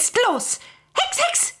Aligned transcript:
jetzt 0.00 0.16
los. 0.26 0.60
Hex, 0.94 1.18
Hex! 1.28 1.54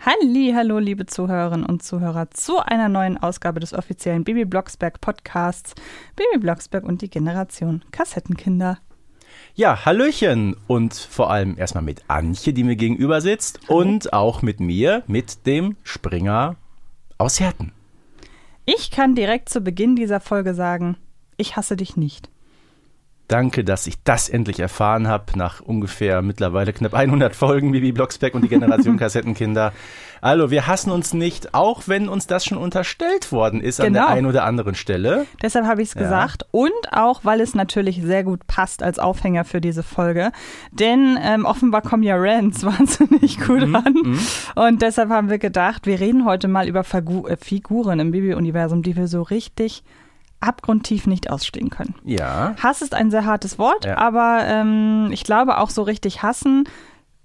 Halli, 0.00 0.52
hallo, 0.56 0.78
liebe 0.78 1.04
Zuhörerinnen 1.04 1.66
und 1.66 1.82
Zuhörer 1.82 2.30
zu 2.30 2.60
einer 2.60 2.88
neuen 2.88 3.18
Ausgabe 3.18 3.60
des 3.60 3.74
offiziellen 3.74 4.24
Baby 4.24 4.46
Blocksberg 4.46 5.02
Podcasts 5.02 5.74
Baby 6.16 6.38
Blocksberg 6.38 6.84
und 6.84 7.02
die 7.02 7.10
Generation 7.10 7.84
Kassettenkinder. 7.92 8.78
Ja, 9.54 9.84
Hallöchen 9.84 10.56
und 10.66 10.94
vor 10.94 11.30
allem 11.30 11.58
erstmal 11.58 11.84
mit 11.84 12.04
Antje, 12.08 12.54
die 12.54 12.64
mir 12.64 12.76
gegenüber 12.76 13.20
sitzt 13.20 13.68
und 13.68 14.14
auch 14.14 14.40
mit 14.40 14.60
mir, 14.60 15.02
mit 15.08 15.46
dem 15.46 15.76
Springer 15.84 16.56
aus 17.18 17.38
Herten. 17.38 17.72
Ich 18.64 18.90
kann 18.90 19.14
direkt 19.14 19.50
zu 19.50 19.60
Beginn 19.60 19.94
dieser 19.94 20.20
Folge 20.20 20.54
sagen, 20.54 20.96
ich 21.36 21.56
hasse 21.56 21.76
dich 21.76 21.98
nicht. 21.98 22.30
Danke, 23.30 23.62
dass 23.62 23.86
ich 23.86 24.02
das 24.02 24.28
endlich 24.28 24.58
erfahren 24.58 25.06
habe, 25.06 25.38
nach 25.38 25.60
ungefähr 25.60 26.20
mittlerweile 26.20 26.72
knapp 26.72 26.94
100 26.94 27.36
Folgen 27.36 27.70
Bibi 27.70 27.92
Blocksberg 27.92 28.34
und 28.34 28.42
die 28.42 28.48
Generation 28.48 28.96
Kassettenkinder. 28.98 29.72
Also, 30.20 30.50
wir 30.50 30.66
hassen 30.66 30.90
uns 30.90 31.14
nicht, 31.14 31.54
auch 31.54 31.82
wenn 31.86 32.08
uns 32.08 32.26
das 32.26 32.44
schon 32.44 32.58
unterstellt 32.58 33.30
worden 33.30 33.60
ist 33.60 33.76
Genau. 33.76 33.86
an 33.86 33.92
der 33.94 34.08
einen 34.08 34.26
oder 34.26 34.44
anderen 34.44 34.74
Stelle. 34.74 35.26
Deshalb 35.42 35.64
habe 35.64 35.80
ich 35.80 35.90
es 35.90 35.94
Ja. 35.94 36.00
gesagt 36.02 36.44
und 36.50 36.72
auch, 36.92 37.20
weil 37.24 37.40
es 37.40 37.54
natürlich 37.54 38.02
sehr 38.02 38.24
gut 38.24 38.46
passt 38.48 38.82
als 38.82 38.98
Aufhänger 38.98 39.44
für 39.44 39.60
diese 39.60 39.84
Folge. 39.84 40.32
Denn 40.72 41.16
ähm, 41.22 41.44
offenbar 41.44 41.82
kommen 41.82 42.02
ja 42.02 42.16
Rants 42.18 42.64
wahnsinnig 42.66 43.38
gut 43.40 43.64
Mhm, 43.66 43.76
an. 43.76 43.94
Und 44.56 44.82
deshalb 44.82 45.08
haben 45.10 45.30
wir 45.30 45.38
gedacht, 45.38 45.86
wir 45.86 46.00
reden 46.00 46.24
heute 46.24 46.48
mal 46.48 46.66
über 46.68 46.82
Figu 46.82 47.28
äh, 47.28 47.36
Figuren 47.36 48.00
im 48.00 48.10
Bibi-Universum, 48.10 48.82
die 48.82 48.96
wir 48.96 49.06
so 49.06 49.22
richtig 49.22 49.84
abgrundtief 50.40 51.06
nicht 51.06 51.30
ausstehen 51.30 51.70
können. 51.70 51.94
Ja. 52.04 52.54
Hass 52.62 52.82
ist 52.82 52.94
ein 52.94 53.10
sehr 53.10 53.24
hartes 53.26 53.58
Wort, 53.58 53.84
Ja. 53.84 53.98
aber 53.98 54.40
ähm, 54.46 55.08
ich 55.12 55.24
glaube 55.24 55.58
auch 55.58 55.70
so 55.70 55.82
richtig 55.82 56.22
hassen, 56.22 56.64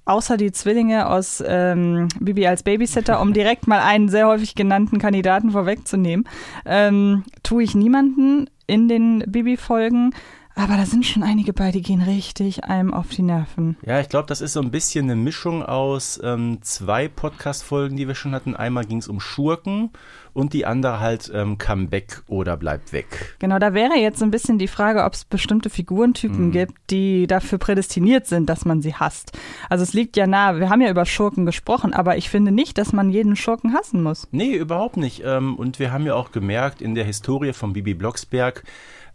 außer 0.05 0.37
die 0.37 0.51
Zwillinge 0.51 1.07
aus 1.09 1.43
ähm, 1.45 2.07
Bibi 2.19 2.45
als 2.47 2.61
Babysitter, 2.63 3.19
um 3.21 3.33
direkt 3.33 3.67
mal 3.67 3.79
einen 3.79 4.09
sehr 4.09 4.27
häufig 4.27 4.53
genannten 4.53 4.99
Kandidaten 4.99 5.51
vorwegzunehmen, 5.51 6.27
ähm, 6.65 7.23
tue 7.41 7.63
ich 7.63 7.73
niemanden 7.73 8.47
in 8.67 8.87
den 8.87 9.23
Bibi-Folgen. 9.27 10.13
Aber 10.57 10.77
da 10.77 10.85
sind 10.85 11.05
schon 11.05 11.21
einige 11.21 11.51
bei, 11.51 11.71
die 11.71 11.81
gehen 11.81 12.01
richtig 12.01 12.63
einem 12.63 12.93
auf 12.93 13.09
die 13.09 13.23
Nerven. 13.23 13.75
Ja, 13.85 13.99
ich 13.99 14.07
glaube, 14.07 14.27
das 14.27 14.39
ist 14.39 14.53
so 14.53 14.61
ein 14.61 14.71
bisschen 14.71 15.05
eine 15.05 15.17
Mischung 15.17 15.63
aus 15.63 16.19
ähm, 16.23 16.59
zwei 16.61 17.09
Podcast-Folgen, 17.09 17.97
die 17.97 18.07
wir 18.07 18.15
schon 18.15 18.33
hatten. 18.33 18.55
Einmal 18.55 18.85
ging 18.85 18.99
es 18.99 19.09
um 19.09 19.19
Schurken 19.19 19.91
und 20.31 20.53
die 20.53 20.65
andere 20.65 21.01
halt 21.01 21.29
ähm, 21.33 21.57
Comeback 21.57 22.23
oder 22.27 22.55
bleibt 22.55 22.93
weg. 22.93 23.35
Genau, 23.39 23.59
da 23.59 23.73
wäre 23.73 23.95
jetzt 23.95 24.19
so 24.19 24.25
ein 24.25 24.31
bisschen 24.31 24.57
die 24.57 24.69
Frage, 24.69 25.03
ob 25.03 25.13
es 25.13 25.25
bestimmte 25.25 25.69
Figurentypen 25.69 26.51
gibt, 26.51 26.73
die 26.89 27.27
dafür 27.27 27.57
prädestiniert 27.57 28.27
sind, 28.27 28.49
dass 28.49 28.63
man 28.63 28.81
sie 28.81 28.93
hasst. 28.93 29.37
Also 29.69 29.83
es 29.83 29.93
liegt 29.93 30.15
ja 30.15 30.25
nahe, 30.25 30.59
wir 30.59 30.69
haben 30.69 30.81
ja 30.81 30.89
über 30.89 31.05
Schurken 31.05 31.45
gesprochen, 31.45 31.93
aber 31.93 32.15
ich 32.15 32.29
finde 32.29 32.51
nicht, 32.51 32.77
dass 32.77 32.93
man 32.93 33.09
jeden 33.09 33.35
Schurken 33.35 33.73
hassen 33.73 34.03
muss. 34.03 34.27
Nee, 34.31 34.55
überhaupt 34.55 34.95
nicht. 34.95 35.21
Ähm, 35.25 35.55
und 35.55 35.79
wir 35.79 35.91
haben 35.91 36.05
ja 36.05 36.15
auch 36.15 36.31
gemerkt 36.31 36.81
in 36.81 36.95
der 36.95 37.03
Historie 37.03 37.51
von 37.51 37.73
Bibi 37.73 37.93
Blocksberg, 37.93 38.63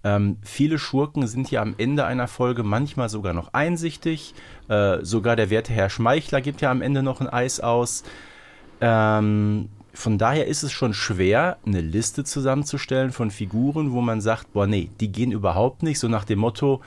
ähm, 0.02 0.38
viele 0.42 0.78
Schurken 0.78 1.26
sind 1.26 1.50
ja 1.50 1.60
am 1.60 1.74
Ende 1.76 2.04
einer 2.06 2.28
Folge 2.28 2.62
manchmal 2.62 3.08
sogar 3.08 3.34
noch 3.34 3.52
einsichtig. 3.52 4.34
Äh, 4.68 4.98
sogar 5.02 5.36
der 5.36 5.50
werte 5.50 5.72
Herr 5.72 5.90
Schmeichler 5.90 6.40
gibt 6.40 6.60
ja 6.60 6.70
am 6.70 6.82
Ende 6.82 7.02
noch 7.02 7.20
ein 7.20 7.28
Eis 7.28 7.60
aus. 7.60 8.02
Ähm, 8.80 9.68
von 9.92 10.18
daher 10.18 10.46
ist 10.46 10.62
es 10.62 10.72
schon 10.72 10.94
schwer, 10.94 11.58
eine 11.66 11.80
Liste 11.80 12.24
zusammenzustellen 12.24 13.12
von 13.12 13.30
Figuren, 13.30 13.92
wo 13.92 14.00
man 14.00 14.20
sagt, 14.20 14.52
boah, 14.52 14.66
nee, 14.66 14.88
die 15.00 15.12
gehen 15.12 15.32
überhaupt 15.32 15.82
nicht. 15.82 15.98
So 15.98 16.08
nach 16.08 16.24
dem 16.24 16.38
Motto, 16.38 16.80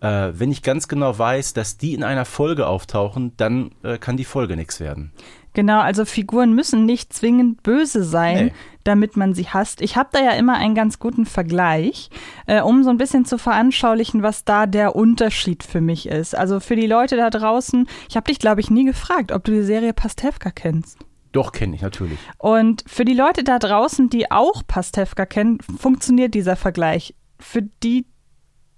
äh, 0.00 0.32
wenn 0.32 0.52
ich 0.52 0.62
ganz 0.62 0.86
genau 0.86 1.18
weiß, 1.18 1.54
dass 1.54 1.76
die 1.76 1.94
in 1.94 2.04
einer 2.04 2.24
Folge 2.24 2.66
auftauchen, 2.66 3.32
dann 3.36 3.72
äh, 3.82 3.98
kann 3.98 4.16
die 4.16 4.24
Folge 4.24 4.56
nichts 4.56 4.78
werden. 4.78 5.10
Genau, 5.52 5.80
also 5.80 6.04
Figuren 6.04 6.54
müssen 6.54 6.86
nicht 6.86 7.12
zwingend 7.12 7.62
böse 7.62 8.04
sein, 8.04 8.46
Nee. 8.46 8.52
damit 8.84 9.16
man 9.16 9.34
sie 9.34 9.48
hasst. 9.48 9.80
Ich 9.80 9.96
habe 9.96 10.10
da 10.12 10.20
ja 10.22 10.30
immer 10.32 10.54
einen 10.54 10.74
ganz 10.76 10.98
guten 11.00 11.26
Vergleich, 11.26 12.08
äh, 12.46 12.60
um 12.60 12.84
so 12.84 12.90
ein 12.90 12.98
bisschen 12.98 13.24
zu 13.24 13.36
veranschaulichen, 13.36 14.22
was 14.22 14.44
da 14.44 14.66
der 14.66 14.94
Unterschied 14.94 15.64
für 15.64 15.80
mich 15.80 16.06
ist. 16.08 16.36
Also 16.36 16.60
für 16.60 16.76
die 16.76 16.86
Leute 16.86 17.16
da 17.16 17.30
draußen, 17.30 17.88
ich 18.08 18.16
habe 18.16 18.26
dich, 18.30 18.38
glaube 18.38 18.60
ich, 18.60 18.70
nie 18.70 18.84
gefragt, 18.84 19.32
ob 19.32 19.42
du 19.44 19.52
die 19.52 19.62
Serie 19.62 19.92
Pastewka 19.92 20.50
kennst. 20.50 20.98
Doch, 21.32 21.52
kenne 21.52 21.76
ich 21.76 21.82
natürlich. 21.82 22.18
Und 22.38 22.82
für 22.86 23.04
die 23.04 23.14
Leute 23.14 23.44
da 23.44 23.58
draußen, 23.58 24.08
die 24.08 24.30
auch 24.30 24.62
Pastewka 24.66 25.26
kennen, 25.26 25.58
funktioniert 25.78 26.34
dieser 26.34 26.56
Vergleich. 26.56 27.14
Für 27.38 27.62
die, 27.62 28.06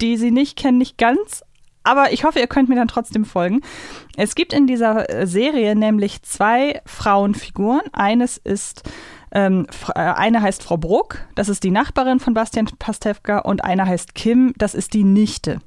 die 0.00 0.16
sie 0.16 0.30
nicht 0.30 0.58
kennen, 0.58 0.78
nicht 0.78 0.98
ganz. 0.98 1.42
Aber 1.84 2.12
ich 2.12 2.24
hoffe, 2.24 2.38
ihr 2.38 2.46
könnt 2.46 2.68
mir 2.68 2.76
dann 2.76 2.88
trotzdem 2.88 3.24
folgen. 3.24 3.60
Es 4.16 4.34
gibt 4.34 4.52
in 4.52 4.66
dieser 4.66 5.08
äh, 5.10 5.26
Serie 5.26 5.74
nämlich 5.74 6.22
zwei 6.22 6.80
Frauenfiguren. 6.84 7.82
Eines 7.92 8.36
ist, 8.36 8.82
ähm, 9.32 9.66
äh, 9.94 10.00
eine 10.00 10.42
heißt 10.42 10.62
Frau 10.62 10.76
Bruck, 10.76 11.18
das 11.34 11.48
ist 11.48 11.64
die 11.64 11.70
Nachbarin 11.70 12.20
von 12.20 12.34
Bastian 12.34 12.68
Pastewka, 12.78 13.38
und 13.38 13.64
eine 13.64 13.86
heißt 13.86 14.14
Kim, 14.14 14.52
das 14.56 14.74
ist 14.74 14.94
die 14.94 15.04
Nichte. 15.04 15.58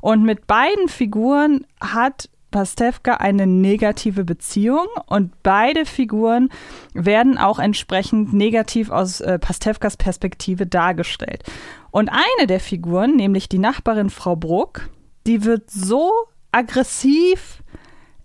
Und 0.00 0.24
mit 0.24 0.46
beiden 0.46 0.88
Figuren 0.88 1.66
hat 1.80 2.28
Pastewka 2.52 3.14
eine 3.14 3.46
negative 3.46 4.24
Beziehung 4.24 4.86
und 5.06 5.32
beide 5.42 5.86
Figuren 5.86 6.50
werden 6.94 7.38
auch 7.38 7.58
entsprechend 7.58 8.32
negativ 8.32 8.90
aus 8.90 9.20
äh, 9.20 9.38
Pastewkas 9.38 9.96
Perspektive 9.96 10.66
dargestellt. 10.66 11.42
Und 11.90 12.10
eine 12.10 12.46
der 12.46 12.60
Figuren, 12.60 13.16
nämlich 13.16 13.48
die 13.48 13.58
Nachbarin 13.58 14.10
Frau 14.10 14.36
Bruck, 14.36 14.88
die 15.26 15.44
wird 15.44 15.70
so 15.70 16.10
aggressiv, 16.50 17.62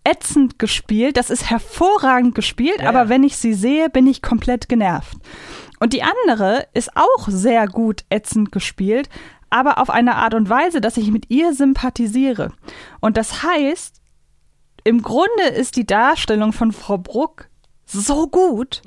ätzend 0.04 0.60
gespielt. 0.60 1.18
Das 1.18 1.30
ist 1.30 1.50
hervorragend 1.50 2.34
gespielt, 2.36 2.82
Ja, 2.82 2.90
aber 2.90 3.04
ja. 3.04 3.10
wenn 3.10 3.24
ich 3.24 3.38
sie 3.38 3.54
sehe, 3.54 3.90
bin 3.90 4.08
ich 4.08 4.22
komplett 4.22 4.70
genervt. 4.70 5.18
Und 5.80 5.94
die 5.94 6.04
andere 6.04 6.68
ist 6.74 6.96
auch 6.96 7.28
sehr 7.28 7.68
gut 7.68 8.04
ätzend 8.10 8.52
gespielt, 8.52 9.10
aber 9.50 9.78
auf 9.78 9.90
eine 9.90 10.16
Art 10.16 10.34
und 10.34 10.50
Weise, 10.50 10.82
dass 10.82 10.98
ich 10.98 11.12
mit 11.12 11.30
ihr 11.30 11.54
sympathisiere. 11.54 12.52
Und 13.00 13.18
das 13.18 13.44
heißt, 13.44 14.02
im 14.84 15.02
Grunde 15.02 15.44
ist 15.56 15.76
die 15.76 15.86
Darstellung 15.86 16.54
von 16.54 16.72
Frau 16.72 16.98
Bruck 16.98 17.50
so 17.86 18.28
gut, 18.28 18.82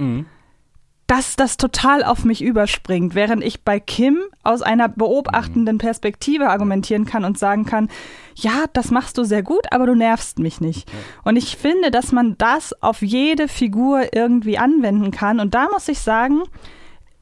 dass 1.10 1.34
das 1.34 1.56
total 1.56 2.04
auf 2.04 2.25
mich 2.25 2.41
überspringt, 2.41 3.16
während 3.16 3.43
ich 3.43 3.65
bei 3.65 3.81
Kim 3.81 4.21
aus 4.44 4.62
einer 4.62 4.88
beobachtenden 4.88 5.78
Perspektive 5.78 6.48
argumentieren 6.48 7.04
kann 7.04 7.25
und 7.25 7.37
sagen 7.37 7.65
kann, 7.66 7.88
ja, 8.37 8.66
das 8.75 8.93
machst 8.93 9.19
du 9.19 9.25
sehr 9.25 9.43
gut, 9.43 9.72
aber 9.72 9.87
du 9.87 9.97
nervst 9.97 10.38
mich 10.38 10.60
nicht. 10.60 10.88
Und 11.25 11.34
ich 11.34 11.56
finde, 11.56 11.91
dass 11.91 12.12
man 12.12 12.38
das 12.38 12.81
auf 12.81 13.03
jede 13.03 13.48
Figur 13.48 14.15
irgendwie 14.15 14.56
anwenden 14.56 15.10
kann. 15.10 15.41
Und 15.41 15.53
da 15.53 15.66
muss 15.72 15.88
ich 15.88 15.98
sagen, 15.98 16.43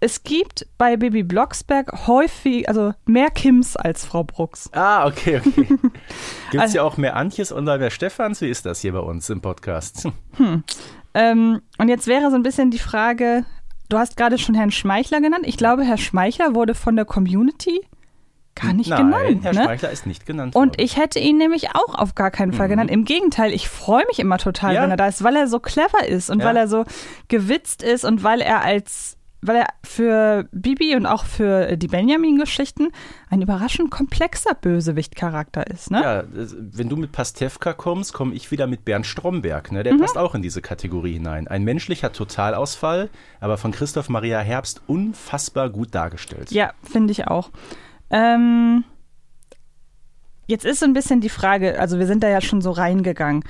es 0.00 0.22
gibt 0.22 0.66
bei 0.76 0.98
Baby 0.98 1.22
Blocksberg 1.22 2.06
häufig, 2.06 2.68
also 2.68 2.92
mehr 3.06 3.30
Kims 3.30 3.74
als 3.74 4.04
Frau 4.04 4.22
Brucks. 4.22 4.68
Ah, 4.74 5.06
okay, 5.06 5.40
okay. 5.42 5.64
Gibt 5.80 5.94
es 6.52 6.60
Also- 6.60 6.76
ja 6.76 6.82
auch 6.82 6.98
mehr 6.98 7.16
Antjes 7.16 7.52
und 7.52 7.64
mehr 7.64 7.90
Stefans? 7.90 8.42
Wie 8.42 8.50
ist 8.50 8.66
das 8.66 8.82
hier 8.82 8.92
bei 8.92 9.00
uns 9.00 9.30
im 9.30 9.40
Podcast? 9.40 10.06
Hm. 10.34 10.62
Ähm, 11.14 11.62
und 11.78 11.88
jetzt 11.88 12.06
wäre 12.06 12.28
so 12.30 12.36
ein 12.36 12.42
bisschen 12.42 12.70
die 12.70 12.78
Frage, 12.78 13.46
du 13.88 13.98
hast 13.98 14.16
gerade 14.16 14.38
schon 14.38 14.54
Herrn 14.54 14.70
Schmeichler 14.70 15.20
genannt. 15.20 15.44
Ich 15.46 15.56
glaube, 15.56 15.84
Herr 15.84 15.98
Schmeichler 15.98 16.54
wurde 16.54 16.74
von 16.74 16.96
der 16.96 17.04
Community 17.04 17.80
gar 18.54 18.72
nicht 18.72 18.90
Nein, 18.90 19.06
genannt. 19.10 19.44
Herr 19.44 19.52
ne? 19.54 19.62
Schmeichler 19.62 19.90
ist 19.90 20.06
nicht 20.06 20.26
genannt 20.26 20.56
Und 20.56 20.70
worden. 20.70 20.82
ich 20.84 20.96
hätte 20.96 21.18
ihn 21.20 21.36
nämlich 21.38 21.70
auch 21.76 21.94
auf 21.94 22.14
gar 22.16 22.30
keinen 22.30 22.52
Fall 22.52 22.68
genannt. 22.68 22.90
Im 22.90 23.04
Gegenteil, 23.04 23.52
ich 23.52 23.68
freue 23.68 24.04
mich 24.06 24.18
immer 24.18 24.38
total, 24.38 24.70
Mhm. 24.70 24.76
Ja. 24.76 24.82
wenn 24.82 24.90
er 24.90 24.96
da 24.96 25.06
ist, 25.06 25.22
weil 25.22 25.36
er 25.36 25.46
so 25.46 25.60
clever 25.60 26.08
ist 26.08 26.28
und 26.30 26.40
Ja. 26.40 26.46
weil 26.46 26.56
er 26.56 26.66
so 26.68 26.84
gewitzt 27.28 27.82
ist 27.82 28.04
und 28.04 28.24
weil 28.24 28.40
er 28.40 28.62
als 28.64 29.16
weil 29.40 29.56
er 29.56 29.66
für 29.84 30.48
Bibi 30.50 30.96
und 30.96 31.06
auch 31.06 31.24
für 31.24 31.76
die 31.76 31.86
Benjamin-Geschichten 31.86 32.88
ein 33.30 33.40
überraschend 33.40 33.90
komplexer 33.90 34.54
Bösewicht-Charakter 34.54 35.66
ist. 35.68 35.90
Ne? 35.92 36.02
Ja, 36.02 36.24
wenn 36.28 36.88
du 36.88 36.96
mit 36.96 37.12
Pastewka 37.12 37.72
kommst, 37.72 38.12
komme 38.12 38.34
ich 38.34 38.50
wieder 38.50 38.66
mit 38.66 38.84
Bernd 38.84 39.06
Stromberg. 39.06 39.70
Ne? 39.70 39.82
Der 39.84 39.94
Mhm. 39.94 40.00
passt 40.00 40.18
auch 40.18 40.34
in 40.34 40.42
diese 40.42 40.60
Kategorie 40.60 41.12
hinein. 41.14 41.46
Ein 41.46 41.62
menschlicher 41.62 42.12
Totalausfall, 42.12 43.10
aber 43.40 43.58
von 43.58 43.70
Christoph 43.70 44.08
Maria 44.08 44.40
Herbst 44.40 44.82
unfassbar 44.88 45.70
gut 45.70 45.94
dargestellt. 45.94 46.50
Ja, 46.50 46.72
finde 46.82 47.12
ich 47.12 47.28
auch. 47.28 47.50
Ähm, 48.10 48.82
jetzt 50.46 50.64
ist 50.64 50.80
so 50.80 50.86
ein 50.86 50.94
bisschen 50.94 51.20
die 51.20 51.28
Frage, 51.28 51.78
also 51.78 51.98
wir 51.98 52.06
sind 52.06 52.22
da 52.22 52.28
ja 52.28 52.40
schon 52.40 52.60
so 52.60 52.70
reingegangen. 52.70 53.44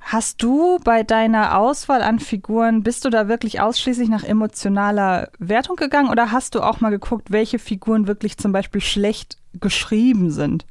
Hast 0.00 0.42
du 0.42 0.78
bei 0.82 1.02
deiner 1.02 1.58
Auswahl 1.58 2.02
an 2.02 2.18
Figuren, 2.18 2.82
bist 2.82 3.04
du 3.04 3.10
da 3.10 3.28
wirklich 3.28 3.60
ausschließlich 3.60 4.08
nach 4.08 4.24
emotionaler 4.24 5.30
Wertung 5.38 5.76
gegangen 5.76 6.08
oder 6.10 6.32
hast 6.32 6.54
du 6.54 6.62
auch 6.62 6.80
mal 6.80 6.90
geguckt, 6.90 7.30
welche 7.30 7.58
Figuren 7.58 8.06
wirklich 8.06 8.36
zum 8.38 8.50
Beispiel 8.52 8.80
schlecht 8.80 9.36
geschrieben 9.60 10.30
sind? 10.30 10.64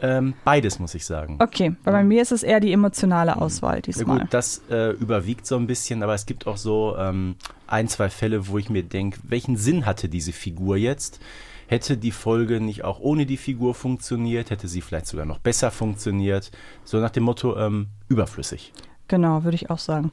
Ähm, 0.00 0.34
beides, 0.44 0.78
muss 0.78 0.94
ich 0.94 1.04
sagen. 1.04 1.38
Okay, 1.40 1.74
weil 1.82 1.92
bei 1.92 2.04
mir 2.04 2.22
ist 2.22 2.30
es 2.30 2.44
eher 2.44 2.60
die 2.60 2.72
emotionale 2.72 3.36
Auswahl 3.36 3.76
Ja, 3.76 3.80
diesmal. 3.82 4.20
gut, 4.20 4.28
das 4.30 4.62
äh, 4.70 4.90
überwiegt 4.92 5.44
so 5.46 5.56
ein 5.56 5.66
bisschen, 5.66 6.04
aber 6.04 6.14
es 6.14 6.24
gibt 6.24 6.46
auch 6.46 6.56
so 6.56 6.94
ähm, 6.96 7.34
ein, 7.66 7.88
zwei 7.88 8.08
Fälle, 8.10 8.46
wo 8.46 8.58
ich 8.58 8.70
mir 8.70 8.84
denke, 8.84 9.18
welchen 9.24 9.56
Sinn 9.56 9.86
hatte 9.86 10.08
diese 10.08 10.32
Figur 10.32 10.76
jetzt? 10.76 11.18
Hätte 11.66 11.96
die 11.96 12.12
Folge 12.12 12.60
nicht 12.60 12.84
auch 12.84 13.00
ohne 13.00 13.26
die 13.26 13.36
Figur 13.36 13.74
funktioniert? 13.74 14.50
Hätte 14.50 14.68
sie 14.68 14.82
vielleicht 14.82 15.06
sogar 15.06 15.26
noch 15.26 15.38
besser 15.38 15.70
funktioniert? 15.72 16.52
So 16.84 16.98
nach 17.00 17.10
dem 17.10 17.24
Motto, 17.24 17.58
ähm, 17.58 17.88
überflüssig. 18.08 18.72
Genau, 19.08 19.44
würde 19.44 19.54
ich 19.56 19.70
auch 19.70 19.78
sagen. 19.78 20.12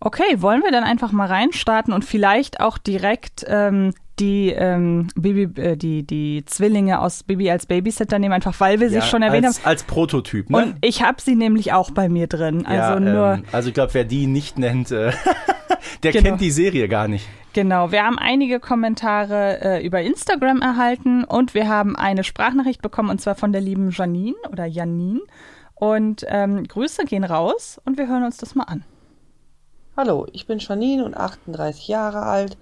Okay, 0.00 0.22
wollen 0.42 0.62
wir 0.62 0.72
dann 0.72 0.84
einfach 0.84 1.12
mal 1.12 1.26
reinstarten 1.28 1.92
und 1.92 2.04
vielleicht 2.04 2.60
auch 2.60 2.76
direkt 2.78 3.44
ähm, 3.48 3.92
die, 4.18 4.50
ähm, 4.50 5.08
Baby, 5.14 5.60
äh, 5.60 5.76
die, 5.76 6.04
die 6.04 6.44
Zwillinge 6.44 7.00
aus 7.00 7.22
Baby 7.22 7.50
als 7.50 7.66
Babysitter 7.66 8.18
nehmen, 8.18 8.32
einfach 8.34 8.58
weil 8.60 8.80
wir 8.80 8.88
sie 8.90 8.96
Ja, 8.96 9.02
schon 9.02 9.22
erwähnt 9.22 9.46
als, 9.46 9.60
haben. 9.60 9.68
als 9.68 9.84
Prototyp, 9.84 10.50
ne? 10.50 10.56
Und 10.56 10.74
ich 10.80 11.02
habe 11.02 11.20
sie 11.22 11.36
nämlich 11.36 11.72
auch 11.72 11.92
bei 11.92 12.08
mir 12.08 12.26
drin. 12.26 12.66
Also 12.66 12.94
ja, 12.94 13.00
nur, 13.00 13.32
ähm, 13.34 13.44
also 13.52 13.68
ich 13.68 13.74
glaube, 13.74 13.94
wer 13.94 14.04
die 14.04 14.26
nicht 14.26 14.58
nennt, 14.58 14.90
äh, 14.90 15.12
der 16.02 16.12
Genau. 16.12 16.24
kennt 16.30 16.40
die 16.40 16.50
Serie 16.50 16.88
gar 16.88 17.06
nicht. 17.08 17.26
genau. 17.52 17.92
Wir 17.92 18.02
haben 18.04 18.18
einige 18.18 18.58
Kommentare 18.58 19.60
äh, 19.62 19.86
über 19.86 20.00
Instagram 20.02 20.60
erhalten 20.62 21.22
und 21.24 21.54
wir 21.54 21.68
haben 21.68 21.94
eine 21.96 22.24
Sprachnachricht 22.24 22.82
bekommen 22.82 23.08
und 23.08 23.20
zwar 23.20 23.36
von 23.36 23.52
der 23.52 23.60
lieben 23.60 23.90
Janine 23.90 24.36
oder 24.50 24.66
Janine. 24.66 25.20
Und 25.82 26.24
ähm, 26.28 26.62
Grüße 26.62 27.04
gehen 27.06 27.24
raus 27.24 27.80
und 27.84 27.98
wir 27.98 28.06
hören 28.06 28.22
uns 28.22 28.36
das 28.36 28.54
mal 28.54 28.66
an. 28.68 28.84
Hallo, 29.96 30.28
ich 30.32 30.46
bin 30.46 30.60
Janine 30.60 31.04
und 31.04 31.16
38 31.16 31.88
Jahre 31.88 32.22
alt 32.22 32.56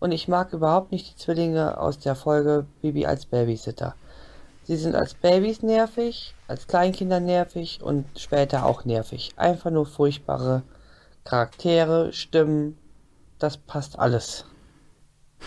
und 0.00 0.10
ich 0.10 0.26
mag 0.26 0.54
überhaupt 0.54 0.90
nicht 0.90 1.10
die 1.10 1.16
Zwillinge 1.16 1.76
aus 1.76 1.98
der 1.98 2.14
Folge 2.14 2.64
Bibi 2.80 3.04
als 3.04 3.26
Babysitter. 3.26 3.94
Sie 4.62 4.76
sind 4.76 4.94
als 4.94 5.12
Babys 5.12 5.60
nervig, 5.60 6.34
als 6.48 6.66
Kleinkinder 6.66 7.20
nervig 7.20 7.82
und 7.82 8.06
später 8.18 8.64
auch 8.64 8.86
nervig. 8.86 9.34
Einfach 9.36 9.70
nur 9.70 9.84
furchtbare 9.84 10.62
Charaktere, 11.24 12.14
Stimmen, 12.14 12.78
das 13.38 13.58
passt 13.58 13.98
alles. 13.98 14.46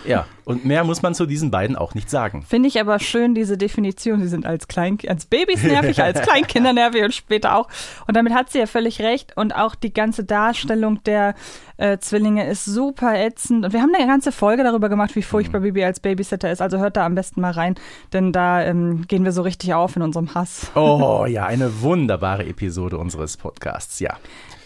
Ja, 0.03 0.25
und 0.43 0.65
mehr 0.65 0.83
muss 0.83 1.01
man 1.01 1.15
zu 1.15 1.25
diesen 1.25 1.49
beiden 1.49 1.75
auch 1.75 1.95
nicht 1.95 2.09
sagen. 2.09 2.43
Finde 2.47 2.67
ich 2.67 2.79
aber 2.79 2.99
schön, 2.99 3.33
diese 3.33 3.57
Definition. 3.57 4.21
Sie 4.21 4.27
sind 4.27 4.45
als, 4.45 4.67
Klein 4.67 4.97
als 5.07 5.25
Babys 5.25 5.63
nervig, 5.63 6.01
als 6.01 6.21
Kleinkinder 6.27 6.73
nervig 6.73 7.03
und 7.03 7.13
später 7.13 7.55
auch. 7.55 7.67
Und 8.07 8.15
damit 8.15 8.33
hat 8.33 8.51
sie 8.51 8.59
ja 8.59 8.67
völlig 8.67 9.01
recht. 9.01 9.35
Und 9.35 9.55
auch 9.55 9.73
die 9.73 9.93
ganze 9.93 10.23
Darstellung 10.23 11.01
der 11.03 11.33
äh, 11.77 11.97
Zwillinge 11.97 12.47
ist 12.47 12.65
super 12.65 13.15
ätzend. 13.15 13.65
Und 13.65 13.73
wir 13.73 13.81
haben 13.81 13.93
eine 13.95 14.05
ganze 14.05 14.31
Folge 14.31 14.63
darüber 14.63 14.89
gemacht, 14.89 15.15
wie 15.15 15.23
furchtbar 15.23 15.61
Bibi 15.61 15.83
als 15.83 15.99
Babysitter 15.99 16.51
ist. 16.51 16.61
Also 16.61 16.77
hört 16.77 16.97
da 16.97 17.05
am 17.05 17.15
besten 17.15 17.41
mal 17.41 17.51
rein, 17.51 17.75
denn 18.13 18.31
da 18.31 18.61
ähm, 18.61 19.07
gehen 19.07 19.23
wir 19.25 19.31
so 19.31 19.41
richtig 19.41 19.73
auf 19.73 19.95
in 19.95 20.01
unserem 20.01 20.33
Hass. 20.35 20.71
Oh 20.75 21.25
ja, 21.29 21.45
eine 21.45 21.81
wunderbare 21.81 22.45
Episode 22.45 22.97
unseres 22.97 23.37
Podcasts, 23.37 23.99
ja. 23.99 24.17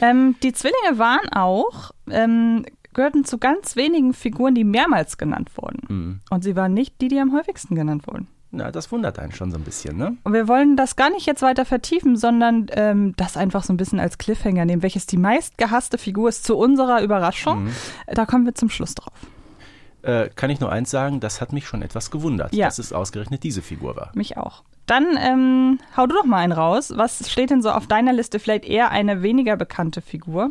Ähm, 0.01 0.35
die 0.43 0.53
Zwillinge 0.53 0.97
waren 0.97 1.29
auch, 1.33 1.91
ähm, 2.09 2.65
gehörten 2.93 3.23
zu 3.25 3.37
ganz 3.37 3.75
wenigen 3.75 4.13
Figuren, 4.13 4.55
die 4.55 4.63
mehrmals 4.63 5.17
genannt 5.17 5.49
wurden. 5.55 6.21
Und 6.29 6.43
sie 6.43 6.55
waren 6.55 6.73
nicht 6.73 6.99
die, 7.01 7.07
die 7.07 7.19
am 7.19 7.33
häufigsten 7.33 7.75
genannt 7.75 8.07
wurden. 8.07 8.27
Na, 8.51 8.71
das 8.71 8.91
wundert 8.91 9.19
einen 9.19 9.31
schon 9.31 9.51
so 9.51 9.57
ein 9.57 9.63
bisschen, 9.63 9.95
ne? 9.95 10.17
Und 10.23 10.33
wir 10.33 10.47
wollen 10.47 10.75
das 10.75 10.95
gar 10.95 11.11
nicht 11.11 11.27
jetzt 11.27 11.43
weiter 11.43 11.65
vertiefen, 11.65 12.17
sondern 12.17 12.65
ähm, 12.71 13.13
das 13.15 13.37
einfach 13.37 13.63
so 13.63 13.71
ein 13.71 13.77
bisschen 13.77 13.99
als 13.99 14.17
Cliffhanger 14.17 14.65
nehmen, 14.65 14.81
welches 14.81 15.05
die 15.05 15.17
meistgehasste 15.17 15.99
Figur 15.99 16.29
ist 16.29 16.45
zu 16.45 16.57
unserer 16.57 17.03
Überraschung. 17.03 17.67
Da 18.07 18.25
kommen 18.25 18.45
wir 18.45 18.55
zum 18.55 18.71
Schluss 18.71 18.95
drauf. 18.95 19.13
Äh, 20.01 20.29
kann 20.35 20.49
ich 20.49 20.59
nur 20.59 20.71
eins 20.71 20.89
sagen, 20.89 21.19
das 21.19 21.41
hat 21.41 21.53
mich 21.53 21.67
schon 21.67 21.83
etwas 21.83 22.09
gewundert, 22.09 22.51
Ja. 22.55 22.65
dass 22.65 22.79
es 22.79 22.91
ausgerechnet 22.91 23.43
diese 23.43 23.61
Figur 23.61 23.95
war. 23.95 24.11
Mich 24.15 24.37
auch. 24.37 24.63
Dann 24.87 25.05
ähm, 25.19 25.77
hau 25.95 26.07
du 26.07 26.15
doch 26.15 26.25
mal 26.25 26.37
einen 26.37 26.53
raus. 26.53 26.91
Was 26.95 27.29
steht 27.29 27.51
denn 27.51 27.61
so 27.61 27.69
auf 27.69 27.85
deiner 27.85 28.13
Liste? 28.13 28.39
Vielleicht 28.39 28.65
eher 28.65 28.89
eine 28.89 29.21
weniger 29.21 29.57
bekannte 29.57 30.01
Figur? 30.01 30.49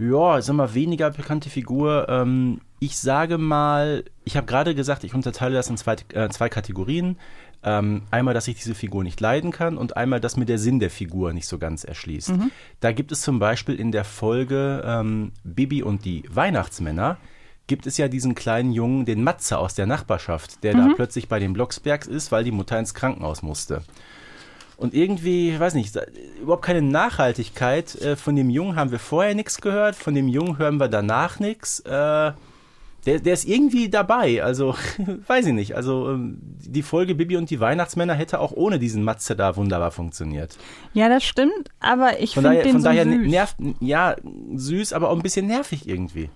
Ja, 0.00 0.40
sag 0.40 0.56
mal, 0.56 0.74
weniger 0.74 1.10
bekannte 1.10 1.50
Figur. 1.50 2.06
Ähm, 2.08 2.62
ich 2.78 2.96
sage 2.96 3.36
mal, 3.36 4.04
ich 4.24 4.36
habe 4.36 4.46
gerade 4.46 4.74
gesagt, 4.74 5.04
ich 5.04 5.14
unterteile 5.14 5.54
das 5.54 5.68
in 5.68 5.76
zwei, 5.76 5.96
äh, 6.14 6.30
zwei 6.30 6.48
Kategorien. 6.48 7.18
Ähm, 7.62 8.04
einmal, 8.10 8.32
dass 8.32 8.48
ich 8.48 8.56
diese 8.56 8.74
Figur 8.74 9.04
nicht 9.04 9.20
leiden 9.20 9.50
kann 9.50 9.76
und 9.76 9.98
einmal, 9.98 10.18
dass 10.18 10.38
mir 10.38 10.46
der 10.46 10.56
Sinn 10.56 10.80
der 10.80 10.88
Figur 10.88 11.34
nicht 11.34 11.46
so 11.46 11.58
ganz 11.58 11.84
erschließt. 11.84 12.32
Da 12.80 12.92
gibt 12.92 13.12
es 13.12 13.20
zum 13.20 13.38
Beispiel 13.38 13.74
in 13.74 13.92
der 13.92 14.04
Folge 14.04 14.82
ähm, 14.86 15.32
Bibi 15.44 15.82
und 15.82 16.06
die 16.06 16.24
Weihnachtsmänner, 16.30 17.18
gibt 17.66 17.86
es 17.86 17.98
ja 17.98 18.08
diesen 18.08 18.34
kleinen 18.34 18.72
Jungen, 18.72 19.04
den 19.04 19.22
Matze 19.22 19.58
aus 19.58 19.74
der 19.74 19.86
Nachbarschaft, 19.86 20.64
der 20.64 20.72
da 20.74 20.88
plötzlich 20.96 21.28
bei 21.28 21.38
den 21.38 21.52
Blocksbergs 21.52 22.06
ist, 22.06 22.32
weil 22.32 22.42
die 22.42 22.50
Mutter 22.50 22.78
ins 22.78 22.94
Krankenhaus 22.94 23.42
musste. 23.42 23.82
Und 24.80 24.94
irgendwie, 24.94 25.50
ich 25.50 25.60
weiß 25.60 25.74
nicht, 25.74 25.94
überhaupt 26.40 26.64
keine 26.64 26.80
Nachhaltigkeit. 26.82 27.94
Äh, 27.96 28.16
Von 28.16 28.34
dem 28.34 28.48
Jungen 28.50 28.76
haben 28.76 28.90
wir 28.90 28.98
vorher 28.98 29.34
nichts 29.34 29.60
gehört, 29.60 29.94
von 29.94 30.14
dem 30.14 30.26
Jungen 30.26 30.58
hören 30.58 30.78
wir 30.78 30.88
danach 30.88 31.38
nichts. 31.38 31.80
Äh, 31.80 32.32
Der, 33.06 33.18
der 33.18 33.32
ist 33.32 33.46
irgendwie 33.46 33.88
dabei, 33.88 34.42
also 34.42 34.74
weiß 35.26 35.46
ich 35.46 35.54
nicht. 35.54 35.74
Also 35.74 36.10
ähm, 36.10 36.38
die 36.42 36.82
Folge 36.82 37.14
Bibi 37.14 37.36
und 37.38 37.48
die 37.48 37.58
Weihnachtsmänner 37.58 38.12
hätte 38.14 38.40
auch 38.40 38.52
ohne 38.52 38.78
diesen 38.78 39.02
Matze 39.04 39.34
da 39.36 39.56
wunderbar 39.56 39.90
funktioniert. 39.90 40.56
Ja, 40.92 41.08
das 41.08 41.24
stimmt, 41.24 41.70
aber 41.80 42.20
ich 42.20 42.34
finde 42.34 42.62
den 42.62 42.72
von 42.72 42.80
so 42.82 42.88
daher 42.88 43.06
nervt, 43.06 43.56
ja, 43.80 44.16
süß, 44.54 44.92
aber 44.92 45.08
auch 45.08 45.16
ein 45.16 45.22
bisschen 45.22 45.46
nervig 45.46 45.88
irgendwie. 45.88 46.28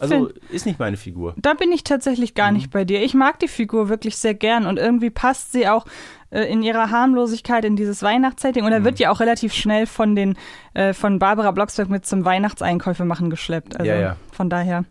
Also 0.00 0.26
Find- 0.28 0.38
ist 0.50 0.66
nicht 0.66 0.78
meine 0.78 0.96
Figur. 0.96 1.34
Da 1.36 1.54
bin 1.54 1.70
ich 1.72 1.84
tatsächlich 1.84 2.30
Mhm. 2.32 2.34
gar 2.36 2.52
nicht 2.52 2.70
bei 2.70 2.84
dir. 2.84 3.02
Ich 3.02 3.14
mag 3.14 3.38
die 3.38 3.48
Figur 3.48 3.88
wirklich 3.88 4.16
sehr 4.16 4.34
gern 4.34 4.66
und 4.66 4.78
irgendwie 4.78 5.10
passt 5.10 5.52
sie 5.52 5.68
auch 5.68 5.84
äh, 6.32 6.44
in 6.44 6.62
ihrer 6.62 6.90
Harmlosigkeit 6.90 7.64
in 7.64 7.74
dieses 7.74 8.02
Weihnachtssetting. 8.04 8.62
Mhm. 8.62 8.66
Und 8.68 8.72
er 8.72 8.84
wird 8.84 9.00
ja 9.00 9.10
auch 9.10 9.18
relativ 9.18 9.52
schnell 9.52 9.86
von 9.86 10.14
den 10.14 10.36
äh, 10.74 10.92
von 10.94 11.18
Barbara 11.18 11.50
Blocksberg 11.50 11.88
mit 11.88 12.06
zum 12.06 12.24
Weihnachtseinkäufe 12.24 13.04
machen 13.04 13.30
geschleppt. 13.30 13.76
Also 13.80 13.90
Ja, 13.90 13.98
ja. 14.00 14.16
von 14.30 14.48
daher. 14.48 14.84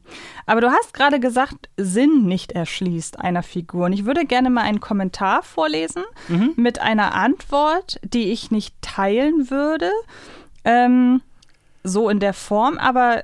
Aber 0.46 0.60
du 0.60 0.70
hast 0.70 0.94
gerade 0.94 1.20
gesagt, 1.22 1.70
Sinn 1.78 2.26
nicht 2.26 2.52
erschließt 2.52 3.20
einer 3.22 3.42
Figur. 3.42 3.86
Und 3.86 3.94
ich 3.94 4.06
würde 4.06 4.26
gerne 4.26 4.50
mal 4.50 4.64
einen 4.64 4.82
Kommentar 4.82 5.42
vorlesen 5.42 6.04
Mhm. 6.28 6.54
mit 6.58 6.82
einer 6.82 7.16
Antwort, 7.16 8.02
die 8.04 8.32
ich 8.34 8.52
nicht 8.52 8.76
teilen 8.82 9.50
würde. 9.50 9.90
Ähm, 10.66 11.22
so 11.84 12.10
in 12.10 12.20
der 12.20 12.34
Form, 12.34 12.78
aber 12.78 13.24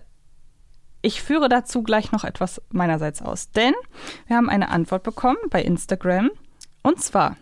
ich 1.05 1.21
führe 1.21 1.49
dazu 1.49 1.83
gleich 1.83 2.11
noch 2.11 2.23
etwas 2.23 2.61
meinerseits 2.69 3.21
aus. 3.21 3.51
Denn 3.51 3.73
wir 4.27 4.37
haben 4.37 4.49
eine 4.49 4.69
Antwort 4.69 5.03
bekommen 5.03 5.37
bei 5.49 5.61
Instagram. 5.61 6.31
Und 6.81 7.01
zwar, 7.01 7.37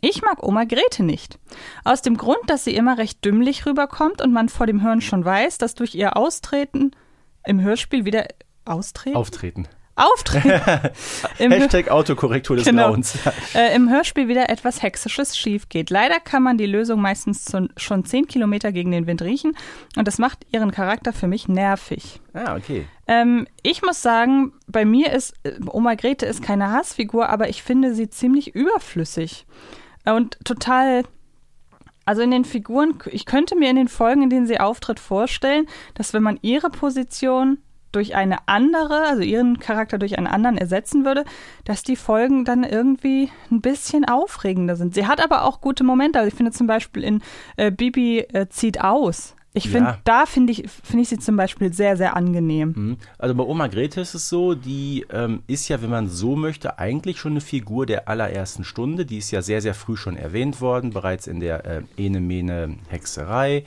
ich 0.00 0.22
mag 0.22 0.42
Oma 0.42 0.64
Grete 0.64 1.02
nicht. 1.02 1.38
Aus 1.84 2.02
dem 2.02 2.16
Grund, 2.16 2.48
dass 2.48 2.64
sie 2.64 2.74
immer 2.74 2.98
recht 2.98 3.24
dümmlich 3.24 3.64
rüberkommt 3.64 4.20
und 4.20 4.32
man 4.32 4.48
vor 4.48 4.66
dem 4.66 4.82
Hören 4.82 5.00
schon 5.00 5.24
weiß, 5.24 5.58
dass 5.58 5.74
durch 5.74 5.94
ihr 5.94 6.16
Austreten 6.16 6.90
im 7.44 7.60
Hörspiel 7.60 8.04
wieder 8.04 8.26
austreten? 8.64 9.16
Auftreten. 9.16 9.68
Hör- 10.00 10.90
Hashtag 11.38 11.90
Autokorrektur 11.90 12.56
des 12.56 12.64
Genau. 12.64 12.88
Grauens. 12.88 13.18
äh, 13.54 13.74
Im 13.74 13.88
Hörspiel 13.90 14.28
wieder 14.28 14.48
etwas 14.48 14.82
Hexisches 14.82 15.36
schief 15.36 15.68
geht. 15.68 15.90
Leider 15.90 16.20
kann 16.20 16.42
man 16.42 16.58
die 16.58 16.66
Lösung 16.66 17.00
meistens 17.00 17.44
zu, 17.44 17.68
schon 17.76 18.04
10 18.04 18.26
Kilometer 18.28 18.72
gegen 18.72 18.90
den 18.90 19.06
Wind 19.06 19.22
riechen 19.22 19.56
und 19.96 20.08
das 20.08 20.18
macht 20.18 20.46
ihren 20.52 20.70
Charakter 20.70 21.12
für 21.12 21.26
mich 21.26 21.48
nervig. 21.48 22.20
ah, 22.34 22.56
okay. 22.56 22.86
Ähm, 23.06 23.46
ich 23.62 23.82
muss 23.82 24.02
sagen, 24.02 24.52
bei 24.66 24.84
mir 24.84 25.12
ist 25.12 25.34
äh, 25.42 25.52
Oma 25.66 25.94
Grete 25.94 26.26
ist 26.26 26.42
keine 26.42 26.70
Hassfigur, 26.72 27.28
aber 27.28 27.48
ich 27.48 27.62
finde 27.62 27.94
sie 27.94 28.08
ziemlich 28.08 28.54
überflüssig 28.54 29.46
und 30.06 30.38
total. 30.44 31.02
Also 32.06 32.22
in 32.22 32.30
den 32.32 32.44
Figuren, 32.44 32.98
ich 33.10 33.24
könnte 33.24 33.54
mir 33.56 33.70
in 33.70 33.76
den 33.76 33.86
Folgen, 33.86 34.22
in 34.22 34.30
denen 34.30 34.46
sie 34.46 34.58
auftritt, 34.58 34.98
vorstellen, 34.98 35.66
dass 35.94 36.12
wenn 36.12 36.22
man 36.24 36.38
ihre 36.42 36.68
Position 36.70 37.58
durch 37.92 38.14
eine 38.14 38.48
andere, 38.48 39.06
also 39.06 39.22
ihren 39.22 39.58
Charakter 39.58 39.98
durch 39.98 40.16
einen 40.18 40.26
anderen 40.26 40.56
ersetzen 40.58 41.04
würde, 41.04 41.24
dass 41.64 41.82
die 41.82 41.96
Folgen 41.96 42.44
dann 42.44 42.64
irgendwie 42.64 43.30
ein 43.50 43.60
bisschen 43.60 44.04
aufregender 44.04 44.76
sind. 44.76 44.94
Sie 44.94 45.06
hat 45.06 45.22
aber 45.22 45.44
auch 45.44 45.60
gute 45.60 45.84
Momente. 45.84 46.18
Also 46.18 46.28
ich 46.28 46.34
finde 46.34 46.52
zum 46.52 46.66
Beispiel 46.66 47.04
in 47.04 47.22
äh, 47.56 47.70
Bibi 47.70 48.20
äh, 48.32 48.48
zieht 48.48 48.80
aus. 48.80 49.34
Ich 49.52 49.68
finde, 49.68 49.90
Ja. 49.90 49.98
da 50.04 50.26
finde 50.26 50.52
ich, 50.52 50.64
finde 50.84 51.02
ich 51.02 51.08
sie 51.08 51.18
zum 51.18 51.36
Beispiel 51.36 51.72
sehr, 51.72 51.96
sehr 51.96 52.14
angenehm. 52.14 52.72
Mhm. 52.76 52.96
Also 53.18 53.34
bei 53.34 53.42
Oma 53.42 53.66
Grete 53.66 54.00
ist 54.00 54.14
es 54.14 54.28
so, 54.28 54.54
die 54.54 55.04
ähm, 55.12 55.42
ist 55.48 55.66
ja, 55.68 55.82
wenn 55.82 55.90
man 55.90 56.08
so 56.08 56.36
möchte, 56.36 56.78
eigentlich 56.78 57.18
schon 57.18 57.32
eine 57.32 57.40
Figur 57.40 57.84
der 57.84 58.08
allerersten 58.08 58.62
Stunde. 58.62 59.04
Die 59.04 59.18
ist 59.18 59.32
ja 59.32 59.42
sehr, 59.42 59.60
sehr 59.60 59.74
früh 59.74 59.96
schon 59.96 60.16
erwähnt 60.16 60.60
worden, 60.60 60.90
bereits 60.90 61.26
in 61.26 61.40
der 61.40 61.64
äh, 61.64 61.82
Ene 61.96 62.20
Mene 62.20 62.76
Hexerei 62.90 63.64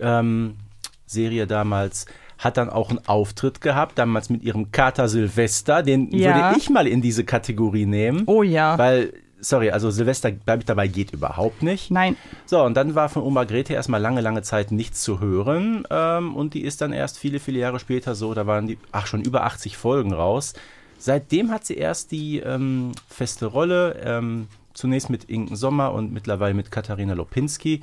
ähm, 0.00 0.56
Serie 1.04 1.46
damals. 1.46 2.06
Hat 2.38 2.56
dann 2.56 2.70
auch 2.70 2.90
einen 2.90 3.00
Auftritt 3.06 3.60
gehabt, 3.60 3.98
damals 3.98 4.30
mit 4.30 4.42
ihrem 4.42 4.70
Kater 4.72 5.08
Silvester. 5.08 5.82
Den 5.82 6.10
Ja. 6.12 6.34
würde 6.34 6.58
ich 6.58 6.70
mal 6.70 6.86
in 6.86 7.02
diese 7.02 7.24
Kategorie 7.24 7.84
nehmen. 7.86 8.22
Oh 8.26 8.42
ja. 8.44 8.78
Weil, 8.78 9.12
sorry, 9.40 9.70
also 9.70 9.90
Silvester, 9.90 10.30
bleibe 10.30 10.60
ich 10.60 10.66
dabei, 10.66 10.86
geht 10.86 11.12
überhaupt 11.12 11.62
nicht. 11.62 11.90
Nein. 11.90 12.16
So, 12.46 12.62
und 12.62 12.74
dann 12.76 12.94
war 12.94 13.08
von 13.08 13.22
Oma 13.24 13.44
Grete 13.44 13.74
erstmal 13.74 14.00
lange, 14.00 14.20
lange 14.20 14.42
Zeit 14.42 14.70
nichts 14.70 15.02
zu 15.02 15.18
hören. 15.20 15.84
Ähm, 15.90 16.36
und 16.36 16.54
die 16.54 16.62
ist 16.62 16.80
dann 16.80 16.92
erst 16.92 17.18
viele, 17.18 17.40
viele 17.40 17.58
Jahre 17.58 17.80
später 17.80 18.14
so, 18.14 18.32
da 18.34 18.46
waren 18.46 18.68
die, 18.68 18.78
ach, 18.92 19.06
schon 19.06 19.20
über 19.22 19.44
80 19.44 19.76
Folgen 19.76 20.12
raus. 20.12 20.54
Seitdem 21.00 21.50
hat 21.50 21.64
sie 21.66 21.74
erst 21.76 22.10
die 22.12 22.38
ähm, 22.38 22.92
feste 23.08 23.46
Rolle. 23.46 23.96
Ähm, 24.04 24.46
zunächst 24.74 25.10
mit 25.10 25.24
Inken 25.24 25.56
Sommer 25.56 25.92
und 25.92 26.12
mittlerweile 26.12 26.54
mit 26.54 26.70
Katharina 26.70 27.14
Lopinski. 27.14 27.80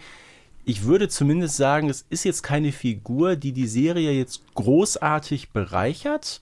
Ich 0.66 0.84
würde 0.86 1.08
zumindest 1.08 1.58
sagen, 1.58 1.90
es 1.90 2.06
ist 2.10 2.24
jetzt 2.26 2.42
keine 2.42 2.72
Figur, 2.72 3.36
die 3.36 3.52
die 3.52 3.68
Serie 3.68 4.12
jetzt 4.12 4.42
großartig 4.56 5.52
bereichert, 5.52 6.42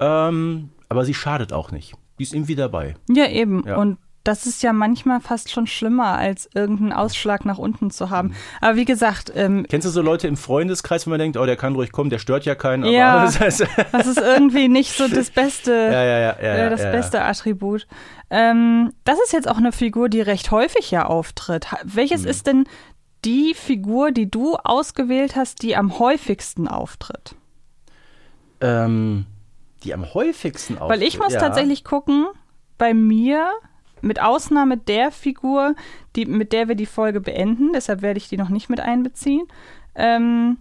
ähm, 0.00 0.70
aber 0.88 1.04
sie 1.04 1.14
schadet 1.14 1.52
auch 1.52 1.70
nicht. 1.70 1.94
Die 2.18 2.22
ist 2.22 2.34
irgendwie 2.34 2.54
dabei. 2.56 2.94
Ja, 3.10 3.26
eben. 3.28 3.64
Ja. 3.66 3.76
Und 3.76 3.98
das 4.22 4.46
ist 4.46 4.62
ja 4.62 4.72
manchmal 4.72 5.20
fast 5.20 5.50
schon 5.50 5.66
schlimmer, 5.66 6.16
als 6.16 6.48
irgendeinen 6.54 6.94
Ausschlag 6.94 7.44
nach 7.44 7.58
unten 7.58 7.90
zu 7.90 8.08
haben. 8.08 8.28
Mhm. 8.28 8.34
Aber 8.62 8.76
wie 8.76 8.86
gesagt, 8.86 9.30
ähm, 9.34 9.66
Kennst 9.68 9.86
du 9.86 9.90
so 9.90 10.00
Leute 10.00 10.26
im 10.28 10.38
Freundeskreis, 10.38 11.06
wo 11.06 11.10
man 11.10 11.18
denkt, 11.18 11.36
oh, 11.36 11.44
der 11.44 11.56
kann 11.56 11.74
ruhig 11.74 11.92
kommen, 11.92 12.08
der 12.08 12.18
stört 12.18 12.46
ja 12.46 12.54
keinen, 12.54 12.84
aber 12.84 12.92
Ja. 12.92 13.22
das 13.26 13.38
heißt, 13.38 13.66
das 13.92 14.06
ist 14.06 14.18
irgendwie 14.20 14.68
nicht 14.68 14.96
so 14.96 15.08
das 15.08 15.28
beste, 15.30 15.72
ja, 15.92 16.02
ja, 16.04 16.18
ja, 16.18 16.36
ja, 16.40 16.54
äh, 16.66 16.70
das 16.70 16.80
beste 16.80 17.20
Attribut. 17.22 17.86
Ähm, 18.30 18.92
das 19.04 19.18
ist 19.22 19.34
jetzt 19.34 19.46
auch 19.48 19.58
eine 19.58 19.72
Figur, 19.72 20.08
die 20.08 20.22
recht 20.22 20.50
häufig 20.50 20.90
ja 20.90 21.04
auftritt. 21.04 21.66
Welches 21.84 22.22
Mhm. 22.22 22.28
ist 22.28 22.46
denn 22.46 22.64
die 23.24 23.54
Figur, 23.54 24.10
die 24.12 24.30
du 24.30 24.56
ausgewählt 24.56 25.36
hast, 25.36 25.62
die 25.62 25.76
am 25.76 25.98
häufigsten 25.98 26.68
auftritt? 26.68 27.34
Ähm, 28.60 29.26
die 29.82 29.94
am 29.94 30.14
häufigsten 30.14 30.78
Weil 30.80 31.02
ich 31.02 31.14
auftritt, 31.14 31.22
muss 31.22 31.32
ja. 31.34 31.40
tatsächlich 31.40 31.84
gucken, 31.84 32.26
bei 32.78 32.94
mir, 32.94 33.50
mit 34.00 34.20
Ausnahme 34.20 34.76
der 34.76 35.10
Figur, 35.10 35.74
die, 36.16 36.26
mit 36.26 36.52
der 36.52 36.68
wir 36.68 36.74
die 36.74 36.86
Folge 36.86 37.20
beenden, 37.20 37.72
deshalb 37.72 38.02
werde 38.02 38.18
ich 38.18 38.28
die 38.28 38.36
noch 38.36 38.48
nicht 38.50 38.68
mit 38.68 38.80
einbeziehen, 38.80 39.46
ähm, 39.94 40.58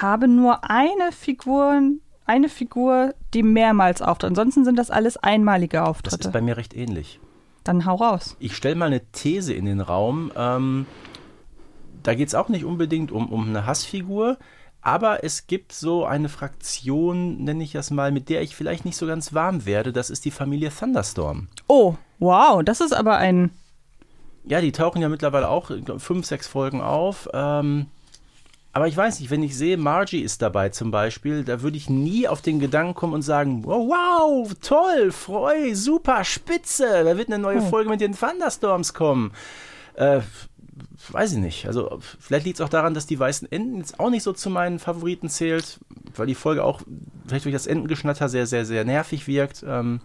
habe 0.00 0.28
nur 0.28 0.68
eine 0.70 1.12
Figur, 1.12 1.80
eine 2.26 2.48
Figur, 2.48 3.14
die 3.34 3.42
mehrmals 3.42 4.02
auftritt. 4.02 4.28
Ansonsten 4.30 4.64
sind 4.64 4.76
das 4.76 4.90
alles 4.90 5.16
einmalige 5.16 5.78
Das 5.78 5.88
Auftritte. 5.88 6.28
ist 6.28 6.32
bei 6.32 6.40
mir 6.40 6.56
recht 6.56 6.74
ähnlich. 6.76 7.20
Dann 7.64 7.84
hau 7.84 7.96
raus. 7.96 8.36
Ich 8.38 8.56
stelle 8.56 8.74
mal 8.74 8.86
eine 8.86 9.00
These 9.12 9.52
in 9.52 9.66
den 9.66 9.80
Raum. 9.80 10.32
Ähm, 10.36 10.86
da 12.02 12.14
geht 12.14 12.28
es 12.28 12.34
auch 12.34 12.48
nicht 12.48 12.64
unbedingt 12.64 13.12
um, 13.12 13.28
um 13.30 13.48
eine 13.48 13.66
Hassfigur, 13.66 14.38
aber 14.82 15.24
es 15.24 15.46
gibt 15.46 15.72
so 15.72 16.04
eine 16.06 16.28
Fraktion, 16.28 17.44
nenne 17.44 17.62
ich 17.62 17.72
das 17.72 17.90
mal, 17.90 18.12
mit 18.12 18.28
der 18.28 18.42
ich 18.42 18.56
vielleicht 18.56 18.84
nicht 18.84 18.96
so 18.96 19.06
ganz 19.06 19.34
warm 19.34 19.66
werde. 19.66 19.92
Das 19.92 20.08
ist 20.10 20.24
die 20.24 20.30
Familie 20.30 20.70
Thunderstorm. 20.70 21.48
Oh, 21.66 21.96
wow, 22.18 22.62
das 22.64 22.80
ist 22.80 22.92
aber 22.94 23.16
ein. 23.18 23.50
Ja, 24.44 24.62
die 24.62 24.72
tauchen 24.72 25.02
ja 25.02 25.08
mittlerweile 25.10 25.48
auch 25.48 25.70
fünf, 25.98 26.24
sechs 26.24 26.48
Folgen 26.48 26.80
auf. 26.80 27.28
Ähm, 27.34 27.86
aber 28.72 28.86
ich 28.86 28.96
weiß 28.96 29.20
nicht, 29.20 29.30
wenn 29.30 29.42
ich 29.42 29.56
sehe, 29.56 29.76
Margie 29.76 30.20
ist 30.20 30.40
dabei 30.42 30.68
zum 30.68 30.90
Beispiel, 30.90 31.44
da 31.44 31.60
würde 31.60 31.76
ich 31.76 31.90
nie 31.90 32.26
auf 32.28 32.40
den 32.40 32.60
Gedanken 32.60 32.94
kommen 32.94 33.14
und 33.14 33.22
sagen, 33.22 33.64
wow, 33.64 33.88
wow 33.88 34.54
toll, 34.62 35.10
Freu, 35.10 35.74
super, 35.74 36.24
spitze, 36.24 37.04
da 37.04 37.18
wird 37.18 37.28
eine 37.28 37.38
neue 37.38 37.58
Oh. 37.58 37.68
Folge 37.68 37.90
mit 37.90 38.00
den 38.00 38.16
Thunderstorms 38.16 38.94
kommen. 38.94 39.32
Äh, 39.94 40.20
weiß 41.12 41.32
ich 41.32 41.38
nicht. 41.38 41.66
Also 41.66 41.98
vielleicht 42.18 42.46
liegt 42.46 42.60
es 42.60 42.64
auch 42.64 42.68
daran, 42.68 42.94
dass 42.94 43.06
die 43.06 43.18
weißen 43.18 43.50
Enten 43.50 43.78
jetzt 43.78 44.00
auch 44.00 44.10
nicht 44.10 44.22
so 44.22 44.32
zu 44.32 44.50
meinen 44.50 44.78
Favoriten 44.78 45.28
zählt, 45.28 45.80
weil 46.16 46.26
die 46.26 46.34
Folge 46.34 46.64
auch 46.64 46.82
vielleicht 47.26 47.44
durch 47.44 47.54
das 47.54 47.66
Entengeschnatter 47.66 48.28
sehr, 48.28 48.46
sehr, 48.46 48.64
sehr 48.64 48.84
nervig 48.84 49.26
wirkt. 49.26 49.64
Ähm, 49.66 50.00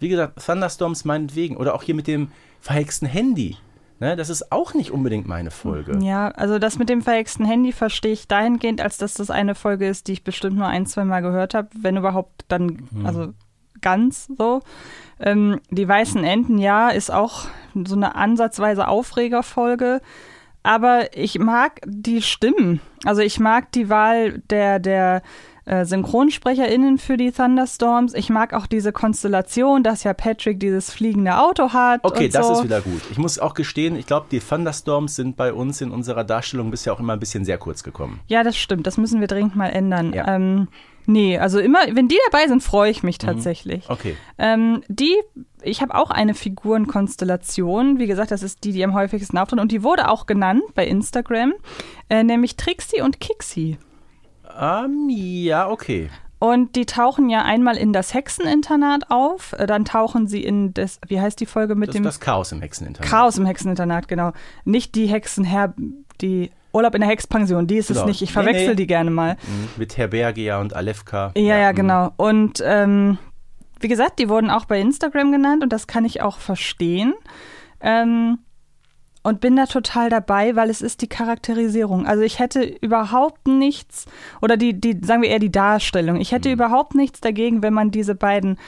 wie 0.00 0.08
gesagt, 0.08 0.44
Thunderstorms 0.44 1.04
meinetwegen. 1.04 1.56
Oder 1.56 1.74
auch 1.74 1.82
hier 1.82 1.94
mit 1.94 2.06
dem 2.06 2.30
verhexten 2.60 3.08
Handy. 3.08 3.56
Ne, 4.00 4.14
das 4.14 4.30
ist 4.30 4.52
auch 4.52 4.74
nicht 4.74 4.92
unbedingt 4.92 5.26
meine 5.26 5.50
Folge. 5.50 5.98
Ja, 6.00 6.28
also 6.28 6.60
das 6.60 6.78
mit 6.78 6.88
dem 6.88 7.02
verhexten 7.02 7.44
Handy 7.44 7.72
verstehe 7.72 8.12
ich 8.12 8.28
dahingehend, 8.28 8.80
als 8.80 8.96
dass 8.96 9.14
das 9.14 9.28
eine 9.28 9.56
Folge 9.56 9.88
ist, 9.88 10.06
die 10.06 10.12
ich 10.12 10.22
bestimmt 10.22 10.56
nur 10.56 10.68
ein, 10.68 10.86
zwei 10.86 11.04
Mal 11.04 11.20
gehört 11.20 11.52
habe, 11.52 11.68
wenn 11.80 11.96
überhaupt 11.96 12.44
dann, 12.46 12.88
also 13.02 13.32
ganz 13.80 14.28
so. 14.36 14.60
Ähm, 15.20 15.60
die 15.70 15.88
weißen 15.88 16.22
Enten, 16.24 16.58
ja, 16.58 16.90
ist 16.90 17.10
auch 17.10 17.46
so 17.74 17.96
eine 17.96 18.14
ansatzweise 18.14 18.88
Aufregerfolge. 18.88 20.00
Aber 20.62 21.16
ich 21.16 21.38
mag 21.38 21.80
die 21.86 22.22
Stimmen. 22.22 22.80
Also 23.04 23.22
ich 23.22 23.40
mag 23.40 23.72
die 23.72 23.88
Wahl 23.88 24.38
der, 24.50 24.78
der 24.78 25.22
äh, 25.68 25.84
SynchronsprecherInnen 25.84 26.98
für 26.98 27.16
die 27.16 27.30
Thunderstorms. 27.30 28.14
Ich 28.14 28.30
mag 28.30 28.54
auch 28.54 28.66
diese 28.66 28.90
Konstellation, 28.92 29.82
dass 29.82 30.02
ja 30.04 30.14
Patrick 30.14 30.58
dieses 30.60 30.90
fliegende 30.90 31.38
Auto 31.38 31.72
hat. 31.72 32.00
Okay, 32.04 32.28
das 32.28 32.46
so. 32.46 32.54
ist 32.54 32.64
wieder 32.64 32.80
gut. 32.80 33.02
Ich 33.10 33.18
muss 33.18 33.38
auch 33.38 33.54
gestehen, 33.54 33.96
ich 33.96 34.06
glaube, 34.06 34.26
die 34.30 34.40
Thunderstorms 34.40 35.14
sind 35.14 35.36
bei 35.36 35.52
uns 35.52 35.80
in 35.80 35.90
unserer 35.90 36.24
Darstellung 36.24 36.70
bisher 36.70 36.92
auch 36.92 37.00
immer 37.00 37.12
ein 37.12 37.20
bisschen 37.20 37.44
sehr 37.44 37.58
kurz 37.58 37.82
gekommen. 37.82 38.20
Ja, 38.26 38.42
das 38.42 38.56
stimmt. 38.56 38.86
Das 38.86 38.96
müssen 38.96 39.20
wir 39.20 39.28
dringend 39.28 39.56
mal 39.56 39.68
ändern. 39.68 40.12
Ja. 40.14 40.26
Ähm, 40.34 40.68
nee, 41.06 41.38
also 41.38 41.58
immer, 41.58 41.80
wenn 41.92 42.08
die 42.08 42.18
dabei 42.30 42.46
sind, 42.48 42.62
freue 42.62 42.90
ich 42.90 43.02
Mhm. 43.02 43.06
mich 43.06 43.18
tatsächlich. 43.18 43.88
Okay. 43.90 44.16
Ähm, 44.38 44.82
die, 44.88 45.14
ich 45.62 45.82
habe 45.82 45.94
auch 45.94 46.10
eine 46.10 46.34
Figurenkonstellation. 46.34 47.98
Wie 47.98 48.06
gesagt, 48.06 48.30
das 48.30 48.42
ist 48.42 48.64
die, 48.64 48.72
die 48.72 48.84
am 48.84 48.94
häufigsten 48.94 49.36
auftritt. 49.38 49.60
Und 49.60 49.70
die 49.72 49.82
wurde 49.82 50.08
auch 50.08 50.26
genannt 50.26 50.62
bei 50.74 50.86
Instagram, 50.86 51.52
äh, 52.08 52.22
nämlich 52.24 52.56
Trixie 52.56 53.02
und 53.02 53.20
Kixie. 53.20 53.78
Ähm, 54.58 55.08
ja, 55.10 55.68
okay. 55.68 56.10
Und 56.40 56.76
die 56.76 56.86
tauchen 56.86 57.28
ja 57.30 57.42
einmal 57.42 57.76
in 57.76 57.92
das 57.92 58.14
Hexeninternat 58.14 59.10
auf, 59.10 59.54
äh, 59.58 59.66
dann 59.66 59.84
tauchen 59.84 60.28
sie 60.28 60.44
in 60.44 60.72
das, 60.72 61.00
wie 61.08 61.20
heißt 61.20 61.40
die 61.40 61.46
Folge 61.46 61.74
mit 61.74 61.88
Das 61.88 61.94
dem 61.96 62.04
ist 62.04 62.14
das 62.14 62.20
Chaos 62.20 62.52
im 62.52 62.60
Hexeninternat. 62.60 63.10
Chaos 63.10 63.38
im 63.38 63.46
Hexeninternat, 63.46 64.06
genau. 64.06 64.32
Nicht 64.64 64.94
die 64.94 65.06
Hexenher, 65.06 65.74
die 66.20 66.52
Urlaub 66.72 66.94
in 66.94 67.00
der 67.00 67.10
Hexpension, 67.10 67.66
die 67.66 67.76
ist 67.78 67.90
es 67.90 67.96
Genau. 67.96 68.06
nicht. 68.06 68.22
Ich 68.22 68.28
Nee, 68.30 68.34
verwechsel 68.34 68.68
nee. 68.68 68.74
die 68.76 68.86
gerne 68.86 69.10
mal. 69.10 69.34
Mhm, 69.34 69.68
Mit 69.78 69.96
Herbergia 69.96 70.60
und 70.60 70.74
Alefka. 70.74 71.32
Ja, 71.36 71.58
ja, 71.58 71.72
mhm. 71.72 71.76
genau. 71.76 72.12
Und 72.16 72.62
ähm, 72.64 73.18
wie 73.80 73.88
gesagt, 73.88 74.18
die 74.20 74.28
wurden 74.28 74.50
auch 74.50 74.64
bei 74.66 74.78
Instagram 74.80 75.32
genannt 75.32 75.64
und 75.64 75.72
das 75.72 75.86
kann 75.88 76.04
ich 76.04 76.22
auch 76.22 76.38
verstehen. 76.38 77.14
Ähm, 77.80 78.38
und 79.22 79.40
bin 79.40 79.56
da 79.56 79.66
total 79.66 80.10
dabei, 80.10 80.56
weil 80.56 80.70
es 80.70 80.80
ist 80.80 81.02
die 81.02 81.08
Charakterisierung. 81.08 82.06
Also 82.06 82.22
ich 82.22 82.38
hätte 82.38 82.62
überhaupt 82.62 83.46
nichts, 83.46 84.06
oder 84.40 84.56
die, 84.56 84.78
die, 84.80 84.98
sagen 85.04 85.22
wir 85.22 85.28
eher 85.30 85.38
die 85.38 85.52
Darstellung, 85.52 86.16
ich 86.20 86.30
Mhm. 86.30 86.36
hätte 86.36 86.52
überhaupt 86.52 86.94
nichts 86.94 87.20
dagegen, 87.20 87.62
wenn 87.62 87.74
man 87.74 87.90
diese 87.90 88.14
beiden, 88.14 88.58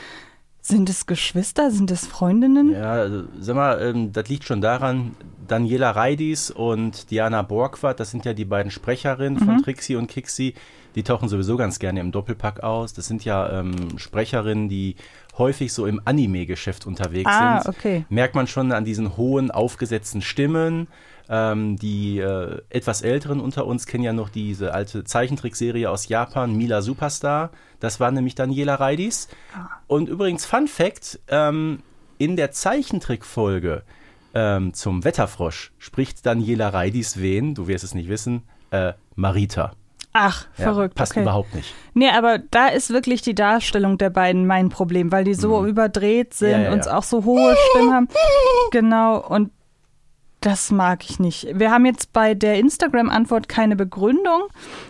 sind 0.62 0.90
es 0.90 1.06
Geschwister, 1.06 1.70
sind 1.70 1.90
es 1.90 2.06
Freundinnen? 2.06 2.72
Ja, 2.72 2.92
also, 2.92 3.24
sag 3.38 3.56
mal, 3.56 3.80
ähm, 3.80 4.12
das 4.12 4.28
liegt 4.28 4.44
schon 4.44 4.60
daran, 4.60 5.16
Daniela 5.48 5.92
Reidis 5.92 6.50
und 6.50 7.10
Diana 7.10 7.42
Borgward, 7.42 7.98
das 7.98 8.10
sind 8.10 8.24
ja 8.26 8.34
die 8.34 8.44
beiden 8.44 8.70
Sprecherinnen 8.70 9.40
Mhm. 9.40 9.44
von 9.46 9.62
Trixie 9.62 9.96
und 9.96 10.08
Kixie, 10.08 10.54
die 10.94 11.02
tauchen 11.02 11.28
sowieso 11.28 11.56
ganz 11.56 11.78
gerne 11.78 12.00
im 12.00 12.12
Doppelpack 12.12 12.62
aus. 12.62 12.92
Das 12.92 13.06
sind 13.06 13.24
ja 13.24 13.60
ähm, 13.60 13.96
Sprecherinnen, 13.96 14.68
die 14.68 14.96
häufig 15.38 15.72
so 15.72 15.86
im 15.86 16.00
Anime-Geschäft 16.04 16.86
unterwegs 16.86 17.30
Ah, 17.32 17.60
sind. 17.62 17.74
okay. 17.74 18.04
Merkt 18.08 18.34
man 18.34 18.46
schon 18.46 18.72
an 18.72 18.84
diesen 18.84 19.16
hohen, 19.16 19.50
aufgesetzten 19.50 20.22
Stimmen. 20.22 20.88
Ähm, 21.32 21.76
die 21.76 22.18
äh, 22.18 22.60
etwas 22.70 23.02
älteren 23.02 23.40
unter 23.40 23.64
uns 23.66 23.86
kennen 23.86 24.02
ja 24.02 24.12
noch 24.12 24.30
diese 24.30 24.74
alte 24.74 25.04
Zeichentrickserie 25.04 25.88
aus 25.88 26.08
Japan, 26.08 26.56
Mila 26.56 26.82
Superstar. 26.82 27.50
Das 27.78 28.00
war 28.00 28.10
nämlich 28.10 28.34
Daniela 28.34 28.74
Reidis. 28.74 29.28
Und 29.86 30.08
übrigens, 30.08 30.44
Fun 30.44 30.66
Fact: 30.66 31.20
ähm, 31.28 31.80
In 32.18 32.34
der 32.36 32.50
Zeichentrickfolge 32.50 33.82
ähm, 34.34 34.74
zum 34.74 35.04
Wetterfrosch 35.04 35.72
spricht 35.78 36.26
Daniela 36.26 36.68
Reidis 36.70 37.20
wen, 37.20 37.54
du 37.54 37.66
wirst 37.68 37.84
es 37.84 37.94
nicht 37.94 38.08
wissen, 38.08 38.42
äh, 38.70 38.92
Marita. 39.14 39.72
Ach, 40.12 40.46
Ja, 40.56 40.64
verrückt. 40.64 40.94
Passt 40.96 41.12
okay. 41.12 41.22
überhaupt 41.22 41.54
nicht. 41.54 41.72
Nee, 41.94 42.10
aber 42.10 42.38
da 42.38 42.66
ist 42.68 42.90
wirklich 42.90 43.22
die 43.22 43.34
Darstellung 43.34 43.96
der 43.96 44.10
beiden 44.10 44.46
mein 44.46 44.68
Problem, 44.68 45.12
weil 45.12 45.24
die 45.24 45.34
so 45.34 45.64
überdreht 45.66 46.34
sind 46.34 46.48
Mhm. 46.50 46.64
Ja, 46.64 46.70
ja, 46.70 46.72
und 46.72 46.88
auch 46.88 47.02
so 47.04 47.24
hohe 47.24 47.56
Stimmen 47.70 47.92
haben. 47.92 48.08
Genau, 48.72 49.18
und 49.18 49.50
das 50.40 50.70
mag 50.70 51.08
ich 51.08 51.20
nicht. 51.20 51.46
Wir 51.52 51.70
haben 51.70 51.84
jetzt 51.84 52.12
bei 52.12 52.34
der 52.34 52.58
Instagram-Antwort 52.58 53.48
keine 53.48 53.76
Begründung, 53.76 54.44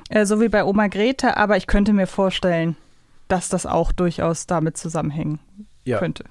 äh, 0.09 0.25
so 0.25 0.41
wie 0.41 0.49
bei 0.49 0.65
Oma 0.65 0.87
Grete, 0.87 1.37
aber 1.37 1.57
ich 1.57 1.67
könnte 1.67 1.93
mir 1.93 2.07
vorstellen, 2.07 2.77
dass 3.29 3.49
das 3.49 3.67
auch 3.67 3.93
durchaus 3.93 4.47
damit 4.47 4.77
zusammenhängen 4.77 5.41
könnte. 5.99 6.25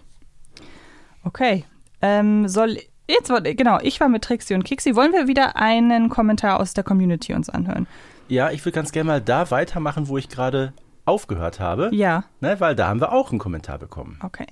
Okay. 1.23 1.65
Ähm, 2.01 2.47
soll 2.47 2.77
jetzt 3.09 3.31
genau, 3.57 3.79
ich 3.81 3.99
war 3.99 4.07
mit 4.07 4.23
Trixie 4.23 4.53
und 4.53 4.63
Kixi. 4.63 4.95
Wollen 4.95 5.11
wir 5.11 5.27
wieder 5.27 5.57
einen 5.57 6.09
Kommentar 6.09 6.59
aus 6.59 6.73
der 6.73 6.83
Community 6.83 7.33
uns 7.33 7.49
anhören? 7.49 7.87
Ja, 8.29 8.51
ich 8.51 8.63
würde 8.63 8.75
ganz 8.75 8.91
gerne 8.91 9.07
mal 9.07 9.21
da 9.21 9.49
weitermachen, 9.51 10.07
wo 10.07 10.17
ich 10.17 10.29
gerade 10.29 10.73
aufgehört 11.05 11.59
habe. 11.59 11.89
Ja, 11.91 12.25
Ne, 12.41 12.55
weil 12.59 12.75
da 12.75 12.87
haben 12.87 13.01
wir 13.01 13.11
auch 13.11 13.31
einen 13.31 13.39
Kommentar 13.39 13.79
bekommen. 13.79 14.19
okay. 14.23 14.45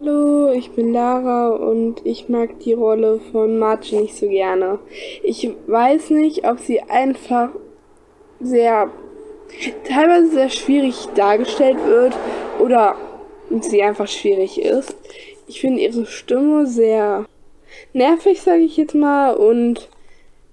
Hallo, 0.00 0.52
ich 0.52 0.70
bin 0.70 0.92
Lara 0.92 1.48
und 1.48 2.06
ich 2.06 2.28
mag 2.28 2.60
die 2.60 2.72
Rolle 2.72 3.18
von 3.32 3.58
Marge 3.58 3.96
nicht 3.96 4.16
so 4.16 4.28
gerne. 4.28 4.78
Ich 5.24 5.50
weiß 5.66 6.10
nicht, 6.10 6.46
ob 6.46 6.60
sie 6.60 6.80
einfach 6.82 7.48
sehr, 8.38 8.88
teilweise 9.88 10.30
sehr 10.30 10.50
schwierig 10.50 11.08
dargestellt 11.16 11.84
wird 11.84 12.14
oder 12.60 12.94
sie 13.60 13.82
einfach 13.82 14.06
schwierig 14.06 14.62
ist. 14.62 14.94
Ich 15.48 15.60
finde 15.60 15.80
ihre 15.82 16.06
Stimme 16.06 16.68
sehr 16.68 17.24
nervig, 17.92 18.40
sage 18.40 18.60
ich 18.62 18.76
jetzt 18.76 18.94
mal, 18.94 19.34
und 19.34 19.88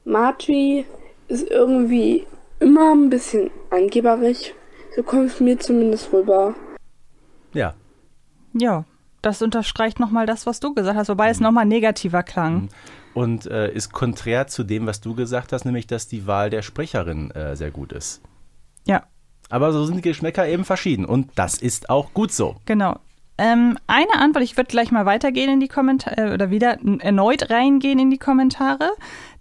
Margie 0.05 0.85
ist 1.27 1.49
irgendwie 1.49 2.25
immer 2.59 2.93
ein 2.93 3.09
bisschen 3.09 3.51
angeberig. 3.69 4.53
So 4.95 5.03
kommt 5.03 5.27
es 5.31 5.39
mir 5.39 5.59
zumindest 5.59 6.13
rüber. 6.13 6.55
Ja, 7.53 7.73
Ja, 8.53 8.85
das 9.21 9.41
unterstreicht 9.41 9.99
nochmal 9.99 10.25
das, 10.25 10.45
was 10.45 10.59
du 10.59 10.73
gesagt 10.73 10.95
hast, 10.97 11.09
wobei 11.09 11.29
es 11.29 11.39
nochmal 11.39 11.65
negativer 11.65 12.21
klang. 12.23 12.69
Und 13.13 13.47
äh, 13.47 13.71
ist 13.73 13.91
konträr 13.91 14.47
zu 14.47 14.63
dem, 14.63 14.85
was 14.85 15.01
du 15.01 15.15
gesagt 15.15 15.51
hast, 15.51 15.65
nämlich, 15.65 15.87
dass 15.87 16.07
die 16.07 16.27
Wahl 16.27 16.49
der 16.49 16.61
Sprecherin 16.61 17.31
äh, 17.31 17.55
sehr 17.55 17.71
gut 17.71 17.91
ist. 17.91 18.21
Ja, 18.85 19.03
Aber 19.49 19.71
so 19.71 19.85
sind 19.85 19.97
die 19.97 20.01
Geschmäcker 20.01 20.47
eben 20.47 20.63
verschieden. 20.65 21.05
Und 21.05 21.31
das 21.35 21.57
ist 21.57 21.89
auch 21.89 22.13
gut 22.13 22.31
so. 22.31 22.55
genau. 22.65 22.99
Ähm, 23.37 23.77
eine 23.87 24.13
Antwort, 24.13 24.45
ich 24.45 24.55
würde 24.55 24.69
gleich 24.69 24.91
mal 24.91 25.05
weitergehen 25.05 25.51
in 25.51 25.59
die 25.59 25.67
Kommentare, 25.67 26.29
äh, 26.29 26.33
oder 26.33 26.51
wieder 26.51 26.77
erneut 26.99 27.49
reingehen 27.49 27.99
in 27.99 28.09
die 28.09 28.17
Kommentare, 28.17 28.91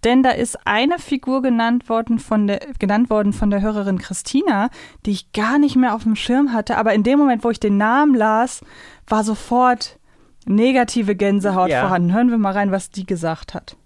denn 0.04 0.22
da 0.22 0.30
ist 0.30 0.58
eine 0.66 0.98
Figur 0.98 1.42
genannt 1.42 1.88
worden 1.88 2.18
von 2.18 2.46
der, 2.46 2.60
genannt 2.78 3.10
worden 3.10 3.32
von 3.32 3.50
der 3.50 3.62
Hörerin 3.62 3.98
Christina, 3.98 4.68
die 5.06 5.12
ich 5.12 5.32
gar 5.32 5.58
nicht 5.58 5.76
mehr 5.76 5.94
auf 5.94 6.02
dem 6.04 6.16
Schirm 6.16 6.52
hatte, 6.52 6.76
aber 6.76 6.92
in 6.94 7.02
dem 7.02 7.18
Moment, 7.18 7.44
wo 7.44 7.50
ich 7.50 7.60
den 7.60 7.76
Namen 7.76 8.14
las, 8.14 8.60
war 9.08 9.24
sofort 9.24 9.98
negative 10.46 11.16
Gänsehaut 11.16 11.70
Ja. 11.70 11.80
vorhanden. 11.80 12.12
Hören 12.12 12.30
wir 12.30 12.38
mal 12.38 12.52
rein, 12.52 12.70
was 12.70 12.90
die 12.90 13.06
gesagt 13.06 13.54
hat. 13.54 13.76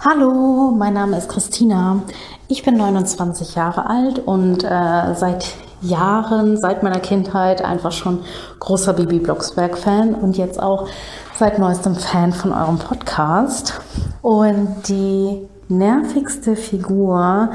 Hallo, 0.00 0.74
mein 0.76 0.92
Name 0.92 1.16
ist 1.16 1.28
Christina. 1.28 2.02
Ich 2.48 2.62
bin 2.62 2.76
29 2.76 3.54
Jahre 3.54 3.88
alt 3.88 4.18
und 4.18 4.62
äh, 4.62 5.14
seit 5.14 5.54
Jahren, 5.80 6.56
seit 6.56 6.82
meiner 6.82 7.00
Kindheit 7.00 7.64
einfach 7.64 7.92
schon 7.92 8.20
großer 8.60 8.92
Bibi 8.92 9.18
Blocksberg-Fan 9.20 10.14
und 10.14 10.36
jetzt 10.36 10.60
auch 10.62 10.88
seit 11.38 11.58
neuestem 11.58 11.94
Fan 11.94 12.32
von 12.32 12.52
eurem 12.52 12.78
Podcast. 12.78 13.80
Und 14.22 14.88
die 14.88 15.46
nervigste 15.68 16.56
Figur, 16.56 17.50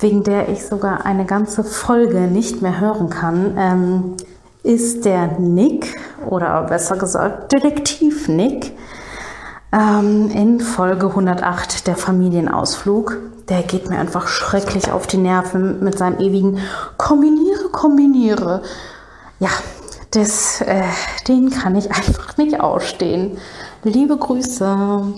wegen 0.00 0.22
der 0.22 0.48
ich 0.48 0.66
sogar 0.66 1.04
eine 1.04 1.26
ganze 1.26 1.64
Folge 1.64 2.22
nicht 2.22 2.62
mehr 2.62 2.80
hören 2.80 3.10
kann, 3.10 3.54
ähm, 3.58 4.16
ist 4.62 5.04
der 5.04 5.38
Nick 5.38 6.00
oder 6.26 6.62
besser 6.62 6.96
gesagt 6.96 7.52
Detektiv 7.52 8.28
Nick. 8.28 8.72
Ähm, 9.70 10.30
in 10.30 10.60
Folge 10.60 11.08
108, 11.08 11.86
der 11.86 11.96
Familienausflug. 11.96 13.18
Der 13.50 13.62
geht 13.62 13.90
mir 13.90 13.98
einfach 13.98 14.28
schrecklich 14.28 14.90
auf 14.90 15.06
die 15.06 15.18
Nerven 15.18 15.84
mit 15.84 15.98
seinem 15.98 16.20
ewigen 16.20 16.58
Kombiniere, 16.96 17.68
kombiniere. 17.70 18.62
Ja, 19.40 19.50
das, 20.14 20.60
äh, 20.60 20.82
den 21.28 21.50
kann 21.50 21.76
ich 21.76 21.90
einfach 21.90 22.36
nicht 22.36 22.60
ausstehen. 22.60 23.38
Liebe 23.82 24.16
Grüße. 24.16 25.14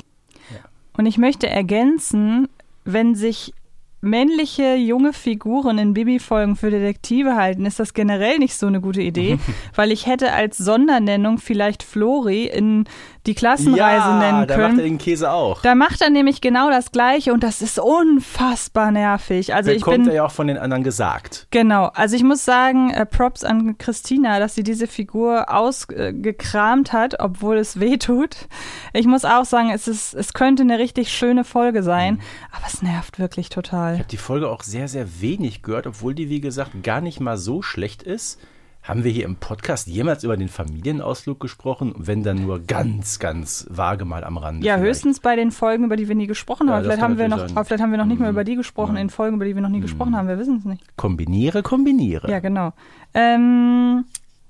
Und 0.97 1.07
ich 1.07 1.19
möchte 1.19 1.49
ergänzen, 1.49 2.49
wenn 2.85 3.15
sich 3.15 3.53
männliche 4.01 4.77
junge 4.77 5.13
Figuren 5.13 5.79
in 5.79 5.95
Bibi-Folgen 5.95 6.57
für 6.57 6.71
Detektive 6.71 7.37
halten, 7.37 7.67
ist 7.67 7.81
das 7.81 7.93
generell 7.93 8.39
nicht 8.39 8.55
so 8.55 8.67
eine 8.67 8.81
gute 8.81 9.03
Idee, 9.03 9.39
weil 9.75 9.93
ich 9.93 10.07
hätte 10.07 10.33
als 10.33 10.59
Sondernennung 10.59 11.39
vielleicht 11.39 11.83
Flori 11.83 12.47
in 12.47 12.85
die 13.27 13.35
Klassenreise 13.35 13.79
ja, 13.79 14.19
nennen 14.19 14.33
da 14.33 14.39
macht 14.39 14.51
er 14.51 14.57
können. 14.57 14.79
den 14.79 14.99
Käse 14.99 15.31
auch. 15.31 15.63
Da 15.63 15.75
macht 15.75 16.01
er 16.01 16.11
nämlich 16.11 16.41
genau 16.41 16.71
das 16.71 16.93
Gleiche 16.93 17.33
und 17.33 17.43
das 17.43 17.61
ist 17.61 17.79
unfassbar 17.79 18.91
nervig. 18.91 19.55
Also 19.55 19.71
ich 19.71 19.81
Bekommt 19.81 20.05
bin 20.05 20.09
er 20.09 20.15
ja 20.15 20.25
auch 20.27 20.31
von 20.31 20.47
den 20.47 20.59
anderen 20.59 20.85
gesagt. 20.85 21.47
Genau, 21.51 21.87
also 21.95 22.17
ich 22.17 22.23
muss 22.23 22.45
sagen, 22.45 22.91
äh, 22.91 23.05
Props 23.05 23.45
an 23.45 23.79
Christina, 23.79 24.39
dass 24.39 24.55
sie 24.55 24.63
diese 24.63 24.87
Figur 24.87 25.53
ausgekramt 25.53 26.93
hat, 26.93 27.21
obwohl 27.21 27.57
es 27.57 27.81
weh 27.81 27.97
tut. 27.97 28.49
Ich 28.93 29.07
muss 29.07 29.25
auch 29.25 29.45
sagen, 29.45 29.71
es, 29.71 29.89
ist, 29.89 30.15
es 30.15 30.33
könnte 30.33 30.63
eine 30.63 30.79
richtig 30.79 31.13
schöne 31.13 31.45
Folge 31.45 31.83
sein, 31.83 32.21
aber 32.53 32.67
es 32.67 32.83
nervt 32.83 33.19
wirklich 33.19 33.47
Ich 33.47 33.51
total. 33.51 33.95
habe 33.95 34.09
die 34.09 34.17
Folge 34.17 34.49
auch 34.51 34.63
sehr, 34.63 34.89
sehr 34.89 35.21
wenig 35.21 35.63
gehört, 35.63 35.87
obwohl 35.87 36.15
die, 36.15 36.29
wie 36.31 36.41
gesagt, 36.41 36.83
gar 36.83 37.01
nicht 37.01 37.21
mal 37.21 37.37
so 37.37 37.63
schlecht 37.63 38.03
ist. 38.03 38.39
Haben 38.87 39.03
wir 39.03 39.11
hier 39.11 39.25
im 39.25 39.35
Podcast 39.35 39.89
jemals 39.89 40.23
über 40.23 40.37
den 40.37 40.49
Familienausflug 40.49 41.41
gesprochen? 41.41 41.93
Wenn 41.99 42.23
dann 42.23 42.43
nur 42.47 42.61
ganz, 42.61 43.19
ganz 43.19 43.67
vage 43.69 44.05
mal 44.05 44.23
am 44.23 44.37
Rande. 44.39 44.65
Ja, 44.65 44.75
vielleicht. 44.75 44.89
höchstens 44.89 45.19
bei 45.21 45.35
den 45.35 45.51
Folgen, 45.51 45.85
über 45.85 45.97
die 45.97 46.07
wir 46.07 46.15
nie 46.15 46.29
gesprochen 46.29 46.69
Ja, 46.69 46.75
haben. 46.75 46.85
Vielleicht 46.85 47.03
haben, 47.03 47.19
wir 47.19 47.27
noch, 47.29 47.49
sein. 47.49 47.65
vielleicht 47.65 47.83
haben 47.83 47.91
wir 47.91 47.99
noch 47.99 48.05
nicht 48.07 48.21
mal 48.21 48.27
Mhm. 48.27 48.35
über 48.35 48.45
die 48.45 48.55
gesprochen, 48.55 48.95
Ja. 48.95 49.03
in 49.03 49.11
Folgen, 49.11 49.37
über 49.37 49.45
die 49.45 49.57
wir 49.57 49.63
noch 49.63 49.71
nie 49.71 49.81
gesprochen 49.81 50.17
haben. 50.17 50.29
Wir 50.29 50.39
wissen 50.39 50.59
es 50.59 50.65
nicht. 50.65 50.85
Kombiniere, 50.97 51.65
kombiniere. 51.65 52.31
Ja, 52.31 52.39
genau. 52.39 52.73
Ähm, 53.13 54.05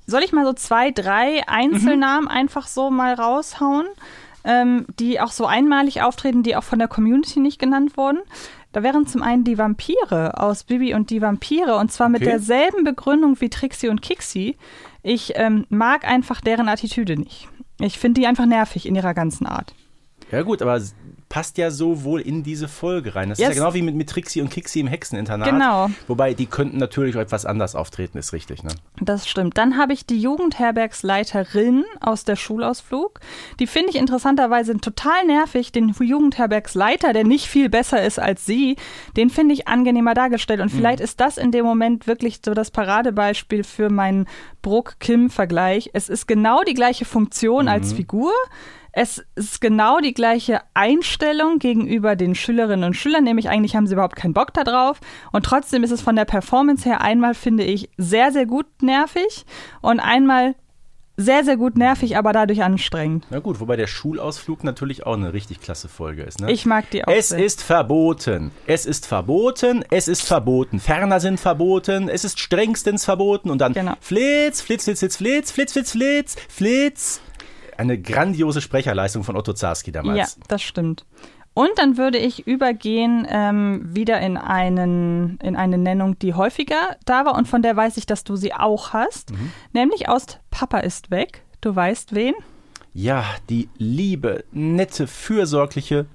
soll 0.07 0.23
ich 0.23 0.33
mal 0.33 0.45
so 0.45 0.53
zwei, 0.53 0.91
drei 0.91 1.41
Einzelnamen 1.49 2.29
einfach 2.29 2.67
so 2.67 2.91
mal 2.91 3.15
raushauen, 3.15 3.87
ähm, 4.45 4.85
die 5.01 5.19
auch 5.19 5.33
so 5.33 5.47
einmalig 5.47 6.03
auftreten, 6.03 6.43
die 6.43 6.57
auch 6.57 6.63
von 6.65 6.79
der 6.79 6.89
Community 6.89 7.41
nicht 7.41 7.59
genannt 7.59 7.97
wurden? 7.97 8.19
Da 8.73 8.83
wären 8.83 9.07
zum 9.07 9.23
einen 9.23 9.45
die 9.45 9.57
Vampire 9.59 10.39
aus 10.41 10.65
Bibi 10.65 10.95
und 10.95 11.11
die 11.11 11.23
Vampire 11.23 11.77
und 11.77 11.91
zwar 11.93 12.09
mit 12.09 12.23
Okay. 12.23 12.31
derselben 12.31 12.85
Begründung 12.85 13.41
wie 13.41 13.49
Trixie 13.49 13.89
und 13.89 14.03
Kixi. 14.03 14.57
Ich 15.03 15.33
ähm, 15.37 15.67
mag 15.71 16.05
einfach 16.07 16.41
deren 16.41 16.69
Attitüde 16.69 17.17
nicht. 17.17 17.49
Ich 17.81 17.99
finde 17.99 18.21
die 18.21 18.27
einfach 18.27 18.47
nervig 18.47 18.87
in 18.87 18.95
ihrer 18.95 19.15
ganzen 19.15 19.47
Art. 19.47 19.75
Ja 20.31 20.43
gut, 20.43 20.61
aber 20.63 20.81
passt 21.29 21.59
ja 21.59 21.71
so 21.71 22.05
wohl 22.05 22.21
in 22.21 22.43
diese 22.43 22.69
Folge 22.69 23.15
rein. 23.15 23.29
Das 23.29 23.39
Yes. 23.39 23.51
ist 23.51 23.57
ja 23.57 23.63
genau 23.63 23.75
wie 23.75 23.83
mit, 23.83 23.95
mit 23.97 24.09
Trixie 24.09 24.41
und 24.41 24.51
Kixi 24.51 24.81
im 24.81 24.87
Hexeninternat. 24.87 25.49
Genau. 25.51 25.91
Wobei, 26.07 26.35
die 26.35 26.47
könnten 26.47 26.79
natürlich 26.79 27.17
auch 27.17 27.21
etwas 27.21 27.45
anders 27.45 27.75
auftreten, 27.75 28.17
ist 28.19 28.33
richtig, 28.33 28.63
ne? 28.63 28.71
Das 29.01 29.29
stimmt. 29.29 29.59
Dann 29.59 29.77
habe 29.77 29.93
ich 29.93 30.07
die 30.07 30.21
Jugendherbergsleiterin 30.21 31.85
aus 32.01 32.25
der 32.25 32.37
Schulausflug. 32.37 33.21
Die 33.59 33.67
finde 33.67 33.91
ich 33.91 33.97
interessanterweise 33.97 34.77
total 34.79 35.25
nervig. 35.27 35.73
Den 35.73 35.89
Jugendherbergsleiter, 35.99 37.13
der 37.13 37.25
nicht 37.25 37.47
viel 37.47 37.69
besser 37.69 38.05
ist 38.05 38.19
als 38.19 38.47
sie, 38.47 38.77
den 39.17 39.31
finde 39.31 39.55
ich 39.55 39.69
angenehmer 39.69 40.15
dargestellt. 40.15 40.61
Und 40.61 40.71
vielleicht 40.71 41.01
ist 41.01 41.21
das 41.21 41.39
in 41.39 41.51
dem 41.51 41.65
Moment 41.65 42.07
wirklich 42.07 42.41
so 42.45 42.55
das 42.55 42.71
Paradebeispiel 42.71 43.65
für 43.65 43.91
meinen 43.91 44.27
Bruck-Kim-Vergleich. 44.63 45.91
Es 45.93 46.09
ist 46.09 46.27
genau 46.27 46.63
die 46.63 46.75
gleiche 46.75 47.05
Funktion 47.05 47.69
als 47.69 47.93
Figur. 47.93 48.33
Es 48.99 49.23
ist 49.35 49.61
genau 49.61 50.01
die 50.01 50.15
gleiche 50.15 50.61
Einstellung 50.73 51.59
gegenüber 51.59 52.17
den 52.17 52.35
Schülerinnen 52.35 52.85
und 52.85 52.95
Schülern, 52.95 53.25
nämlich 53.25 53.51
eigentlich 53.51 53.77
haben 53.77 53.87
sie 53.87 53.93
überhaupt 53.93 54.17
keinen 54.17 54.33
Bock 54.33 54.55
da 54.55 54.65
drauf. 54.65 55.01
Und 55.33 55.45
trotzdem 55.45 55.85
ist 55.85 55.91
es 55.91 56.01
von 56.01 56.17
der 56.17 56.25
Performance 56.25 56.89
her 56.89 57.03
einmal, 57.03 57.35
finde 57.35 57.65
ich, 57.65 57.91
sehr, 57.99 58.33
sehr 58.33 58.47
gut 58.47 58.65
nervig 58.81 59.45
und 59.83 60.01
einmal 60.01 60.55
sehr, 61.19 61.45
sehr 61.45 61.59
gut 61.59 61.77
nervig, 61.77 62.17
aber 62.17 62.33
dadurch 62.33 62.63
anstrengend. 62.63 63.27
Na 63.31 63.39
gut, 63.41 63.61
wobei 63.61 63.77
der 63.77 63.87
Schulausflug 63.87 64.65
natürlich 64.65 65.05
auch 65.07 65.15
eine 65.15 65.33
richtig 65.35 65.61
klasse 65.61 65.89
Folge 65.89 66.23
ist, 66.23 66.41
ne? 66.41 66.51
Ich 66.51 66.65
mag 66.65 66.89
die 66.91 67.05
auch 67.07 67.13
Es 67.13 67.29
sehr. 67.31 67.45
ist 67.45 67.63
verboten. 67.63 68.51
Es 68.67 68.87
ist 68.87 69.07
verboten. 69.07 69.85
Es 69.91 70.09
ist 70.09 70.23
verboten. 70.23 70.81
Ferner 70.81 71.21
sind 71.21 71.39
verboten. 71.39 72.09
Es 72.11 72.25
ist 72.25 72.39
strengstens 72.41 73.05
verboten. 73.05 73.51
Und 73.51 73.59
dann 73.63 73.73
Genau. 73.75 73.93
Flitz, 74.01 74.61
Flitz, 74.63 74.85
Flitz, 74.85 75.01
Flitz, 75.01 75.17
Flitz, 75.17 75.53
Flitz, 75.53 75.73
Flitz, 75.73 75.91
Flitz, 75.93 76.37
Flitz. 76.49 77.21
Eine 77.77 77.99
grandiose 78.01 78.61
Sprecherleistung 78.61 79.25
von 79.25 79.37
Otto 79.37 79.53
Zarski 79.53 79.93
damals. 79.93 80.37
Ja, 80.37 80.43
das 80.49 80.63
stimmt. 80.63 81.05
Und 81.55 81.71
dann 81.77 81.97
würde 81.97 82.19
ich 82.19 82.47
übergehen 82.47 83.27
ähm, 83.31 83.83
wieder 83.95 84.21
in, 84.21 84.37
einen, 84.37 85.39
in 85.43 85.57
eine 85.57 85.79
Nennung, 85.79 86.19
die 86.19 86.35
häufiger 86.35 86.97
da 87.07 87.25
war 87.25 87.35
und 87.35 87.49
von 87.49 87.63
der 87.63 87.75
weiß 87.77 87.97
ich, 87.97 88.05
dass 88.05 88.25
du 88.25 88.37
sie 88.37 88.53
auch 88.53 88.93
hast, 88.93 89.31
Mhm. 89.31 89.53
nämlich 89.73 90.09
aus 90.09 90.27
Papa 90.51 90.79
ist 90.81 91.11
weg. 91.11 91.43
Du 91.63 91.75
weißt 91.75 92.15
wen? 92.15 92.35
Ja, 92.93 93.25
die 93.49 93.69
liebe, 93.79 94.45
nette, 94.53 95.07
fürsorgliche 95.07 96.07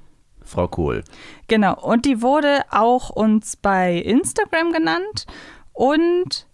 Frau 0.44 0.68
Kohl. 0.68 1.04
Genau, 1.48 1.74
und 1.80 2.06
die 2.06 2.22
wurde 2.22 2.62
auch 2.70 3.10
uns 3.10 3.56
bei 3.56 3.96
Instagram 3.98 4.72
genannt. 4.74 5.26
Und 5.74 6.46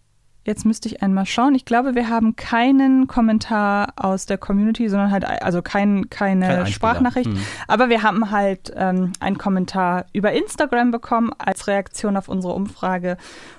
jetzt 0.47 0.65
müsste 0.65 0.87
ich 0.87 1.03
einmal 1.03 1.25
schauen. 1.25 1.53
Ich 1.53 1.65
glaube, 1.65 1.93
wir 1.93 2.09
haben 2.09 2.35
keinen 2.35 3.05
Kommentar 3.07 3.93
aus 3.97 4.25
der 4.25 4.37
Community, 4.37 4.87
sondern 4.89 5.11
halt, 5.11 5.25
also 5.25 5.61
kein, 5.61 6.09
keine 6.09 6.47
Kein. 6.47 6.67
Sprachnachricht. 6.67 7.29
Mhm. 7.29 7.39
Aber 7.67 7.89
wir 7.89 8.01
haben 8.01 8.31
halt 8.31 8.71
ähm, 8.75 9.11
einen 9.19 9.37
Kommentar 9.37 10.05
über 10.13 10.31
Instagram 10.31 10.89
bekommen 10.89 11.31
als 11.37 11.67
Reaktion 11.67 12.15
auf 12.17 12.29
unsere 12.29 12.53
Umfrage. 12.53 13.17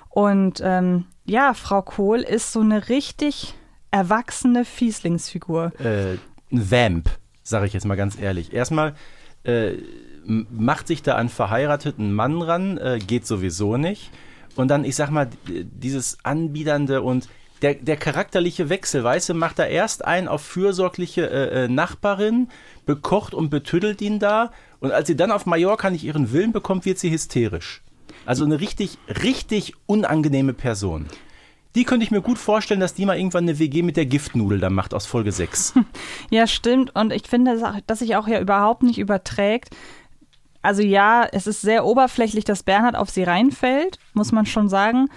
Und 0.08 0.60
ähm, 0.64 1.04
ja, 1.26 1.52
Frau 1.52 1.82
Kohl 1.82 2.20
ist 2.20 2.52
so 2.52 2.60
eine 2.60 2.88
richtig 2.88 3.54
erwachsene 3.90 4.64
Fieslingsfigur. 4.64 5.72
äh, 5.78 6.16
Vamp, 6.50 7.10
sage 7.42 7.66
ich 7.66 7.74
jetzt 7.74 7.84
mal 7.84 7.96
ganz 7.96 8.18
ehrlich. 8.18 8.54
Erstmal 8.54 8.94
äh, 9.44 9.74
macht 10.24 10.86
sich 10.86 11.02
da 11.02 11.16
einen 11.16 11.28
verheirateten 11.28 12.14
Mann 12.14 12.40
ran, 12.40 12.78
äh, 12.78 12.98
geht 12.98 13.26
sowieso 13.26 13.76
nicht. 13.76 14.10
Und 14.58 14.68
dann, 14.68 14.84
ich 14.84 14.96
sag 14.96 15.10
mal, 15.10 15.28
dieses 15.46 16.18
Anbiedernde 16.24 17.00
und 17.00 17.28
der, 17.62 17.74
der 17.74 17.96
charakterliche 17.96 18.68
Wechsel, 18.68 19.04
weißt 19.04 19.28
du, 19.28 19.34
macht 19.34 19.60
er 19.60 19.68
erst 19.68 20.04
einen 20.04 20.26
auf 20.26 20.42
fürsorgliche 20.42 21.30
äh, 21.30 21.64
äh, 21.64 21.68
Nachbarin, 21.68 22.48
bekocht 22.84 23.34
und 23.34 23.50
betüdelt 23.50 24.02
ihn 24.02 24.18
da. 24.18 24.50
Und 24.80 24.90
als 24.90 25.06
sie 25.06 25.14
dann 25.14 25.30
auf 25.30 25.46
Mallorca 25.46 25.90
nicht 25.90 26.02
ihren 26.02 26.32
Willen 26.32 26.50
bekommt, 26.50 26.86
wird 26.86 26.98
sie 26.98 27.12
hysterisch. 27.12 27.82
Also 28.26 28.44
eine 28.44 28.60
richtig, 28.60 28.98
richtig 29.22 29.74
unangenehme 29.86 30.54
Person. 30.54 31.06
Die 31.76 31.84
könnte 31.84 32.02
ich 32.02 32.10
mir 32.10 32.22
gut 32.22 32.38
vorstellen, 32.38 32.80
dass 32.80 32.94
die 32.94 33.06
mal 33.06 33.16
irgendwann 33.16 33.44
eine 33.44 33.60
WG 33.60 33.82
mit 33.82 33.96
der 33.96 34.06
Giftnudel 34.06 34.58
da 34.58 34.70
macht 34.70 34.92
aus 34.92 35.06
Folge 35.06 35.30
6. 35.30 35.74
Ja, 36.30 36.48
stimmt. 36.48 36.96
Und 36.96 37.12
ich 37.12 37.28
finde, 37.28 37.60
dass 37.86 38.00
sich 38.00 38.16
auch 38.16 38.26
ja 38.26 38.40
überhaupt 38.40 38.82
nicht 38.82 38.98
überträgt. 38.98 39.70
Also 40.62 40.82
ja, 40.82 41.26
es 41.30 41.46
ist 41.46 41.60
sehr 41.60 41.84
oberflächlich, 41.84 42.44
dass 42.44 42.62
Bernhard 42.62 42.96
auf 42.96 43.10
sie 43.10 43.22
reinfällt, 43.22 43.98
muss 44.12 44.32
man 44.32 44.46
schon 44.46 44.68
sagen. 44.68 45.08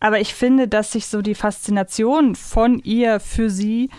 Aber 0.00 0.20
ich 0.20 0.34
finde, 0.34 0.68
dass 0.68 0.92
sich 0.92 1.06
so 1.06 1.22
die 1.22 1.34
Faszination 1.34 2.34
von 2.34 2.78
ihr 2.80 3.20
für 3.20 3.50
sie 3.50 3.90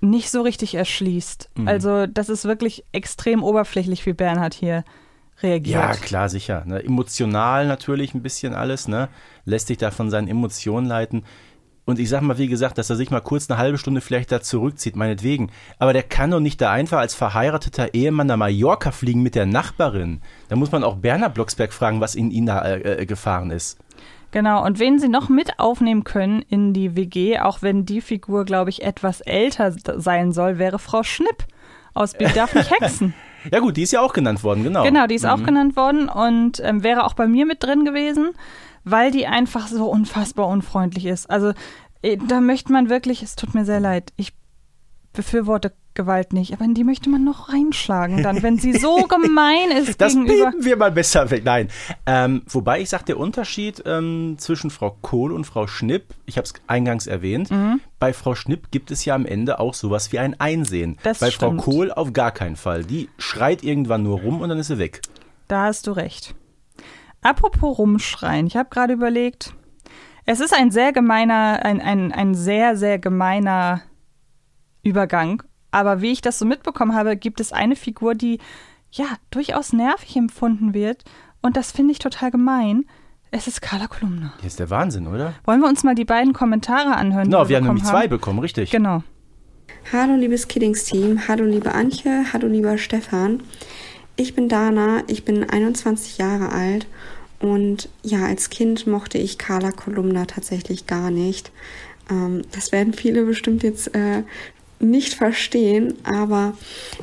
nicht 0.00 0.30
so 0.30 0.42
richtig 0.42 0.74
erschließt. 0.74 1.50
Mhm. 1.54 1.68
Also 1.68 2.06
das 2.06 2.28
ist 2.28 2.44
wirklich 2.44 2.84
extrem 2.92 3.42
oberflächlich, 3.42 4.04
wie 4.06 4.12
Bernhard 4.12 4.54
hier 4.54 4.84
reagiert. 5.42 5.80
Ja, 5.80 5.92
klar, 5.94 6.28
sicher. 6.28 6.64
Ne? 6.66 6.82
Emotional 6.82 7.66
natürlich 7.66 8.14
ein 8.14 8.22
bisschen 8.22 8.54
alles, 8.54 8.88
ne? 8.88 9.08
Lässt 9.44 9.68
sich 9.68 9.78
da 9.78 9.90
von 9.90 10.10
seinen 10.10 10.28
Emotionen 10.28 10.86
leiten. 10.86 11.24
Und 11.84 11.98
ich 11.98 12.08
sag 12.08 12.22
mal, 12.22 12.38
wie 12.38 12.46
gesagt, 12.46 12.78
dass 12.78 12.90
er 12.90 12.96
sich 12.96 13.10
mal 13.10 13.20
kurz 13.20 13.50
eine 13.50 13.58
halbe 13.58 13.76
Stunde 13.76 14.00
vielleicht 14.00 14.30
da 14.30 14.40
zurückzieht, 14.40 14.94
meinetwegen. 14.94 15.50
Aber 15.78 15.92
der 15.92 16.04
kann 16.04 16.30
doch 16.30 16.40
nicht 16.40 16.60
da 16.60 16.70
einfach 16.70 16.98
als 16.98 17.14
verheirateter 17.14 17.94
Ehemann 17.94 18.28
nach 18.28 18.36
Mallorca 18.36 18.92
fliegen 18.92 19.22
mit 19.22 19.34
der 19.34 19.46
Nachbarin. 19.46 20.20
Da 20.48 20.56
muss 20.56 20.70
man 20.70 20.84
auch 20.84 20.96
Bernhard 20.96 21.34
Blocksberg 21.34 21.72
fragen, 21.72 22.00
was 22.00 22.14
in 22.14 22.30
ihn 22.30 22.46
da 22.46 22.76
äh, 22.76 23.04
gefahren 23.04 23.50
ist. 23.50 23.78
Genau, 24.30 24.64
und 24.64 24.78
wen 24.78 24.98
sie 24.98 25.08
noch 25.08 25.28
mit 25.28 25.58
aufnehmen 25.58 26.04
können 26.04 26.42
in 26.48 26.72
die 26.72 26.96
WG, 26.96 27.38
auch 27.38 27.60
wenn 27.60 27.84
die 27.84 28.00
Figur, 28.00 28.44
glaube 28.44 28.70
ich, 28.70 28.82
etwas 28.82 29.20
älter 29.20 29.74
sein 30.00 30.32
soll, 30.32 30.58
wäre 30.58 30.78
Frau 30.78 31.02
Schnipp 31.02 31.46
aus 31.94 32.14
Bibi 32.14 32.32
darf 32.32 32.54
nicht 32.54 32.70
hexen. 32.70 33.14
Ja 33.50 33.60
gut, 33.60 33.76
die 33.76 33.82
ist 33.82 33.92
ja 33.92 34.00
auch 34.00 34.12
genannt 34.12 34.42
worden, 34.44 34.62
genau. 34.62 34.84
Genau, 34.84 35.06
die 35.06 35.14
ist 35.14 35.26
auch 35.26 35.42
genannt 35.42 35.76
worden 35.76 36.08
und 36.08 36.60
ähm, 36.64 36.82
wäre 36.82 37.04
auch 37.04 37.14
bei 37.14 37.26
mir 37.26 37.46
mit 37.46 37.62
drin 37.62 37.84
gewesen, 37.84 38.30
weil 38.84 39.10
die 39.10 39.26
einfach 39.26 39.68
so 39.68 39.86
unfassbar 39.86 40.48
unfreundlich 40.48 41.06
ist. 41.06 41.30
Also 41.30 41.52
äh, 42.02 42.18
da 42.28 42.40
möchte 42.40 42.72
man 42.72 42.88
wirklich, 42.88 43.22
es 43.22 43.36
tut 43.36 43.54
mir 43.54 43.64
sehr 43.64 43.80
leid, 43.80 44.12
ich 44.16 44.32
befürworte 45.12 45.72
Gewalt 45.94 46.32
nicht, 46.32 46.52
aber 46.52 46.64
in 46.64 46.74
die 46.74 46.84
möchte 46.84 47.10
man 47.10 47.22
noch 47.24 47.52
reinschlagen 47.52 48.22
dann, 48.22 48.42
wenn 48.42 48.58
sie 48.58 48.72
so 48.78 48.96
gemein 49.08 49.70
ist 49.70 50.00
Das 50.00 50.14
gegenüber. 50.14 50.50
bieten 50.50 50.64
wir 50.64 50.76
mal 50.76 50.90
besser 50.92 51.30
weg. 51.30 51.44
Nein. 51.44 51.68
Ähm, 52.06 52.42
wobei 52.48 52.80
ich 52.80 52.88
sage, 52.88 53.04
der 53.04 53.18
Unterschied 53.18 53.82
ähm, 53.86 54.36
zwischen 54.38 54.70
Frau 54.70 54.96
Kohl 55.02 55.32
und 55.32 55.44
Frau 55.44 55.66
Schnipp, 55.66 56.14
ich 56.26 56.36
habe 56.38 56.44
es 56.46 56.54
eingangs 56.66 57.06
erwähnt, 57.06 57.50
Mhm. 57.50 57.80
bei 57.98 58.12
Frau 58.12 58.34
Schnipp 58.34 58.70
gibt 58.70 58.90
es 58.90 59.04
ja 59.04 59.14
am 59.14 59.26
Ende 59.26 59.60
auch 59.60 59.74
sowas 59.74 60.12
wie 60.12 60.18
ein 60.18 60.38
Einsehen. 60.40 60.98
Das 61.02 61.18
bei 61.20 61.30
stimmt. 61.30 61.62
Frau 61.62 61.70
Kohl 61.70 61.92
auf 61.92 62.12
gar 62.12 62.30
keinen 62.32 62.56
Fall. 62.56 62.84
Die 62.84 63.08
schreit 63.18 63.62
irgendwann 63.62 64.02
nur 64.02 64.20
rum 64.20 64.40
und 64.40 64.48
dann 64.48 64.58
ist 64.58 64.68
sie 64.68 64.78
weg. 64.78 65.02
Da 65.48 65.64
hast 65.64 65.86
du 65.86 65.92
recht. 65.92 66.34
Apropos 67.20 67.78
rumschreien, 67.78 68.46
ich 68.46 68.56
habe 68.56 68.68
gerade 68.70 68.94
überlegt, 68.94 69.52
es 70.24 70.40
ist 70.40 70.54
ein 70.54 70.70
sehr 70.70 70.92
gemeiner, 70.92 71.60
ein, 71.64 71.80
ein, 71.80 72.12
ein 72.12 72.34
sehr, 72.34 72.76
sehr 72.76 72.98
gemeiner 72.98 73.82
Übergang. 74.82 75.42
Aber 75.72 76.00
wie 76.02 76.12
ich 76.12 76.20
das 76.20 76.38
so 76.38 76.44
mitbekommen 76.44 76.94
habe, 76.94 77.16
gibt 77.16 77.40
es 77.40 77.52
eine 77.52 77.74
Figur, 77.74 78.14
die 78.14 78.38
ja 78.92 79.06
durchaus 79.30 79.72
nervig 79.72 80.14
empfunden 80.16 80.74
wird. 80.74 81.02
Und 81.40 81.56
das 81.56 81.72
finde 81.72 81.92
ich 81.92 81.98
total 81.98 82.30
gemein. 82.30 82.84
Es 83.32 83.46
ist 83.46 83.62
Carla 83.62 83.86
Kolumna. 83.86 84.34
Hier 84.40 84.46
ist 84.46 84.60
der 84.60 84.68
Wahnsinn, 84.68 85.06
oder? 85.06 85.32
Wollen 85.44 85.60
wir 85.60 85.68
uns 85.68 85.82
mal 85.82 85.94
die 85.94 86.04
beiden 86.04 86.34
Kommentare 86.34 86.94
anhören? 86.94 87.24
die 87.24 87.30
Genau, 87.30 87.48
wir 87.48 87.56
haben 87.56 87.64
bekommen 87.64 87.78
nämlich 87.78 87.90
zwei 87.90 88.06
bekommen, 88.06 88.38
richtig. 88.38 88.70
Genau. 88.70 89.02
Hallo 89.90 90.14
liebes 90.14 90.48
Kiddings-Team, 90.48 91.26
hallo 91.26 91.44
liebe 91.44 91.72
Antje, 91.72 92.26
hallo 92.32 92.46
lieber 92.46 92.76
Stefan. 92.76 93.40
Ich 94.16 94.34
bin 94.34 94.48
Dana, 94.48 95.02
ich 95.06 95.24
bin 95.24 95.48
21 95.48 96.18
Jahre 96.18 96.50
alt 96.50 96.86
und 97.40 97.88
ja, 98.02 98.26
als 98.26 98.50
Kind 98.50 98.86
mochte 98.86 99.16
ich 99.16 99.38
Carla 99.38 99.72
Kolumna 99.72 100.26
tatsächlich 100.26 100.86
gar 100.86 101.10
nicht. 101.10 101.50
Ähm, 102.10 102.42
das 102.52 102.70
werden 102.70 102.92
viele 102.92 103.24
bestimmt 103.24 103.62
jetzt 103.62 103.94
äh, 103.94 104.22
nicht 104.82 105.14
verstehen, 105.14 105.94
aber 106.04 106.56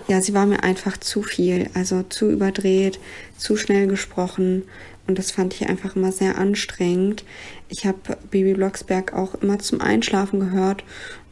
ja, 0.07 0.21
sie 0.21 0.33
war 0.33 0.45
mir 0.45 0.63
einfach 0.63 0.97
zu 0.97 1.23
viel, 1.23 1.69
also 1.73 2.03
zu 2.03 2.29
überdreht, 2.29 2.99
zu 3.37 3.55
schnell 3.55 3.87
gesprochen 3.87 4.63
und 5.07 5.17
das 5.17 5.31
fand 5.31 5.55
ich 5.55 5.67
einfach 5.67 5.95
immer 5.95 6.11
sehr 6.11 6.37
anstrengend. 6.37 7.23
Ich 7.67 7.85
habe 7.85 8.17
Bibi 8.29 8.53
Blocksberg 8.53 9.13
auch 9.13 9.33
immer 9.35 9.57
zum 9.57 9.81
Einschlafen 9.81 10.39
gehört 10.39 10.83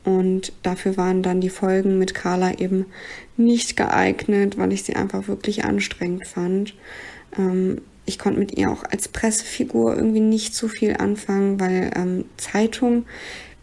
und 0.03 0.51
dafür 0.63 0.97
waren 0.97 1.21
dann 1.21 1.41
die 1.41 1.49
Folgen 1.49 1.99
mit 1.99 2.15
Carla 2.15 2.57
eben 2.57 2.85
nicht 3.35 3.77
geeignet, 3.77 4.57
weil 4.57 4.73
ich 4.73 4.83
sie 4.83 4.95
einfach 4.95 5.27
wirklich 5.27 5.65
anstrengend 5.65 6.25
fand. 6.25 6.73
Ähm, 7.37 7.81
ich 8.07 8.17
konnte 8.17 8.39
mit 8.39 8.57
ihr 8.57 8.71
auch 8.71 8.83
als 8.83 9.09
Pressefigur 9.09 9.95
irgendwie 9.95 10.21
nicht 10.21 10.55
so 10.55 10.67
viel 10.69 10.95
anfangen, 10.95 11.59
weil 11.59 11.91
ähm, 11.95 12.25
Zeitung 12.37 13.05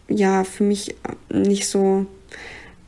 ja 0.07 0.43
für 0.43 0.63
mich 0.63 0.95
nicht 1.29 1.67
so 1.67 2.05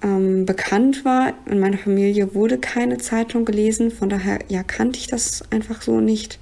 ähm, 0.04 0.46
bekannt 0.46 1.06
war. 1.06 1.34
In 1.46 1.60
meiner 1.60 1.78
Familie 1.78 2.34
wurde 2.36 2.58
keine 2.58 2.98
Zeitung 2.98 3.46
gelesen, 3.46 3.92
von 3.92 4.10
daher 4.10 4.40
ja 4.48 4.64
kannte 4.64 5.00
ich 5.00 5.08
das 5.08 5.44
einfach 5.52 5.82
so 5.82 6.00
nicht. 6.00 6.40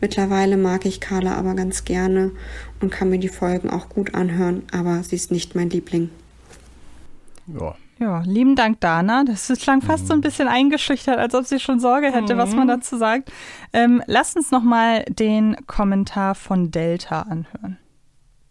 Mittlerweile 0.00 0.56
mag 0.56 0.84
ich 0.86 1.00
Carla 1.00 1.34
aber 1.34 1.54
ganz 1.54 1.84
gerne 1.84 2.32
und 2.80 2.90
kann 2.90 3.10
mir 3.10 3.18
die 3.18 3.28
Folgen 3.28 3.70
auch 3.70 3.88
gut 3.88 4.14
anhören, 4.14 4.62
aber 4.72 5.02
sie 5.02 5.16
ist 5.16 5.30
nicht 5.30 5.54
mein 5.54 5.70
Liebling. 5.70 6.10
Ja. 7.46 7.74
Ja, 7.98 8.20
lieben 8.26 8.56
Dank, 8.56 8.80
Dana. 8.80 9.22
Das 9.24 9.48
ist- 9.48 9.62
klang 9.62 9.80
fast 9.80 10.08
so 10.08 10.12
ein 10.14 10.22
bisschen 10.22 10.48
eingeschüchtert, 10.48 11.18
als 11.18 11.36
ob 11.36 11.46
sie 11.46 11.60
schon 11.60 11.78
Sorge 11.78 12.10
hätte, 12.12 12.36
was 12.36 12.52
man 12.52 12.66
dazu 12.66 12.96
sagt. 12.96 13.30
Ähm, 13.72 14.02
lasst 14.06 14.36
uns 14.36 14.50
noch 14.50 14.64
mal 14.64 15.04
den 15.04 15.54
Kommentar 15.68 16.34
von 16.34 16.72
Delta 16.72 17.22
anhören. 17.22 17.78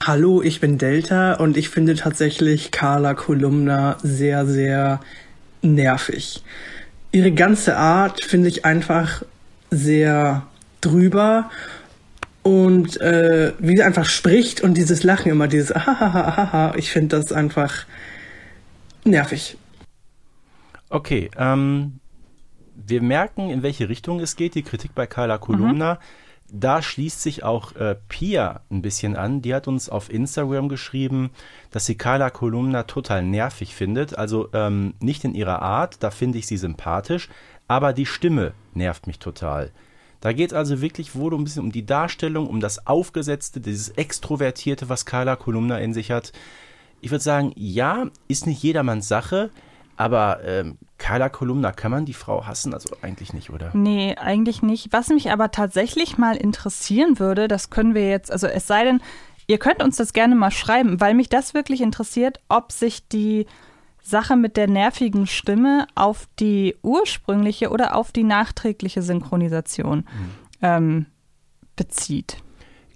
Hallo, 0.04 0.42
ich 0.42 0.60
bin 0.60 0.80
Delta 0.80 1.36
und 1.36 1.58
ich 1.58 1.70
finde 1.70 1.94
tatsächlich 1.94 2.72
Carla 2.72 3.14
Kolumna 3.14 3.98
sehr, 4.02 4.48
sehr 4.48 5.00
nervig. 5.62 6.42
Ihre 7.12 7.32
ganze 7.32 7.78
Art 7.78 8.24
finde 8.24 8.48
ich 8.48 8.66
einfach 8.66 9.22
sehr 9.70 10.48
drüber 10.82 11.52
und 12.42 13.00
äh, 13.00 13.54
wie 13.60 13.78
sie 13.78 13.84
einfach 13.84 14.06
spricht 14.06 14.62
und 14.62 14.74
dieses 14.74 15.04
Lachen 15.04 15.32
immer, 15.32 15.48
dieses 15.48 15.72
Ahahaha, 15.76 16.74
ich 16.78 16.90
finde 16.90 17.18
das 17.18 17.32
einfach 17.32 17.86
nervig. 19.04 19.56
Okay, 20.90 21.30
ähm, 21.38 22.00
wir 22.74 23.04
merken, 23.04 23.52
in 23.52 23.62
welche 23.62 23.88
Richtung 23.88 24.20
es 24.20 24.36
geht, 24.36 24.56
die 24.56 24.64
Kritik 24.64 24.96
bei 24.96 25.06
Carla 25.06 25.38
Kolumna. 25.38 26.00
Da 26.54 26.82
schließt 26.82 27.22
sich 27.22 27.44
auch 27.44 27.76
äh, 27.78 27.96
Pia 28.10 28.62
ein 28.70 28.82
bisschen 28.82 29.16
an. 29.16 29.42
Die 29.42 29.56
hat 29.56 29.70
uns 29.70 29.88
auf 29.88 30.12
Instagram 30.12 30.68
geschrieben, 30.68 31.32
dass 31.72 31.86
sie 31.86 31.96
Carla 31.96 32.30
Kolumna 32.30 32.84
total 32.84 33.24
nervig 33.24 33.74
findet. 33.74 34.18
Also 34.18 34.50
ähm, 34.54 34.94
nicht 35.00 35.24
in 35.24 35.34
ihrer 35.34 35.62
Art, 35.62 36.04
da 36.04 36.12
finde 36.12 36.40
ich 36.40 36.48
sie 36.48 36.58
sympathisch, 36.58 37.30
aber 37.70 37.94
die 37.94 38.06
Stimme 38.06 38.52
nervt 38.74 39.08
mich 39.08 39.18
total. 39.20 39.72
Da 40.20 40.34
geht 40.34 40.52
es 40.52 40.58
also 40.58 40.82
wirklich 40.82 41.16
wohl 41.16 41.34
ein 41.34 41.46
bisschen 41.46 41.64
um 41.64 41.72
die 41.72 41.86
Darstellung, 41.86 42.48
um 42.48 42.60
das 42.60 42.86
Aufgesetzte, 42.86 43.62
dieses 43.62 43.90
Extrovertierte, 43.90 44.90
was 44.90 45.06
Carla 45.06 45.38
Kolumna 45.38 45.80
in 45.80 45.94
sich 45.94 46.12
hat. 46.12 46.34
Ich 47.00 47.12
würde 47.12 47.24
sagen, 47.24 47.54
ja, 47.56 48.08
ist 48.28 48.46
nicht 48.46 48.62
jedermanns 48.62 49.08
Sache, 49.08 49.52
aber 50.02 50.44
ähm, 50.44 50.80
Carla 50.98 51.30
Kolumna, 51.30 51.72
kann 51.72 51.92
man 51.92 52.06
die 52.06 52.16
Frau 52.16 52.48
hassen? 52.48 52.74
Also 52.74 52.96
eigentlich 53.04 53.34
nicht, 53.34 53.52
oder? 53.52 53.70
Nee, 53.74 54.16
eigentlich 54.16 54.64
nicht. 54.64 54.92
Was 54.92 55.10
mich 55.10 55.32
aber 55.32 55.52
tatsächlich 55.52 56.18
mal 56.18 56.36
interessieren 56.36 57.20
würde, 57.20 57.48
das 57.48 57.70
können 57.70 57.94
wir 57.94 58.10
jetzt, 58.10 58.32
also 58.32 58.48
es 58.48 58.66
sei 58.66 58.84
denn, 58.84 59.00
ihr 59.46 59.60
könnt 59.60 59.84
uns 59.84 59.98
das 59.98 60.14
gerne 60.14 60.34
mal 60.34 60.50
schreiben, 60.50 61.00
weil 61.00 61.14
mich 61.14 61.30
das 61.30 61.54
wirklich 61.54 61.82
interessiert, 61.82 62.40
ob 62.50 62.72
sich 62.72 63.08
die 63.10 63.46
Sache 64.02 64.36
mit 64.36 64.58
der 64.58 64.68
nervigen 64.68 65.28
Stimme 65.28 65.86
auf 65.94 66.28
die 66.40 66.76
ursprüngliche 66.82 67.70
oder 67.70 67.96
auf 67.96 68.12
die 68.12 68.24
nachträgliche 68.24 69.04
Synchronisation 69.04 70.06
ähm, 70.64 71.06
bezieht. 71.76 72.38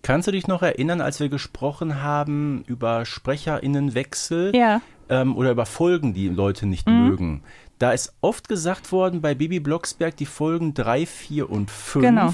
Kannst 0.01 0.27
du 0.27 0.31
dich 0.31 0.47
noch 0.47 0.63
erinnern, 0.63 1.01
als 1.01 1.19
wir 1.19 1.29
gesprochen 1.29 2.01
haben 2.01 2.63
über 2.65 3.05
SprecherInnenwechsel 3.05 4.55
Ja. 4.55 4.81
Ähm, 5.09 5.35
oder 5.35 5.51
über 5.51 5.65
Folgen, 5.65 6.13
die 6.13 6.27
Leute 6.29 6.65
nicht 6.65 6.87
Mhm. 6.87 7.07
mögen? 7.07 7.43
Da 7.79 7.91
ist 7.91 8.13
oft 8.21 8.47
gesagt 8.47 8.91
worden 8.91 9.21
bei 9.21 9.35
Bibi 9.35 9.59
Blocksberg 9.59 10.15
die 10.15 10.25
Folgen 10.25 10.73
3, 10.73 11.05
4 11.05 11.49
und 11.49 11.69
5, 11.69 12.05
Genau. 12.05 12.33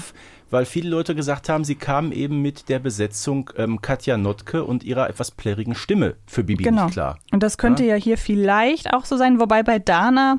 weil 0.50 0.64
viele 0.66 0.88
Leute 0.88 1.14
gesagt 1.16 1.48
haben, 1.48 1.64
sie 1.64 1.74
kamen 1.74 2.12
eben 2.12 2.40
mit 2.42 2.68
der 2.68 2.78
Besetzung 2.78 3.50
ähm, 3.56 3.80
Katja 3.82 4.16
Notke 4.16 4.62
und 4.64 4.84
ihrer 4.84 5.08
etwas 5.10 5.32
plärrigen 5.32 5.74
Stimme 5.74 6.14
für 6.26 6.44
Bibi 6.44 6.62
Genau. 6.64 6.84
nicht 6.84 6.92
klar. 6.92 7.18
Und 7.32 7.42
das 7.42 7.58
könnte 7.58 7.84
ja. 7.84 7.96
hier 7.96 8.18
vielleicht 8.18 8.92
auch 8.94 9.04
so 9.04 9.16
sein, 9.16 9.40
wobei 9.40 9.64
bei 9.64 9.80
Dana, 9.80 10.38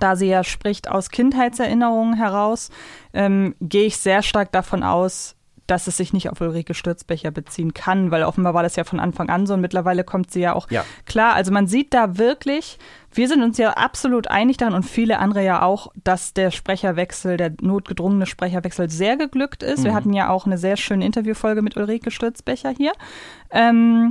da 0.00 0.16
sie 0.16 0.26
ja 0.26 0.42
spricht 0.42 0.88
aus 0.90 1.10
Kindheitserinnerungen 1.10 2.14
heraus, 2.14 2.70
ähm, 3.14 3.54
gehe 3.60 3.86
ich 3.86 3.98
sehr 3.98 4.22
stark 4.22 4.50
davon 4.50 4.82
aus, 4.82 5.36
dass 5.68 5.86
es 5.86 5.96
sich 5.96 6.12
nicht 6.12 6.30
auf 6.30 6.40
Ulrike 6.40 6.74
Stürzbecher 6.74 7.30
beziehen 7.30 7.74
kann, 7.74 8.10
weil 8.10 8.24
offenbar 8.24 8.54
war 8.54 8.62
das 8.62 8.74
ja 8.74 8.84
von 8.84 8.98
Anfang 8.98 9.28
an 9.28 9.46
so 9.46 9.54
und 9.54 9.60
mittlerweile 9.60 10.02
kommt 10.02 10.30
sie 10.30 10.40
ja 10.40 10.54
auch 10.54 10.68
Ja. 10.70 10.84
klar. 11.06 11.34
Also 11.34 11.52
man 11.52 11.66
sieht 11.68 11.94
da 11.94 12.18
wirklich, 12.18 12.78
wir 13.12 13.28
sind 13.28 13.42
uns 13.42 13.58
ja 13.58 13.70
absolut 13.72 14.28
einig 14.28 14.56
daran 14.56 14.74
und 14.74 14.84
viele 14.84 15.18
andere 15.18 15.44
ja 15.44 15.62
auch, 15.62 15.92
dass 16.02 16.32
der 16.32 16.50
Sprecherwechsel, 16.50 17.36
der 17.36 17.52
notgedrungene 17.60 18.26
Sprecherwechsel 18.26 18.90
sehr 18.90 19.16
geglückt 19.16 19.62
ist. 19.62 19.84
Wir 19.84 19.94
hatten 19.94 20.12
ja 20.12 20.30
auch 20.30 20.46
eine 20.46 20.58
sehr 20.58 20.76
schöne 20.76 21.04
Interviewfolge 21.04 21.62
mit 21.62 21.76
Ulrike 21.76 22.10
Stürzbecher 22.10 22.70
hier. 22.70 22.92
Ähm, 23.50 24.10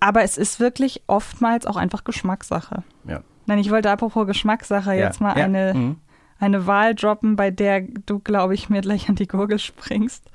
aber 0.00 0.22
es 0.22 0.38
ist 0.38 0.60
wirklich 0.60 1.02
oftmals 1.06 1.66
auch 1.66 1.76
einfach 1.76 2.04
Geschmackssache. 2.04 2.82
Ja. 3.06 3.20
Nein, 3.46 3.58
ich 3.58 3.70
wollte 3.70 3.90
apropos 3.90 4.26
Geschmackssache 4.26 4.90
Ja, 4.94 5.04
jetzt 5.06 5.20
mal 5.20 5.34
eine, 5.34 5.74
mhm. 5.74 5.96
Eine 6.38 6.66
Wahl 6.66 6.94
droppen, 6.94 7.36
bei 7.36 7.50
der 7.50 7.80
du, 7.80 8.18
glaube 8.18 8.54
ich, 8.54 8.68
mir 8.68 8.82
gleich 8.82 9.08
an 9.08 9.14
die 9.14 9.26
Gurgel 9.26 9.58
springst. 9.58 10.30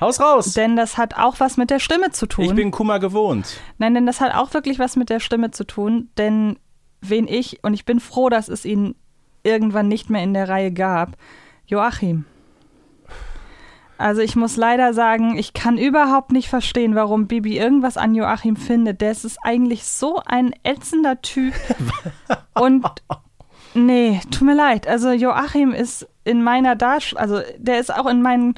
Haus 0.00 0.20
raus! 0.20 0.52
Denn 0.52 0.76
das 0.76 0.98
hat 0.98 1.16
auch 1.16 1.40
was 1.40 1.56
mit 1.56 1.70
der 1.70 1.78
Stimme 1.78 2.10
zu 2.10 2.26
tun. 2.26 2.44
ich 2.44 2.54
bin 2.54 2.70
Kummer 2.70 2.98
gewohnt. 2.98 3.58
Nein, 3.78 3.94
denn 3.94 4.06
das 4.06 4.20
hat 4.20 4.34
auch 4.34 4.52
wirklich 4.52 4.78
was 4.78 4.96
mit 4.96 5.08
der 5.08 5.20
Stimme 5.20 5.50
zu 5.50 5.64
tun, 5.64 6.10
denn 6.18 6.58
wen 7.00 7.26
ich, 7.26 7.64
und 7.64 7.74
ich 7.74 7.84
bin 7.84 8.00
froh, 8.00 8.28
dass 8.28 8.48
es 8.48 8.64
ihn 8.64 8.94
irgendwann 9.42 9.88
nicht 9.88 10.10
mehr 10.10 10.22
in 10.22 10.34
der 10.34 10.48
Reihe 10.48 10.72
gab, 10.72 11.16
Joachim. 11.66 12.24
Also 13.98 14.20
ich 14.20 14.36
muss 14.36 14.56
leider 14.56 14.92
sagen, 14.92 15.38
ich 15.38 15.54
kann 15.54 15.78
überhaupt 15.78 16.30
nicht 16.30 16.48
verstehen, 16.48 16.94
warum 16.94 17.28
Bibi 17.28 17.58
irgendwas 17.58 17.96
an 17.96 18.14
Joachim 18.14 18.56
findet. 18.56 19.00
Der 19.00 19.12
ist 19.12 19.38
eigentlich 19.42 19.84
so 19.84 20.20
ein 20.26 20.52
ätzender 20.64 21.22
Typ. 21.22 21.54
Und 22.54 22.86
nee, 23.74 24.20
tut 24.30 24.42
mir 24.42 24.54
leid. 24.54 24.86
Also 24.86 25.10
Joachim 25.10 25.72
ist 25.72 26.08
in 26.24 26.42
meiner 26.42 26.76
Darstellung, 26.76 27.22
also 27.22 27.40
der 27.58 27.78
ist 27.78 27.94
auch 27.94 28.06
in 28.06 28.22
meinen 28.22 28.54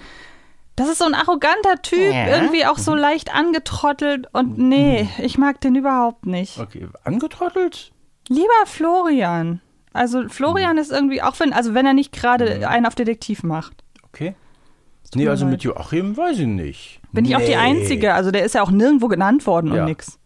das 0.79 0.88
ist 0.88 0.99
so 0.99 1.07
ein 1.07 1.14
arroganter 1.14 1.83
Typ, 1.83 2.12
ja. 2.12 2.29
irgendwie 2.29 2.64
auch 2.64 2.79
so 2.79 2.94
leicht 2.94 3.35
angetrottelt 3.35 4.29
und 4.33 4.59
nee, 4.59 5.09
ich 5.18 5.37
mag 5.37 5.61
den 5.61 5.75
überhaupt 5.75 6.25
nicht. 6.25 6.61
Okay, 6.61 6.87
angetrottelt? 7.03 7.90
Lieber 8.29 8.64
Florian. 8.64 9.61
Also 9.92 10.29
Florian 10.29 10.77
hm. 10.77 10.79
ist 10.79 10.92
irgendwie, 10.92 11.21
auch 11.21 11.38
wenn, 11.40 11.53
also 11.53 11.75
wenn 11.75 11.85
er 11.85 11.94
nicht 11.94 12.12
gerade 12.12 12.57
hm. 12.57 12.64
einen 12.64 12.87
auf 12.87 12.94
Detektiv 12.94 13.42
macht. 13.42 13.83
Okay. 14.05 14.37
Nee, 15.14 15.27
also 15.29 15.47
mit 15.47 15.62
Joachim 15.62 16.16
weiß 16.16 16.38
ich 16.38 16.47
nicht. 16.47 17.01
Bin 17.12 17.25
nee. 17.25 17.31
ich 17.31 17.37
auch 17.37 17.40
die 17.40 17.57
Einzige. 17.57 18.14
Also 18.14 18.31
der 18.31 18.44
ist 18.44 18.55
ja 18.55 18.62
auch 18.62 18.71
nirgendwo 18.71 19.09
genannt 19.09 19.47
worden 19.47 19.73
ja. 19.73 19.81
und 19.81 19.88
nix. 19.88 20.18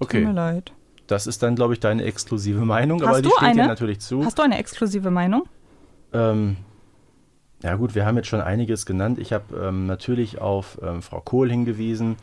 Okay. 0.00 0.20
Tut 0.20 0.28
mir 0.28 0.34
leid. 0.34 0.72
Das 1.08 1.26
ist 1.26 1.42
dann, 1.42 1.56
glaube 1.56 1.74
ich, 1.74 1.80
deine 1.80 2.04
exklusive 2.04 2.64
Meinung, 2.64 3.00
Hast 3.00 3.08
aber 3.08 3.22
die 3.22 3.30
steht 3.30 3.42
eine? 3.42 3.62
dir 3.62 3.68
natürlich 3.68 4.00
zu. 4.00 4.24
Hast 4.24 4.38
du 4.38 4.42
eine 4.42 4.58
exklusive 4.58 5.10
Meinung? 5.10 5.44
Ähm, 6.12 6.58
ja 7.62 7.74
gut, 7.74 7.94
wir 7.94 8.06
haben 8.06 8.16
jetzt 8.16 8.28
schon 8.28 8.40
einiges 8.40 8.86
genannt. 8.86 9.18
Ich 9.18 9.32
habe 9.32 9.56
ähm, 9.56 9.86
natürlich 9.86 10.38
auf 10.40 10.78
ähm, 10.82 11.02
Frau 11.02 11.20
Kohl 11.20 11.50
hingewiesen. 11.50 12.16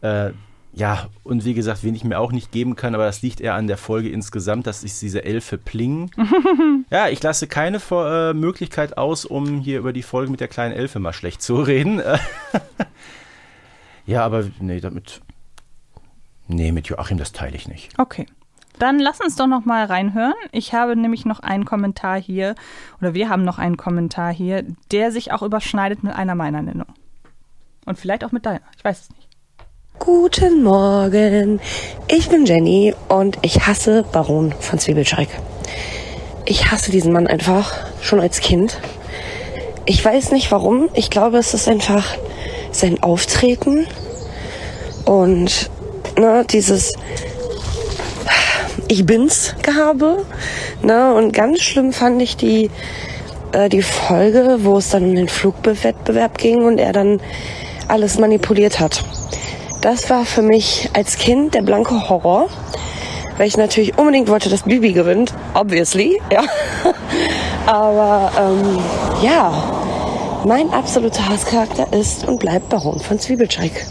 Äh, 0.00 0.30
ja, 0.72 1.08
und 1.24 1.44
wie 1.44 1.54
gesagt, 1.54 1.82
wen 1.82 1.96
ich 1.96 2.04
mir 2.04 2.20
auch 2.20 2.30
nicht 2.30 2.52
geben 2.52 2.76
kann, 2.76 2.94
aber 2.94 3.04
das 3.04 3.22
liegt 3.22 3.40
eher 3.40 3.54
an 3.54 3.66
der 3.66 3.76
Folge 3.76 4.08
insgesamt, 4.08 4.68
dass 4.68 4.84
ich 4.84 4.96
diese 5.00 5.24
Elfe 5.24 5.58
Pling. 5.58 6.12
ja, 6.90 7.08
ich 7.08 7.20
lasse 7.22 7.48
keine 7.48 7.80
äh, 7.90 8.32
Möglichkeit 8.32 8.96
aus, 8.96 9.24
um 9.24 9.58
hier 9.60 9.80
über 9.80 9.92
die 9.92 10.04
Folge 10.04 10.30
mit 10.30 10.38
der 10.38 10.46
kleinen 10.46 10.72
Elfe 10.72 11.00
mal 11.00 11.12
schlecht 11.12 11.42
zu 11.42 11.60
reden. 11.60 12.00
ja, 14.06 14.24
aber 14.24 14.44
nee, 14.60 14.80
damit. 14.80 15.20
Nee, 16.52 16.72
mit 16.72 16.88
Joachim, 16.88 17.16
das 17.16 17.30
teile 17.30 17.54
ich 17.54 17.68
nicht. 17.68 17.96
Okay. 17.96 18.26
Dann 18.80 18.98
lass 18.98 19.20
uns 19.20 19.36
doch 19.36 19.46
noch 19.46 19.64
mal 19.64 19.84
reinhören. 19.84 20.34
Ich 20.50 20.74
habe 20.74 20.96
nämlich 20.96 21.24
noch 21.24 21.38
einen 21.40 21.64
Kommentar 21.64 22.20
hier, 22.20 22.56
oder 23.00 23.14
wir 23.14 23.28
haben 23.28 23.44
noch 23.44 23.58
einen 23.58 23.76
Kommentar 23.76 24.32
hier, 24.32 24.64
der 24.90 25.12
sich 25.12 25.32
auch 25.32 25.42
überschneidet 25.42 26.02
mit 26.02 26.12
einer 26.12 26.34
meiner 26.34 26.60
Nennung. 26.60 26.88
Und 27.86 27.98
vielleicht 27.98 28.24
auch 28.24 28.32
mit 28.32 28.46
deiner. 28.46 28.62
Ich 28.76 28.82
weiß 28.82 29.00
es 29.02 29.10
nicht. 29.10 29.28
Guten 30.00 30.64
Morgen. 30.64 31.60
Ich 32.08 32.28
bin 32.30 32.46
Jenny 32.46 32.94
und 33.08 33.38
ich 33.42 33.66
hasse 33.66 34.02
Baron 34.10 34.52
von 34.58 34.78
Zwiebelschreck. 34.78 35.28
Ich 36.46 36.72
hasse 36.72 36.90
diesen 36.90 37.12
Mann 37.12 37.28
einfach, 37.28 37.76
schon 38.02 38.18
als 38.18 38.40
Kind. 38.40 38.80
Ich 39.86 40.04
weiß 40.04 40.32
nicht 40.32 40.50
warum. 40.50 40.88
Ich 40.94 41.10
glaube, 41.10 41.38
es 41.38 41.54
ist 41.54 41.68
einfach 41.68 42.16
sein 42.72 43.02
Auftreten 43.02 43.86
und 45.04 45.70
ne, 46.20 46.44
dieses 46.48 46.92
Ich 48.88 49.06
bin's 49.06 49.54
Gehabe. 49.62 50.24
Ne, 50.82 51.14
und 51.14 51.32
ganz 51.32 51.60
schlimm 51.60 51.92
fand 51.92 52.20
ich 52.22 52.36
die, 52.36 52.70
äh, 53.52 53.68
die 53.68 53.82
Folge, 53.82 54.58
wo 54.60 54.78
es 54.78 54.90
dann 54.90 55.04
um 55.04 55.14
den 55.14 55.28
Flugwettbewerb 55.28 56.38
ging 56.38 56.64
und 56.64 56.78
er 56.78 56.92
dann 56.92 57.20
alles 57.88 58.18
manipuliert 58.18 58.80
hat. 58.80 59.04
Das 59.80 60.10
war 60.10 60.24
für 60.24 60.42
mich 60.42 60.90
als 60.92 61.16
Kind 61.16 61.54
der 61.54 61.62
blanke 61.62 62.08
Horror, 62.08 62.48
weil 63.38 63.48
ich 63.48 63.56
natürlich 63.56 63.96
unbedingt 63.98 64.28
wollte, 64.28 64.50
dass 64.50 64.64
Bibi 64.64 64.92
gewinnt, 64.92 65.32
obviously, 65.54 66.20
ja. 66.30 66.42
Aber 67.66 68.30
ähm, 68.38 68.78
ja, 69.22 69.52
mein 70.44 70.70
absoluter 70.70 71.28
Hasscharakter 71.28 71.92
ist 71.92 72.26
und 72.26 72.40
bleibt 72.40 72.68
Baron 72.68 73.00
von 73.00 73.18
Zwiebelscheik. 73.18 73.86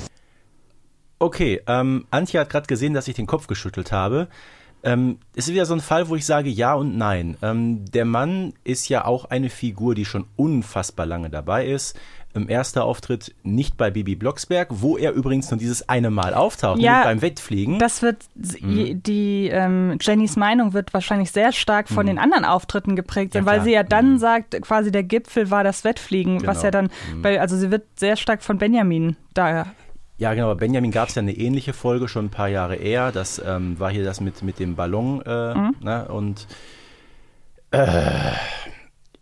Okay, 1.19 1.61
ähm, 1.67 2.05
Antje 2.11 2.39
hat 2.39 2.49
gerade 2.49 2.67
gesehen, 2.67 2.93
dass 2.93 3.07
ich 3.07 3.15
den 3.15 3.27
Kopf 3.27 3.47
geschüttelt 3.47 3.91
habe. 3.91 4.27
Ähm, 4.81 5.17
ist 5.35 5.49
wieder 5.49 5.65
so 5.65 5.73
ein 5.73 5.81
Fall, 5.81 6.07
wo 6.07 6.15
ich 6.15 6.25
sage 6.25 6.49
ja 6.49 6.73
und 6.73 6.97
nein. 6.97 7.35
Ähm, 7.41 7.83
der 7.91 8.05
Mann 8.05 8.53
ist 8.63 8.87
ja 8.87 9.03
auch 9.03 9.25
eine 9.25 9.49
Figur, 9.49 9.93
die 9.93 10.05
schon 10.05 10.25
unfassbar 10.37 11.05
lange 11.05 11.29
dabei 11.29 11.67
ist 11.67 11.99
im 12.33 12.47
ersten 12.47 12.79
Auftritt 12.79 13.33
nicht 13.43 13.75
bei 13.75 13.89
Bibi 13.89 14.15
Blocksberg, 14.15 14.67
wo 14.69 14.97
er 14.97 15.13
übrigens 15.13 15.49
nur 15.49 15.57
dieses 15.57 15.89
eine 15.89 16.11
Mal 16.11 16.33
auftaucht, 16.33 16.79
ja, 16.79 17.03
beim 17.03 17.21
Wettfliegen. 17.21 17.79
Das 17.79 18.01
wird, 18.01 18.23
mhm. 18.35 19.01
die 19.01 19.49
ähm, 19.51 19.97
Jennys 19.99 20.35
Meinung 20.35 20.73
wird 20.73 20.93
wahrscheinlich 20.93 21.31
sehr 21.31 21.51
stark 21.51 21.89
von 21.89 22.05
mhm. 22.05 22.09
den 22.09 22.19
anderen 22.19 22.45
Auftritten 22.45 22.95
geprägt 22.95 23.33
sein, 23.33 23.45
ja, 23.45 23.51
weil 23.51 23.61
sie 23.61 23.71
ja 23.71 23.83
dann 23.83 24.13
mhm. 24.13 24.17
sagt, 24.19 24.61
quasi 24.61 24.91
der 24.91 25.03
Gipfel 25.03 25.49
war 25.49 25.63
das 25.63 25.83
Wettfliegen, 25.83 26.39
genau. 26.39 26.51
was 26.51 26.61
ja 26.61 26.69
dann, 26.69 26.85
mhm. 26.85 27.23
weil, 27.23 27.39
also 27.39 27.57
sie 27.57 27.71
wird 27.71 27.83
sehr 27.95 28.15
stark 28.15 28.43
von 28.43 28.59
Benjamin 28.59 29.15
da 29.33 29.65
ja, 30.19 30.33
genau. 30.33 30.49
Bei 30.49 30.55
Benjamin 30.55 30.91
gab 30.91 31.07
es 31.07 31.15
ja 31.15 31.21
eine 31.21 31.35
ähnliche 31.35 31.71
Folge 31.71 32.09
schon 32.09 32.25
ein 32.25 32.29
paar 32.29 32.49
Jahre 32.49 32.75
eher. 32.75 33.13
Das 33.13 33.41
ähm, 33.43 33.79
war 33.79 33.89
hier 33.89 34.03
das 34.03 34.19
mit, 34.19 34.43
mit 34.43 34.59
dem 34.59 34.75
Ballon. 34.75 35.21
Äh, 35.21 35.55
mhm. 35.55 35.75
ne? 35.79 36.07
Und 36.09 36.45
äh, 37.71 38.33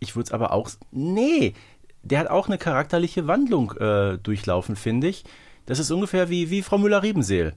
ich 0.00 0.16
würde 0.16 0.26
es 0.26 0.32
aber 0.32 0.52
auch. 0.52 0.68
Nee, 0.90 1.54
der 2.02 2.18
hat 2.18 2.28
auch 2.28 2.48
eine 2.48 2.58
charakterliche 2.58 3.28
Wandlung 3.28 3.72
äh, 3.78 4.18
durchlaufen, 4.18 4.74
finde 4.74 5.06
ich. 5.06 5.24
Das 5.66 5.78
ist 5.78 5.92
ungefähr 5.92 6.30
wie, 6.30 6.50
wie 6.50 6.62
Frau 6.62 6.78
Müller-Riebenseel. 6.78 7.54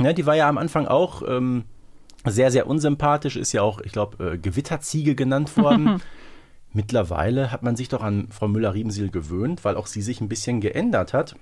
Ja, 0.00 0.12
die 0.12 0.26
war 0.26 0.36
ja 0.36 0.48
am 0.48 0.58
Anfang 0.58 0.86
auch 0.86 1.22
ähm, 1.26 1.64
sehr, 2.24 2.50
sehr 2.50 2.66
unsympathisch, 2.66 3.36
ist 3.36 3.52
ja 3.52 3.62
auch, 3.62 3.80
ich 3.80 3.92
glaube, 3.92 4.32
äh, 4.32 4.38
Gewitterziege 4.38 5.14
genannt 5.14 5.56
worden. 5.56 6.02
Mittlerweile 6.72 7.50
hat 7.50 7.62
man 7.62 7.76
sich 7.76 7.88
doch 7.88 8.02
an 8.02 8.28
Frau 8.30 8.46
Müller-Riebenseel 8.46 9.10
gewöhnt, 9.10 9.64
weil 9.64 9.76
auch 9.76 9.86
sie 9.86 10.02
sich 10.02 10.20
ein 10.20 10.28
bisschen 10.28 10.60
geändert 10.60 11.14
hat. 11.14 11.34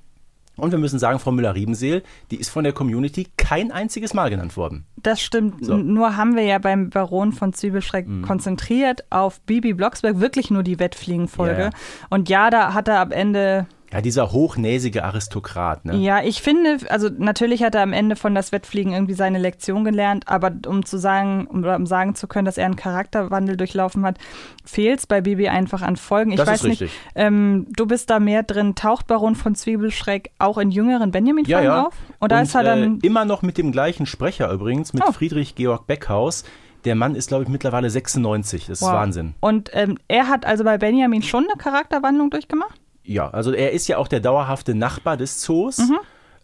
Und 0.56 0.70
wir 0.70 0.78
müssen 0.78 0.98
sagen, 0.98 1.18
Frau 1.18 1.32
Müller-Riebenseel, 1.32 2.02
die 2.30 2.36
ist 2.36 2.48
von 2.48 2.64
der 2.64 2.72
Community 2.72 3.28
kein 3.36 3.70
einziges 3.70 4.14
Mal 4.14 4.30
genannt 4.30 4.56
worden. 4.56 4.86
Das 4.96 5.20
stimmt. 5.20 5.64
So. 5.64 5.76
Nur 5.76 6.16
haben 6.16 6.34
wir 6.34 6.44
ja 6.44 6.58
beim 6.58 6.90
Baron 6.90 7.32
von 7.32 7.52
Zwiebelschreck 7.52 8.08
mhm. 8.08 8.22
konzentriert 8.22 9.04
auf 9.10 9.40
Bibi 9.42 9.74
Blocksberg 9.74 10.18
wirklich 10.20 10.50
nur 10.50 10.62
die 10.62 10.78
Wettfliegenfolge. 10.78 11.58
Ja, 11.58 11.64
ja. 11.66 11.70
Und 12.08 12.28
ja, 12.28 12.50
da 12.50 12.72
hat 12.72 12.88
er 12.88 13.00
am 13.00 13.12
Ende 13.12 13.66
ja, 13.92 14.00
dieser 14.00 14.32
hochnäsige 14.32 15.04
Aristokrat, 15.04 15.84
ne? 15.84 15.96
Ja, 15.96 16.22
ich 16.22 16.42
finde, 16.42 16.78
also 16.88 17.08
natürlich 17.16 17.62
hat 17.62 17.74
er 17.74 17.82
am 17.82 17.92
Ende 17.92 18.16
von 18.16 18.34
das 18.34 18.50
Wettfliegen 18.50 18.92
irgendwie 18.92 19.14
seine 19.14 19.38
Lektion 19.38 19.84
gelernt, 19.84 20.24
aber 20.26 20.52
um 20.66 20.84
zu 20.84 20.98
sagen, 20.98 21.46
um, 21.46 21.64
um 21.64 21.86
sagen 21.86 22.14
zu 22.14 22.26
können, 22.26 22.46
dass 22.46 22.58
er 22.58 22.66
einen 22.66 22.76
Charakterwandel 22.76 23.56
durchlaufen 23.56 24.04
hat, 24.04 24.18
fehlt 24.64 24.98
es 24.98 25.06
bei 25.06 25.20
Bibi 25.20 25.48
einfach 25.48 25.82
an 25.82 25.96
Folgen. 25.96 26.32
Ich 26.32 26.36
das 26.36 26.48
weiß 26.48 26.64
ist 26.64 26.80
nicht, 26.80 26.92
ähm, 27.14 27.66
du 27.76 27.86
bist 27.86 28.10
da 28.10 28.18
mehr 28.18 28.42
drin, 28.42 28.74
taucht 28.74 29.06
Baron 29.06 29.36
von 29.36 29.54
Zwiebelschreck 29.54 30.30
auch 30.38 30.58
in 30.58 30.70
jüngeren 30.70 31.12
Benjamin-Folgen 31.12 31.64
ja, 31.64 31.76
ja. 31.76 31.86
auf? 31.86 31.94
Und 32.18 32.32
da 32.32 32.40
ist 32.40 32.54
er 32.54 32.64
dann. 32.64 33.00
Äh, 33.00 33.06
immer 33.06 33.24
noch 33.24 33.42
mit 33.42 33.56
dem 33.56 33.70
gleichen 33.72 34.06
Sprecher 34.06 34.50
übrigens, 34.50 34.92
mit 34.92 35.04
Oh. 35.06 35.12
Friedrich 35.12 35.54
Georg 35.54 35.86
Beckhaus. 35.86 36.44
Der 36.84 36.94
Mann 36.94 37.14
ist, 37.14 37.28
glaube 37.28 37.44
ich, 37.44 37.48
mittlerweile 37.48 37.90
96. 37.90 38.66
Das 38.66 38.80
ist 38.80 38.82
Wow. 38.82 38.92
Wahnsinn. 38.92 39.34
Und 39.40 39.70
ähm, 39.72 39.98
er 40.08 40.28
hat 40.28 40.44
also 40.44 40.64
bei 40.64 40.78
Benjamin 40.78 41.22
schon 41.22 41.44
eine 41.44 41.56
Charakterwandlung 41.56 42.30
durchgemacht? 42.30 42.80
Ja, 43.06 43.30
also 43.30 43.52
er 43.52 43.72
ist 43.72 43.86
ja 43.88 43.98
auch 43.98 44.08
der 44.08 44.20
dauerhafte 44.20 44.74
Nachbar 44.74 45.16
des 45.16 45.40
Zoos. 45.40 45.78
Mhm. 45.78 45.98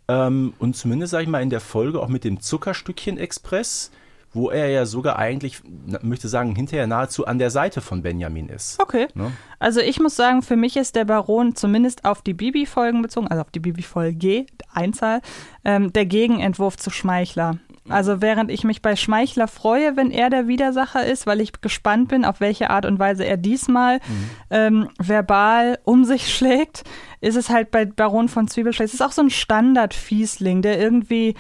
Ähm, 0.08 0.54
und 0.58 0.76
zumindest, 0.76 1.12
sag 1.12 1.22
ich 1.22 1.28
mal, 1.28 1.42
in 1.42 1.50
der 1.50 1.60
Folge 1.60 2.00
auch 2.00 2.08
mit 2.08 2.24
dem 2.24 2.40
Zuckerstückchen-Express, 2.40 3.90
wo 4.34 4.50
er 4.50 4.68
ja 4.68 4.86
sogar 4.86 5.18
eigentlich, 5.18 5.60
möchte 6.00 6.28
sagen, 6.28 6.56
hinterher 6.56 6.86
nahezu 6.86 7.26
an 7.26 7.38
der 7.38 7.50
Seite 7.50 7.80
von 7.80 8.02
Benjamin 8.02 8.48
ist. 8.48 8.80
Okay. 8.80 9.08
Ne? 9.14 9.32
Also 9.58 9.80
ich 9.80 10.00
muss 10.00 10.16
sagen, 10.16 10.42
für 10.42 10.56
mich 10.56 10.76
ist 10.76 10.96
der 10.96 11.04
Baron 11.04 11.54
zumindest 11.54 12.04
auf 12.04 12.22
die 12.22 12.34
Bibi-Folgen 12.34 13.02
bezogen, 13.02 13.28
also 13.28 13.42
auf 13.42 13.50
die 13.50 13.60
Bibi-Folge, 13.60 14.46
Einzahl, 14.72 15.20
ähm, 15.64 15.92
der 15.92 16.06
Gegenentwurf 16.06 16.76
zu 16.76 16.90
Schmeichler. 16.90 17.58
Also 17.88 18.22
während 18.22 18.50
ich 18.50 18.64
mich 18.64 18.80
bei 18.80 18.94
Schmeichler 18.94 19.48
freue, 19.48 19.96
wenn 19.96 20.10
er 20.10 20.30
der 20.30 20.46
Widersacher 20.46 21.04
ist, 21.04 21.26
weil 21.26 21.40
ich 21.40 21.60
gespannt 21.60 22.08
bin, 22.08 22.24
auf 22.24 22.40
welche 22.40 22.70
Art 22.70 22.86
und 22.86 22.98
Weise 22.98 23.24
er 23.24 23.36
diesmal 23.36 23.98
ähm, 24.50 24.88
verbal 24.98 25.78
um 25.84 26.04
sich 26.04 26.32
schlägt, 26.32 26.84
ist 27.20 27.36
es 27.36 27.50
halt 27.50 27.70
bei 27.70 27.84
Baron 27.84 28.28
von 28.28 28.46
Zwiebelschlag. 28.46 28.86
Es 28.86 28.94
ist 28.94 29.02
auch 29.02 29.12
so 29.12 29.22
ein 29.22 29.30
Standard-Fiesling, 29.30 30.62
der 30.62 30.80
irgendwie 30.80 31.34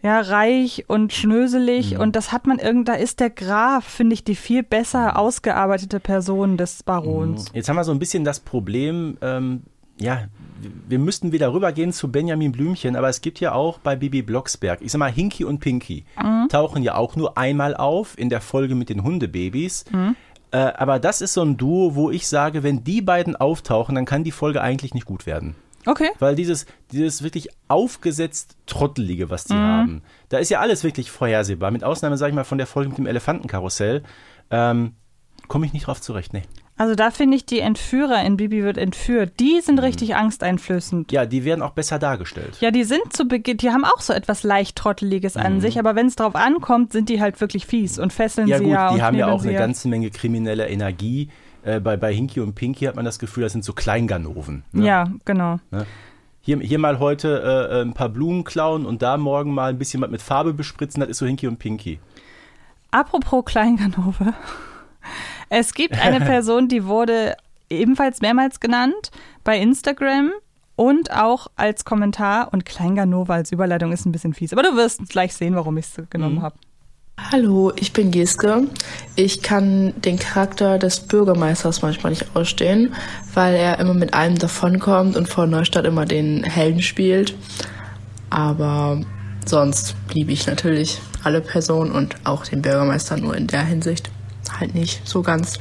ja, 0.00 0.20
reich 0.20 0.84
und 0.86 1.12
schnöselig 1.12 1.98
und 1.98 2.14
das 2.14 2.30
hat 2.30 2.46
man 2.46 2.60
irgend, 2.60 2.88
da 2.88 2.94
ist 2.94 3.18
der 3.18 3.30
Graf, 3.30 3.84
finde 3.84 4.14
ich, 4.14 4.22
die 4.22 4.36
viel 4.36 4.62
besser 4.62 5.18
ausgearbeitete 5.18 5.98
Person 5.98 6.56
des 6.56 6.84
Barons. 6.84 7.46
Jetzt 7.52 7.68
haben 7.68 7.76
wir 7.76 7.82
so 7.82 7.90
ein 7.90 7.98
bisschen 7.98 8.24
das 8.24 8.38
Problem, 8.38 9.18
ähm, 9.22 9.62
ja, 9.98 10.26
wir 10.88 10.98
müssten 10.98 11.32
wieder 11.32 11.52
rübergehen 11.52 11.92
zu 11.92 12.10
Benjamin 12.10 12.52
Blümchen, 12.52 12.96
aber 12.96 13.08
es 13.08 13.20
gibt 13.20 13.40
ja 13.40 13.52
auch 13.52 13.78
bei 13.78 13.96
Bibi 13.96 14.22
Blocksberg, 14.22 14.80
ich 14.82 14.92
sag 14.92 14.98
mal, 14.98 15.10
Hinky 15.12 15.44
und 15.44 15.60
Pinky 15.60 16.04
tauchen 16.48 16.82
ja 16.82 16.94
auch 16.96 17.16
nur 17.16 17.36
einmal 17.38 17.76
auf 17.76 18.18
in 18.18 18.28
der 18.28 18.40
Folge 18.40 18.74
mit 18.74 18.88
den 18.88 19.02
Hundebabys. 19.02 19.84
Äh, 20.50 20.56
aber 20.56 20.98
das 20.98 21.20
ist 21.20 21.34
so 21.34 21.42
ein 21.42 21.56
Duo, 21.58 21.94
wo 21.94 22.10
ich 22.10 22.26
sage, 22.26 22.62
wenn 22.62 22.82
die 22.82 23.02
beiden 23.02 23.36
auftauchen, 23.36 23.94
dann 23.94 24.06
kann 24.06 24.24
die 24.24 24.32
Folge 24.32 24.62
eigentlich 24.62 24.94
nicht 24.94 25.04
gut 25.04 25.26
werden. 25.26 25.54
Okay. 25.84 26.08
Weil 26.18 26.34
dieses, 26.36 26.66
dieses 26.90 27.22
wirklich 27.22 27.48
aufgesetzt 27.68 28.56
Trottelige, 28.66 29.30
was 29.30 29.44
die 29.44 29.54
Mhm. 29.54 29.58
haben, 29.58 30.02
da 30.30 30.38
ist 30.38 30.50
ja 30.50 30.60
alles 30.60 30.84
wirklich 30.84 31.10
vorhersehbar. 31.10 31.70
Mit 31.70 31.84
Ausnahme, 31.84 32.16
sag 32.16 32.28
ich 32.28 32.34
mal, 32.34 32.44
von 32.44 32.58
der 32.58 32.66
Folge 32.66 32.88
mit 32.88 32.98
dem 32.98 33.06
Elefantenkarussell, 33.06 34.02
ähm, 34.50 34.94
komme 35.48 35.66
ich 35.66 35.72
nicht 35.72 35.86
drauf 35.86 36.00
zurecht. 36.00 36.32
Nee. 36.32 36.42
Also 36.78 36.94
da 36.94 37.10
finde 37.10 37.36
ich 37.36 37.44
die 37.44 37.58
Entführer 37.60 38.22
in 38.24 38.36
Bibi 38.36 38.62
wird 38.62 38.78
entführt, 38.78 39.32
die 39.40 39.56
Mhm. 39.56 39.60
sind 39.62 39.78
richtig 39.80 40.14
angsteinflößend. 40.14 41.10
Ja, 41.12 41.26
die 41.26 41.44
werden 41.44 41.60
auch 41.60 41.72
besser 41.72 41.98
dargestellt. 41.98 42.56
Ja, 42.60 42.70
die 42.70 42.84
sind 42.84 43.12
zu 43.12 43.26
Beginn, 43.26 43.56
die 43.58 43.70
haben 43.70 43.84
auch 43.84 44.00
so 44.00 44.12
etwas 44.12 44.44
leicht 44.44 44.76
Trotteliges 44.76 45.36
an 45.36 45.56
Mhm. 45.56 45.60
sich, 45.60 45.78
aber 45.78 45.96
wenn 45.96 46.06
es 46.06 46.16
drauf 46.16 46.36
ankommt, 46.36 46.92
sind 46.92 47.08
die 47.08 47.20
halt 47.20 47.40
wirklich 47.40 47.66
fies 47.66 47.98
und 47.98 48.12
fesseln 48.12 48.46
Ja 48.48 48.58
sie 48.58 48.64
gut, 48.64 48.72
ja 48.72 48.88
und 48.90 48.96
die 48.96 49.02
haben 49.02 49.16
ja 49.16 49.26
auch 49.26 49.42
eine 49.42 49.54
ganze 49.54 49.88
Menge 49.88 50.10
kriminelle 50.10 50.68
Energie. 50.68 51.28
Äh, 51.64 51.80
bei, 51.80 51.96
bei 51.96 52.14
Hinky 52.14 52.38
und 52.40 52.54
Pinky 52.54 52.84
hat 52.84 52.94
man 52.94 53.04
das 53.04 53.18
Gefühl, 53.18 53.42
das 53.42 53.52
sind 53.52 53.64
so 53.64 53.72
Kleinganoven. 53.72 54.62
Ne? 54.70 54.86
Ja, 54.86 55.04
genau. 55.24 55.58
Hier, 56.40 56.60
hier 56.60 56.78
mal 56.78 57.00
heute 57.00 57.68
äh, 57.72 57.82
ein 57.82 57.92
paar 57.92 58.08
Blumen 58.08 58.44
klauen 58.44 58.86
und 58.86 59.02
da 59.02 59.16
morgen 59.16 59.52
mal 59.52 59.70
ein 59.70 59.78
bisschen 59.78 60.00
was 60.00 60.08
mit 60.10 60.22
Farbe 60.22 60.54
bespritzen, 60.54 61.00
das 61.00 61.08
ist 61.10 61.18
so 61.18 61.26
Hinky 61.26 61.48
und 61.48 61.58
Pinky. 61.58 61.98
Apropos 62.92 63.44
Kleinganove. 63.44 64.32
Es 65.48 65.74
gibt 65.74 65.98
eine 66.00 66.20
Person, 66.24 66.68
die 66.68 66.84
wurde 66.84 67.36
ebenfalls 67.70 68.20
mehrmals 68.20 68.60
genannt 68.60 69.10
bei 69.44 69.58
Instagram 69.58 70.32
und 70.76 71.12
auch 71.12 71.48
als 71.56 71.84
Kommentar 71.84 72.52
und 72.52 72.64
Kleinganova 72.64 73.34
als 73.34 73.52
Überleitung 73.52 73.92
ist 73.92 74.06
ein 74.06 74.12
bisschen 74.12 74.32
fies. 74.34 74.52
Aber 74.52 74.62
du 74.62 74.76
wirst 74.76 75.08
gleich 75.08 75.34
sehen, 75.34 75.54
warum 75.54 75.76
ich 75.76 75.86
es 75.86 76.10
genommen 76.10 76.36
Mhm. 76.36 76.42
habe. 76.42 76.56
Hallo, 77.32 77.72
ich 77.74 77.92
bin 77.92 78.12
Geske. 78.12 78.68
Ich 79.16 79.42
kann 79.42 79.92
den 80.02 80.20
Charakter 80.20 80.78
des 80.78 81.00
Bürgermeisters 81.00 81.82
manchmal 81.82 82.12
nicht 82.12 82.26
ausstehen, 82.36 82.94
weil 83.34 83.56
er 83.56 83.80
immer 83.80 83.92
mit 83.94 84.14
allem 84.14 84.38
davonkommt 84.38 85.16
und 85.16 85.28
vor 85.28 85.46
Neustadt 85.48 85.84
immer 85.84 86.06
den 86.06 86.44
Helden 86.44 86.80
spielt. 86.80 87.34
Aber 88.30 89.00
sonst 89.46 89.96
liebe 90.12 90.30
ich 90.30 90.46
natürlich 90.46 91.00
alle 91.24 91.40
Personen 91.40 91.90
und 91.90 92.14
auch 92.24 92.44
den 92.46 92.62
Bürgermeister 92.62 93.16
nur 93.16 93.36
in 93.36 93.48
der 93.48 93.64
Hinsicht 93.64 94.10
halt 94.60 94.74
nicht 94.74 95.06
so 95.06 95.22
ganz. 95.22 95.58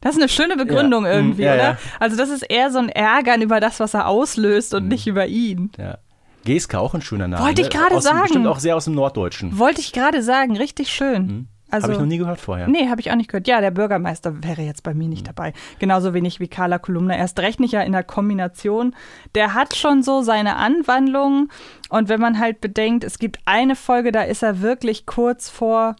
Das 0.00 0.14
ist 0.16 0.20
eine 0.22 0.28
schöne 0.30 0.56
Begründung 0.56 1.04
Ja. 1.04 1.12
irgendwie, 1.12 1.42
Mhm, 1.42 1.46
ja, 1.48 1.54
oder? 1.54 1.62
ja. 1.62 1.78
Also 1.98 2.16
das 2.16 2.30
ist 2.30 2.42
eher 2.42 2.70
so 2.70 2.78
ein 2.78 2.88
Ärgern 2.88 3.42
über 3.42 3.60
das, 3.60 3.80
was 3.80 3.92
er 3.94 4.08
auslöst 4.08 4.72
Mhm. 4.72 4.76
und 4.78 4.88
nicht 4.88 5.06
über 5.06 5.26
ihn. 5.26 5.70
Ja. 5.78 5.98
Geske 6.44 6.78
auch 6.78 6.94
ein 6.94 7.02
schöner 7.02 7.28
Name. 7.28 7.44
Wollte 7.44 7.60
ich 7.60 7.68
ne? 7.68 7.74
gerade 7.78 8.00
sagen. 8.00 8.22
Bestimmt 8.22 8.46
auch 8.46 8.58
sehr 8.60 8.74
aus 8.76 8.84
dem 8.86 8.94
Norddeutschen. 8.94 9.58
Wollte 9.58 9.80
ich 9.80 9.92
gerade 9.92 10.22
sagen, 10.22 10.56
richtig 10.56 10.88
schön. 10.90 11.48
Also, 11.72 11.84
Habe 11.84 11.92
Mhm. 11.92 11.98
ich 11.98 12.00
noch 12.00 12.08
nie 12.08 12.18
gehört 12.18 12.40
vorher. 12.40 12.66
Nee, 12.66 12.88
habe 12.88 13.00
ich 13.00 13.12
auch 13.12 13.14
nicht 13.14 13.28
gehört. 13.28 13.46
Ja, 13.46 13.60
der 13.60 13.70
Bürgermeister 13.70 14.42
wäre 14.42 14.62
jetzt 14.62 14.82
bei 14.82 14.92
mir 14.94 15.04
Mhm. 15.04 15.10
nicht 15.10 15.28
dabei. 15.28 15.52
Genauso 15.78 16.14
wenig 16.14 16.40
wie 16.40 16.48
Carla 16.48 16.78
Kolumna. 16.78 17.14
Erst 17.16 17.38
recht 17.38 17.60
nicht 17.60 17.72
ja 17.72 17.82
in 17.82 17.92
der 17.92 18.02
Kombination. 18.02 18.94
Der 19.36 19.52
hat 19.54 19.76
schon 19.76 20.02
so 20.02 20.22
seine 20.22 20.56
Anwandlungen. 20.56 21.48
Und 21.90 22.08
wenn 22.08 22.20
man 22.20 22.40
halt 22.40 22.60
bedenkt, 22.62 23.04
es 23.04 23.18
gibt 23.18 23.38
eine 23.44 23.76
Folge, 23.76 24.10
da 24.12 24.22
ist 24.22 24.42
er 24.42 24.62
wirklich 24.62 25.04
kurz 25.06 25.48
vor. 25.50 25.94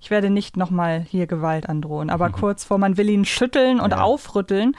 Ich 0.00 0.10
werde 0.10 0.30
nicht 0.30 0.56
nochmal 0.56 1.00
hier 1.08 1.26
Gewalt 1.26 1.68
androhen, 1.68 2.10
aber 2.10 2.30
kurz 2.30 2.64
vor, 2.64 2.78
man 2.78 2.96
will 2.96 3.08
ihn 3.08 3.24
schütteln 3.24 3.80
und 3.80 3.90
Ja. 3.90 4.02
aufrütteln. 4.02 4.76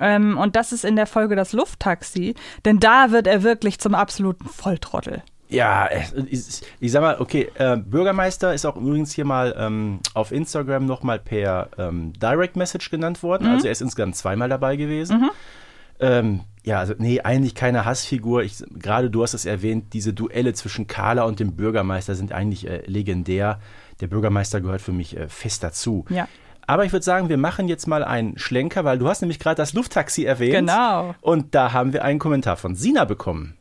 Ähm, 0.00 0.36
und 0.38 0.56
das 0.56 0.72
ist 0.72 0.84
in 0.84 0.96
der 0.96 1.06
Folge 1.06 1.36
das 1.36 1.52
Lufttaxi. 1.52 2.34
Denn 2.64 2.80
da 2.80 3.10
wird 3.10 3.26
er 3.26 3.42
wirklich 3.42 3.78
zum 3.78 3.94
absoluten 3.94 4.48
Volltrottel. 4.48 5.22
Ja, 5.48 5.88
ich, 6.30 6.42
ich 6.80 6.90
sag 6.90 7.02
mal, 7.02 7.20
okay, 7.20 7.48
äh, 7.56 7.76
Bürgermeister 7.76 8.54
ist 8.54 8.64
auch 8.64 8.76
übrigens 8.76 9.12
hier 9.12 9.24
mal 9.26 9.54
ähm, 9.56 10.00
auf 10.14 10.32
Instagram 10.32 10.86
nochmal 10.86 11.20
per 11.20 11.68
ähm, 11.78 12.12
Direct 12.14 12.56
Message 12.56 12.90
genannt 12.90 13.22
worden. 13.22 13.46
Mhm. 13.46 13.52
Also 13.52 13.66
er 13.66 13.72
ist 13.72 13.82
insgesamt 13.82 14.16
zweimal 14.16 14.48
dabei 14.48 14.76
gewesen. 14.76 15.30
Ähm, 16.00 16.40
ja, 16.64 16.80
also 16.80 16.94
nee, 16.98 17.20
eigentlich 17.20 17.54
keine 17.54 17.84
Hassfigur. 17.84 18.42
Ich, 18.42 18.64
gerade 18.76 19.10
du 19.10 19.22
hast 19.22 19.34
es 19.34 19.44
erwähnt, 19.44 19.92
diese 19.92 20.12
Duelle 20.12 20.54
zwischen 20.54 20.86
Carla 20.86 21.22
und 21.24 21.38
dem 21.38 21.54
Bürgermeister 21.54 22.14
sind 22.16 22.32
eigentlich 22.32 22.66
äh, 22.66 22.82
legendär. 22.86 23.60
Der 24.00 24.06
Bürgermeister 24.06 24.60
gehört 24.60 24.80
für 24.80 24.92
mich 24.92 25.16
äh, 25.16 25.28
fest 25.28 25.62
dazu. 25.62 26.04
Ja. 26.08 26.28
Aber 26.66 26.84
ich 26.84 26.92
würde 26.92 27.04
sagen, 27.04 27.28
wir 27.28 27.36
machen 27.36 27.68
jetzt 27.68 27.86
mal 27.86 28.02
einen 28.02 28.38
Schlenker, 28.38 28.84
weil 28.84 28.98
du 28.98 29.08
hast 29.08 29.20
nämlich 29.20 29.38
gerade 29.38 29.56
das 29.56 29.74
Lufttaxi 29.74 30.24
erwähnt. 30.24 30.54
Genau. 30.54 31.14
Und 31.20 31.54
da 31.54 31.72
haben 31.72 31.92
wir 31.92 32.04
einen 32.04 32.18
Kommentar 32.18 32.56
von 32.56 32.74
Sina 32.74 33.04
bekommen. 33.04 33.56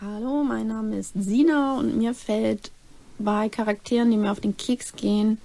Hallo, 0.00 0.44
mein 0.44 0.68
Name 0.68 0.98
ist 0.98 1.14
Sina 1.14 1.78
und 1.78 1.96
mir 1.96 2.14
fällt 2.14 2.70
bei 3.18 3.48
Charakteren, 3.48 4.10
die 4.10 4.16
mir 4.16 4.30
auf 4.30 4.40
den 4.40 4.56
Keks 4.56 4.94
gehen, 4.94 5.38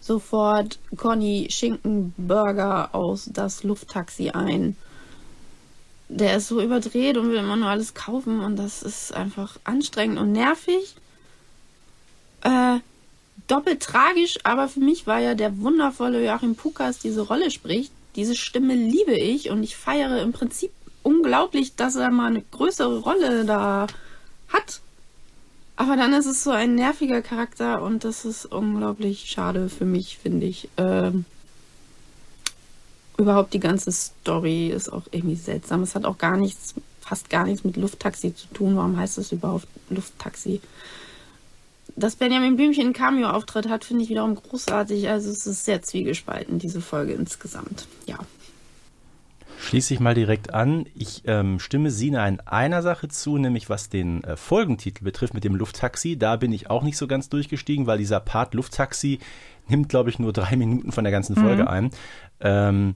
sofort 0.00 0.78
Conny 0.96 1.46
Schinkenburger 1.50 2.94
aus 2.94 3.30
das 3.32 3.62
Lufttaxi 3.62 4.30
ein. 4.30 4.76
Der 6.08 6.36
ist 6.36 6.48
so 6.48 6.60
überdreht 6.60 7.16
und 7.16 7.30
will 7.30 7.38
immer 7.38 7.56
nur 7.56 7.68
alles 7.68 7.94
kaufen 7.94 8.40
und 8.40 8.56
das 8.56 8.82
ist 8.82 9.14
einfach 9.14 9.58
anstrengend 9.64 10.18
und 10.18 10.32
nervig. 10.32 10.94
Äh, 12.42 12.80
doppelt 13.46 13.82
tragisch, 13.82 14.38
aber 14.44 14.68
für 14.68 14.80
mich 14.80 15.06
war 15.06 15.20
ja 15.20 15.34
der 15.34 15.58
wundervolle 15.58 16.24
Joachim 16.24 16.54
Pukas 16.56 16.98
diese 16.98 17.22
Rolle 17.22 17.50
spricht. 17.50 17.92
Diese 18.16 18.36
Stimme 18.36 18.74
liebe 18.74 19.14
ich 19.14 19.50
und 19.50 19.62
ich 19.62 19.76
feiere 19.76 20.22
im 20.22 20.32
Prinzip 20.32 20.70
unglaublich, 21.02 21.76
dass 21.76 21.96
er 21.96 22.10
mal 22.10 22.28
eine 22.28 22.42
größere 22.42 23.00
Rolle 23.00 23.44
da 23.44 23.86
hat. 24.48 24.80
Aber 25.76 25.96
dann 25.96 26.12
ist 26.12 26.26
es 26.26 26.44
so 26.44 26.50
ein 26.50 26.76
nerviger 26.76 27.20
Charakter 27.20 27.82
und 27.82 28.04
das 28.04 28.24
ist 28.24 28.46
unglaublich 28.46 29.28
schade 29.28 29.68
für 29.68 29.84
mich, 29.84 30.18
finde 30.18 30.46
ich. 30.46 30.68
Ähm, 30.76 31.24
überhaupt 33.18 33.54
die 33.54 33.60
ganze 33.60 33.90
Story 33.90 34.68
ist 34.68 34.92
auch 34.92 35.02
irgendwie 35.10 35.36
seltsam. 35.36 35.82
Es 35.82 35.94
hat 35.94 36.04
auch 36.04 36.18
gar 36.18 36.36
nichts, 36.36 36.74
fast 37.00 37.28
gar 37.28 37.44
nichts 37.44 37.64
mit 37.64 37.76
Lufttaxi 37.76 38.34
zu 38.34 38.46
tun. 38.48 38.76
Warum 38.76 38.96
heißt 38.96 39.18
es 39.18 39.32
überhaupt 39.32 39.66
Lufttaxi? 39.90 40.60
Dass 41.96 42.16
Benjamin 42.16 42.56
Blümchen 42.56 42.84
einen 42.84 42.92
Cameo-Auftritt 42.92 43.68
hat, 43.68 43.84
finde 43.84 44.02
ich 44.02 44.10
wiederum 44.10 44.34
großartig. 44.34 45.08
Also 45.08 45.30
es 45.30 45.46
ist 45.46 45.64
sehr 45.64 45.82
zwiegespalten, 45.82 46.58
diese 46.58 46.80
Folge 46.80 47.12
insgesamt. 47.12 47.86
Ja. 48.06 48.18
Schließe 49.60 49.94
ich 49.94 50.00
mal 50.00 50.14
direkt 50.14 50.52
an. 50.52 50.86
Ich 50.94 51.22
ähm, 51.26 51.58
stimme 51.58 51.90
Sina 51.90 52.26
in 52.26 52.40
einer 52.40 52.82
Sache 52.82 53.08
zu, 53.08 53.38
nämlich 53.38 53.70
was 53.70 53.88
den 53.88 54.22
äh, 54.24 54.36
Folgentitel 54.36 55.04
betrifft 55.04 55.34
mit 55.34 55.44
dem 55.44 55.54
Lufttaxi. 55.54 56.18
Da 56.18 56.36
bin 56.36 56.52
ich 56.52 56.68
auch 56.68 56.82
nicht 56.82 56.96
so 56.96 57.06
ganz 57.06 57.28
durchgestiegen, 57.28 57.86
weil 57.86 57.98
dieser 57.98 58.20
Part 58.20 58.54
Lufttaxi 58.54 59.20
nimmt, 59.68 59.88
glaube 59.88 60.10
ich, 60.10 60.18
nur 60.18 60.32
drei 60.32 60.56
Minuten 60.56 60.92
von 60.92 61.04
der 61.04 61.12
ganzen 61.12 61.36
Folge 61.36 61.62
Mhm. 61.62 61.68
ein. 61.68 61.90
Ähm, 62.40 62.94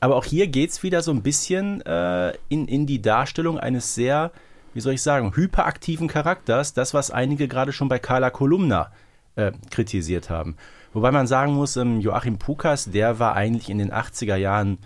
aber 0.00 0.16
auch 0.16 0.24
hier 0.24 0.46
geht 0.46 0.70
es 0.70 0.82
wieder 0.82 1.02
so 1.02 1.10
ein 1.10 1.22
bisschen 1.22 1.80
äh, 1.82 2.34
in, 2.48 2.68
in 2.68 2.86
die 2.86 3.02
Darstellung 3.02 3.58
eines 3.58 3.94
sehr, 3.94 4.30
wie 4.74 4.80
soll 4.80 4.94
ich 4.94 5.02
sagen, 5.02 5.34
hyperaktiven 5.34 6.08
Charakters. 6.08 6.74
Das, 6.74 6.94
was 6.94 7.10
einige 7.10 7.48
gerade 7.48 7.72
schon 7.72 7.88
bei 7.88 7.98
Carla 7.98 8.30
Kolumna 8.30 8.92
äh, 9.36 9.52
kritisiert 9.70 10.30
haben. 10.30 10.56
Wobei 10.92 11.10
man 11.12 11.26
sagen 11.26 11.54
muss, 11.54 11.76
ähm, 11.76 12.00
Joachim 12.00 12.38
Pukas, 12.38 12.90
der 12.90 13.18
war 13.18 13.34
eigentlich 13.34 13.70
in 13.70 13.78
den 13.78 13.92
80er 13.92 14.36
Jahren 14.36 14.78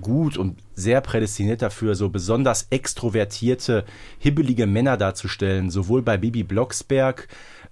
gut 0.00 0.36
und 0.36 0.58
sehr 0.74 1.00
prädestiniert 1.00 1.62
dafür, 1.62 1.94
so 1.94 2.08
besonders 2.08 2.68
extrovertierte, 2.70 3.84
hibbelige 4.18 4.66
Männer 4.66 4.96
darzustellen, 4.96 5.70
sowohl 5.70 6.02
bei 6.02 6.16
Bibi 6.16 6.44
Blocksberg 6.44 7.28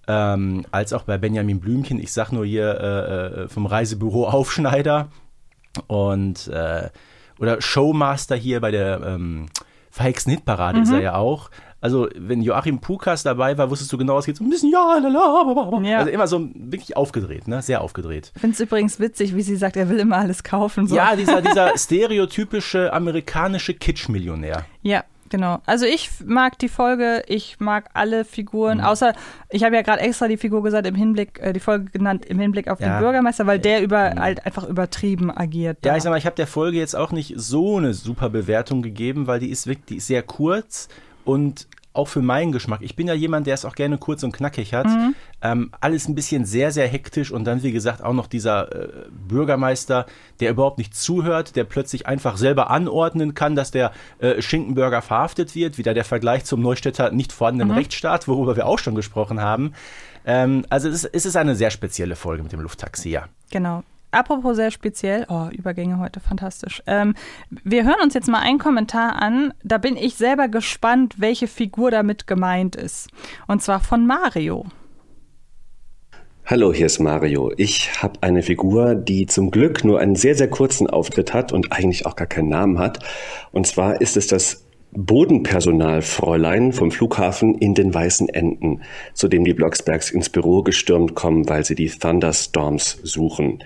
ähm, 0.09 0.65
als 0.71 0.93
auch 0.93 1.03
bei 1.03 1.19
Benjamin 1.19 1.61
Blümchen. 1.61 2.01
Ich 2.01 2.13
sag 2.13 2.33
nur 2.33 2.47
hier 2.47 2.81
äh, 2.81 3.43
äh, 3.43 3.49
vom 3.49 3.67
Reisebüro 3.67 4.29
Aufschneider 4.29 5.09
und 5.87 6.49
äh, 6.49 6.89
oder 7.39 7.61
Showmaster 7.61 8.37
hier 8.37 8.61
bei 8.61 8.71
der 8.71 9.01
ähm, 9.05 9.47
verhexten 9.97 10.33
Hitparade 10.33 10.81
ist 10.81 10.89
Mhm. 10.91 10.95
er 10.97 11.01
ja 11.03 11.15
auch. 11.17 11.51
Also, 11.81 12.09
wenn 12.17 12.43
Joachim 12.43 12.81
Pukas 12.81 13.23
dabei 13.23 13.57
war, 13.59 13.71
wusstest 13.71 13.93
du 13.93 13.99
genau, 13.99 14.19
es 14.19 14.27
geht 14.27 14.37
so 14.37 14.45
ein 14.45 14.51
bisschen, 14.51 14.71
ja, 14.73 14.99
lala, 14.99 15.81
Ja. 15.85 15.99
also 15.99 16.11
immer 16.11 16.27
so 16.27 16.49
wirklich 16.55 16.97
aufgedreht, 16.97 17.49
ne? 17.49 17.63
Sehr 17.63 17.81
aufgedreht. 17.81 18.33
Ich 18.35 18.41
finde 18.41 18.55
es 18.55 18.61
übrigens 18.61 18.99
witzig, 18.99 19.37
wie 19.37 19.43
sie 19.43 19.57
sagt, 19.57 19.77
er 19.77 19.89
will 19.89 19.99
immer 19.99 20.17
alles 20.17 20.43
kaufen. 20.43 20.87
So. 20.89 20.97
Ja, 20.97 21.15
dieser, 21.17 21.43
dieser 21.43 21.73
stereotypische 21.79 22.93
amerikanische 22.93 23.75
Kitsch-Millionär. 23.75 24.65
Ja, 24.83 25.05
genau. 25.31 25.61
Also 25.67 25.87
ich 25.87 26.11
mag 26.25 26.59
die 26.59 26.69
Folge, 26.69 27.23
ich 27.27 27.61
mag 27.61 27.91
alle 27.95 28.21
Mhm. 28.21 28.25
Figuren, 28.25 28.81
außer 28.81 29.13
ich 29.51 29.65
habe 29.65 29.75
ja 29.77 29.83
gerade 29.83 30.01
extra 30.01 30.29
die 30.29 30.37
Figur 30.37 30.63
gesagt 30.63 30.87
im 30.87 30.95
Hinblick, 30.95 31.39
äh, 31.41 31.53
die 31.53 31.61
Folge 31.61 31.87
genannt 31.91 32.25
im 32.27 32.39
Hinblick 32.39 32.69
auf 32.69 32.81
Ja. 32.81 32.89
Mhm. 32.89 32.93
den 32.93 33.01
Bürgermeister, 33.01 33.47
weil 33.47 33.59
der 33.59 33.83
über 33.83 34.15
halt 34.17 34.45
einfach 34.47 34.65
übertrieben 34.69 35.31
agiert. 35.37 35.79
Ja, 35.85 35.93
da. 35.93 35.97
ich 35.97 36.03
sag 36.03 36.11
mal, 36.11 36.17
ich 36.19 36.27
habe 36.27 36.37
der 36.37 36.47
Folge 36.47 36.79
jetzt 36.79 36.95
auch 36.97 37.13
nicht 37.13 37.35
so 37.37 37.77
eine 37.77 37.95
super 37.95 38.29
Bewertung 38.31 38.83
gegeben, 38.83 39.27
weil 39.27 39.41
die 39.41 39.51
ist 39.51 39.67
wirklich, 39.67 39.87
die 39.87 39.97
ist 39.97 40.07
sehr 40.07 40.23
kurz 40.23 40.89
und 41.25 41.67
auch 41.97 42.09
für 42.09 42.23
meinen 42.23 42.53
Geschmack. 42.53 42.81
Ich 42.83 42.97
bin 42.97 43.09
ja 43.09 43.15
jemand, 43.15 43.47
der 43.47 43.55
es 43.55 43.65
auch 43.65 43.75
gerne 43.75 43.99
kurz 43.99 44.23
und 44.23 44.33
knackig 44.33 44.75
hat. 44.75 44.87
Mhm. 44.87 45.15
Ähm, 45.43 45.71
alles 45.81 46.09
ein 46.09 46.15
bisschen 46.15 46.45
sehr, 46.45 46.71
sehr 46.71 46.89
hektisch 46.89 47.31
und 47.31 47.45
dann, 47.45 47.63
wie 47.63 47.73
gesagt, 47.73 48.03
auch 48.03 48.13
noch 48.13 48.27
dieser 48.27 48.73
äh, 48.73 48.89
Bürgermeister, 49.11 50.07
der 50.41 50.51
überhaupt 50.51 50.79
nicht 50.79 50.95
zuhört, 50.95 51.57
der 51.57 51.65
plötzlich 51.65 52.07
einfach 52.07 52.37
selber 52.37 52.71
anordnen 52.71 53.35
kann, 53.35 53.55
dass 53.55 53.71
der 53.71 53.93
äh, 54.19 54.41
Schinkenburger 54.41 55.03
verhaftet 55.03 55.55
wird. 55.55 55.79
Wieder 55.79 55.95
der 55.95 56.05
Vergleich 56.05 56.45
zum 56.45 56.61
Neustädter 56.61 57.11
nicht 57.11 57.33
vorhandenen 57.33 57.69
Mhm. 57.69 57.75
Rechtsstaat, 57.79 58.29
worüber 58.29 58.57
wir 58.57 58.67
auch 58.67 58.79
schon 58.79 58.95
gesprochen 58.95 59.41
haben. 59.41 59.73
Ähm, 60.25 60.65
also 60.71 60.89
es 60.89 61.05
ist, 61.05 61.11
es 61.13 61.27
ist 61.27 61.37
eine 61.37 61.55
sehr 61.55 61.71
spezielle 61.71 62.17
Folge 62.17 62.43
mit 62.43 62.53
dem 62.53 62.61
Lufttaxi, 62.61 63.11
ja. 63.11 63.27
Genau. 63.51 63.83
Apropos 64.11 64.57
sehr 64.57 64.71
speziell, 64.71 65.27
oh, 65.29 65.49
Übergänge 65.51 65.99
heute 65.99 66.21
fantastisch. 66.21 66.83
Ähm, 66.87 67.15
wir 67.65 67.85
hören 67.85 68.01
uns 68.03 68.15
jetzt 68.15 68.29
mal 68.29 68.41
einen 68.41 68.59
Kommentar 68.59 69.21
an. 69.21 69.53
Da 69.63 69.79
bin 69.79 69.97
ich 69.97 70.15
selber 70.15 70.49
gespannt, 70.49 71.17
welche 71.19 71.49
Figur 71.49 71.91
damit 71.91 72.27
gemeint 72.27 72.77
ist. 72.77 73.09
Und 73.47 73.63
zwar 73.63 73.81
von 73.81 74.07
Mario. 74.07 74.67
Hallo, 76.49 76.73
hier 76.73 76.87
ist 76.87 77.01
Mario. 77.01 77.53
Ich 77.57 78.01
habe 78.03 78.23
eine 78.23 78.41
Figur, 78.41 78.95
die 78.95 79.27
zum 79.27 79.51
Glück 79.51 79.85
nur 79.85 79.99
einen 79.99 80.15
sehr, 80.15 80.37
sehr 80.37 80.49
kurzen 80.49 80.89
Auftritt 80.89 81.35
hat 81.35 81.53
und 81.53 81.73
eigentlich 81.73 82.07
auch 82.07 82.15
gar 82.15 82.29
keinen 82.29 82.49
Namen 82.49 82.79
hat. 82.79 83.01
Und 83.51 83.67
zwar 83.67 84.01
ist 84.01 84.17
es 84.17 84.29
das 84.29 84.66
Bodenpersonalfräulein 84.93 86.73
vom 86.73 86.91
Flughafen 86.91 87.57
in 87.57 87.75
den 87.75 87.93
Weißen 87.93 88.29
Enden, 88.29 88.83
zu 89.15 89.29
dem 89.29 89.45
die 89.45 89.55
Blocksbergs 89.55 90.11
ins 90.11 90.31
Büro 90.31 90.63
gestürmt 90.63 91.15
kommen, 91.15 91.49
weil 91.49 91.65
sie 91.65 91.75
die 91.75 91.89
Thunderstorms 91.89 92.99
suchen. 93.03 93.63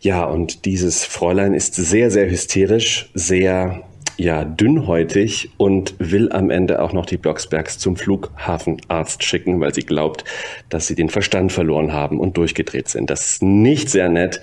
Ja, 0.00 0.24
und 0.24 0.64
dieses 0.64 1.04
Fräulein 1.04 1.54
ist 1.54 1.74
sehr, 1.74 2.10
sehr 2.10 2.28
hysterisch, 2.28 3.10
sehr 3.14 3.84
ja, 4.16 4.44
dünnhäutig 4.44 5.50
und 5.56 5.94
will 5.98 6.30
am 6.32 6.50
Ende 6.50 6.82
auch 6.82 6.92
noch 6.92 7.06
die 7.06 7.16
Blocksbergs 7.16 7.78
zum 7.78 7.96
Flughafenarzt 7.96 9.24
schicken, 9.24 9.60
weil 9.60 9.74
sie 9.74 9.82
glaubt, 9.82 10.24
dass 10.68 10.86
sie 10.86 10.94
den 10.94 11.08
Verstand 11.08 11.52
verloren 11.52 11.92
haben 11.92 12.20
und 12.20 12.36
durchgedreht 12.36 12.88
sind. 12.88 13.10
Das 13.10 13.26
ist 13.26 13.42
nicht 13.42 13.88
sehr 13.88 14.08
nett 14.08 14.40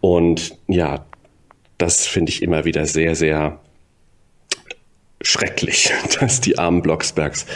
und 0.00 0.56
ja, 0.66 1.04
das 1.78 2.06
finde 2.06 2.30
ich 2.30 2.42
immer 2.42 2.64
wieder 2.64 2.86
sehr, 2.86 3.14
sehr 3.14 3.60
schrecklich, 5.22 5.92
dass 6.20 6.40
die 6.40 6.58
armen 6.58 6.82
Blocksbergs 6.82 7.46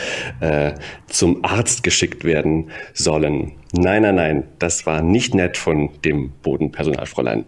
äh, 0.41 0.75
zum 1.07 1.45
Arzt 1.45 1.83
geschickt 1.83 2.25
werden 2.25 2.71
sollen. 2.95 3.53
Nein, 3.73 4.03
nein, 4.03 4.15
nein, 4.15 4.45
das 4.59 4.87
war 4.87 5.03
nicht 5.03 5.35
nett 5.35 5.57
von 5.57 5.91
dem 6.05 6.33
Bodenpersonalfräulein. 6.43 7.47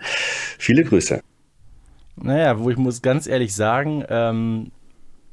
Viele 0.59 0.85
Grüße. 0.85 1.21
Naja, 2.17 2.59
wo 2.59 2.71
ich 2.71 2.77
muss 2.77 3.03
ganz 3.03 3.27
ehrlich 3.27 3.55
sagen, 3.55 4.05
ähm, 4.09 4.73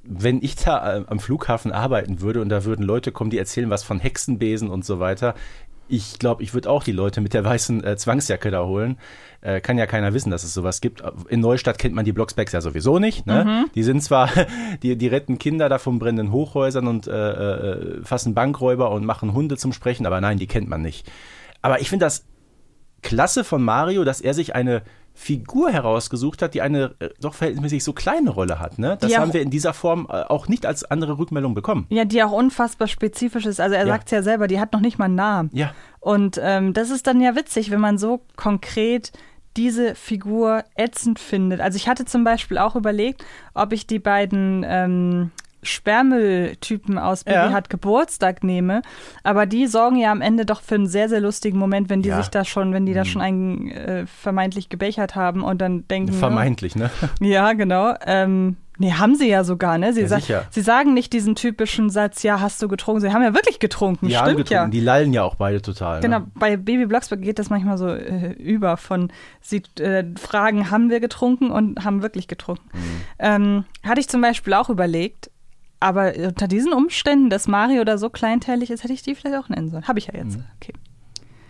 wenn 0.04 0.42
ich 0.44 0.56
da 0.56 0.98
äh, 1.00 1.04
am 1.08 1.20
Flughafen 1.20 1.72
arbeiten 1.72 2.22
würde 2.22 2.42
und 2.42 2.50
da 2.50 2.64
würden 2.64 2.84
Leute 2.84 3.12
kommen, 3.12 3.32
die 3.32 3.40
erzählen 3.40 3.70
was 3.70 3.84
von 3.84 4.00
Hexenbesen 4.00 4.70
und 4.70 4.86
so 4.86 5.00
weiter, 5.00 5.34
ich 5.88 6.20
glaube, 6.20 6.44
ich 6.44 6.54
würde 6.54 6.70
auch 6.70 6.84
die 6.84 6.92
Leute 6.92 7.22
mit 7.22 7.34
der 7.34 7.44
weißen 7.44 7.84
äh, 7.84 7.96
Zwangsjacke 7.98 8.52
da 8.52 8.66
holen. 8.66 8.98
Äh, 9.42 9.62
kann 9.62 9.78
ja 9.78 9.86
keiner 9.86 10.14
wissen, 10.14 10.32
dass 10.32 10.44
es 10.44 10.54
sowas 10.54 10.82
gibt. 10.82 11.04
In 11.30 11.40
Neustadt 11.40 11.78
kennt 11.78 11.94
man 11.94 12.06
die 12.06 12.12
Blocksbacks 12.12 12.52
ja 12.52 12.62
sowieso 12.62 13.00
nicht. 13.00 13.28
Ne? 13.28 13.46
Mhm. 13.46 13.72
Die 13.76 13.84
sind 13.84 14.02
zwar, 14.02 14.30
die, 14.84 14.98
die 14.98 15.08
retten 15.08 15.38
Kinder 15.38 15.70
da 15.70 15.78
von 15.78 16.00
brennenden 16.00 16.32
Hochhäusern 16.32 16.88
und 16.88 17.08
äh, 17.08 17.12
äh, 17.12 18.04
fassen 18.04 18.34
Bankräuber 18.34 18.92
und 18.92 19.06
machen 19.06 19.34
Hunde 19.34 19.58
zum 19.58 19.74
Sprechen, 19.74 20.06
aber 20.06 20.22
nein, 20.22 20.38
die 20.38 20.48
kennt 20.48 20.68
man 20.68 20.82
nicht. 20.82 21.12
Aber 21.62 21.80
ich 21.82 21.90
finde 21.90 22.06
das 22.06 22.26
klasse 23.02 23.44
von 23.44 23.62
Mario, 23.64 24.04
dass 24.04 24.22
er 24.22 24.34
sich 24.34 24.56
eine 24.56 24.82
Figur 25.18 25.72
herausgesucht 25.72 26.42
hat, 26.42 26.54
die 26.54 26.62
eine 26.62 26.94
äh, 27.00 27.10
doch 27.22 27.34
verhältnismäßig 27.34 27.84
so 27.86 27.94
kleine 27.94 28.30
Rolle 28.32 28.60
hat. 28.60 28.78
Ne? 28.78 28.98
Das 29.00 29.18
haben 29.18 29.34
wir 29.34 29.42
in 29.42 29.50
dieser 29.50 29.74
Form 29.74 30.08
äh, 30.10 30.24
auch 30.24 30.50
nicht 30.50 30.66
als 30.66 30.84
andere 30.84 31.18
Rückmeldung 31.18 31.56
bekommen. 31.56 31.88
Ja, 31.90 32.04
die 32.04 32.22
auch 32.22 32.34
unfassbar 32.34 32.90
spezifisch 32.90 33.46
ist. 33.46 33.62
Also 33.62 33.76
er 33.76 33.88
ja. 33.88 33.94
sagt 33.94 34.08
es 34.08 34.12
ja 34.12 34.22
selber, 34.22 34.48
die 34.48 34.60
hat 34.60 34.74
noch 34.74 34.82
nicht 34.82 35.00
mal 35.00 35.06
einen 35.06 35.16
Namen. 35.16 35.50
Ja. 35.54 35.72
Und 36.02 36.40
ähm, 36.44 36.74
das 36.74 36.90
ist 36.90 37.08
dann 37.08 37.22
ja 37.22 37.36
witzig, 37.36 37.72
wenn 37.72 37.80
man 37.80 37.98
so 37.98 38.22
konkret 38.36 39.14
diese 39.56 39.96
Figur 39.96 40.64
ätzend 40.76 41.18
findet. 41.18 41.62
Also 41.62 41.78
ich 41.78 41.88
hatte 41.88 42.04
zum 42.04 42.26
Beispiel 42.26 42.58
auch 42.58 42.76
überlegt, 42.76 43.24
ob 43.54 43.72
ich 43.72 43.88
die 43.88 44.00
beiden 44.00 44.66
ähm, 44.68 45.32
Sperrmülltypen 45.66 46.98
aus 46.98 47.24
Bibi 47.24 47.36
ja. 47.36 47.52
hat 47.52 47.70
Geburtstag 47.70 48.44
nehme. 48.44 48.82
Aber 49.24 49.46
die 49.46 49.68
sorgen 49.68 49.98
ja 49.98 50.12
am 50.12 50.22
Ende 50.22 50.46
doch 50.46 50.62
für 50.62 50.76
einen 50.76 50.88
sehr, 50.88 51.10
sehr 51.10 51.22
lustigen 51.22 51.58
Moment, 51.58 51.90
wenn 51.90 52.02
die 52.02 52.10
ja. 52.10 52.18
sich 52.18 52.30
da 52.30 52.46
schon, 52.46 52.74
wenn 52.74 52.86
die 52.86 52.94
da 52.94 53.02
mhm. 53.02 53.06
schon 53.06 53.22
einen 53.22 53.72
äh, 53.72 54.06
vermeintlich 54.08 54.70
gebechert 54.70 55.16
haben 55.16 55.44
und 55.44 55.60
dann 55.60 55.88
denken. 55.88 56.14
Vermeintlich, 56.26 56.76
ne? 56.76 56.90
Ja, 57.22 57.54
genau. 57.54 57.94
Ähm, 58.06 58.58
Nee, 58.78 58.92
haben 58.92 59.16
sie 59.16 59.30
ja 59.30 59.44
sogar, 59.44 59.78
ne? 59.78 59.94
Sie, 59.94 60.02
ja, 60.02 60.08
sa 60.08 60.20
sie 60.50 60.62
sagen 60.62 60.94
nicht 60.94 61.14
diesen 61.14 61.36
typischen 61.36 61.90
Satz, 61.90 62.24
ja, 62.24 62.42
hast 62.42 62.62
du 62.62 62.68
getrunken? 62.68 63.02
Sie 63.02 63.14
haben 63.14 63.24
ja 63.24 63.34
wirklich 63.34 63.60
getrunken, 63.60 64.08
ja, 64.08 64.20
stimmt 64.20 64.38
getrunken. 64.38 64.54
ja. 64.54 64.68
Die 64.68 64.80
lallen 64.82 65.14
ja 65.14 65.24
auch 65.24 65.36
beide 65.36 65.62
total. 65.62 66.02
Genau, 66.02 66.20
ne? 66.20 66.28
bei 66.36 66.58
Baby 66.58 66.86
Blocksberg 66.86 67.22
geht 67.22 67.40
das 67.40 67.50
manchmal 67.50 67.78
so 67.78 67.88
äh, 67.88 68.34
über 68.34 68.76
von, 68.78 69.12
sie 69.42 69.64
äh, 69.80 70.04
fragen, 70.18 70.72
haben 70.72 70.90
wir 70.90 71.00
getrunken 71.00 71.52
und 71.52 71.86
haben 71.86 72.02
wirklich 72.02 72.28
getrunken. 72.28 72.68
Mhm. 72.74 73.02
Ähm, 73.20 73.66
hatte 73.84 74.02
ich 74.02 74.10
zum 74.10 74.22
Beispiel 74.22 74.54
auch 74.54 74.70
überlegt, 74.70 75.30
aber 75.86 76.14
unter 76.18 76.48
diesen 76.48 76.74
Umständen, 76.74 77.30
dass 77.30 77.48
Mario 77.48 77.84
da 77.84 78.00
so 78.00 78.10
kleinteilig 78.10 78.72
ist, 78.72 78.84
hätte 78.84 78.94
ich 78.94 79.04
die 79.04 79.14
vielleicht 79.14 79.38
auch 79.38 79.50
nennen 79.50 79.70
sollen. 79.70 79.88
Habe 79.88 80.00
ich 80.00 80.08
ja 80.08 80.16
jetzt. 80.16 80.38
Mhm. 80.38 80.46
Okay. 80.56 80.74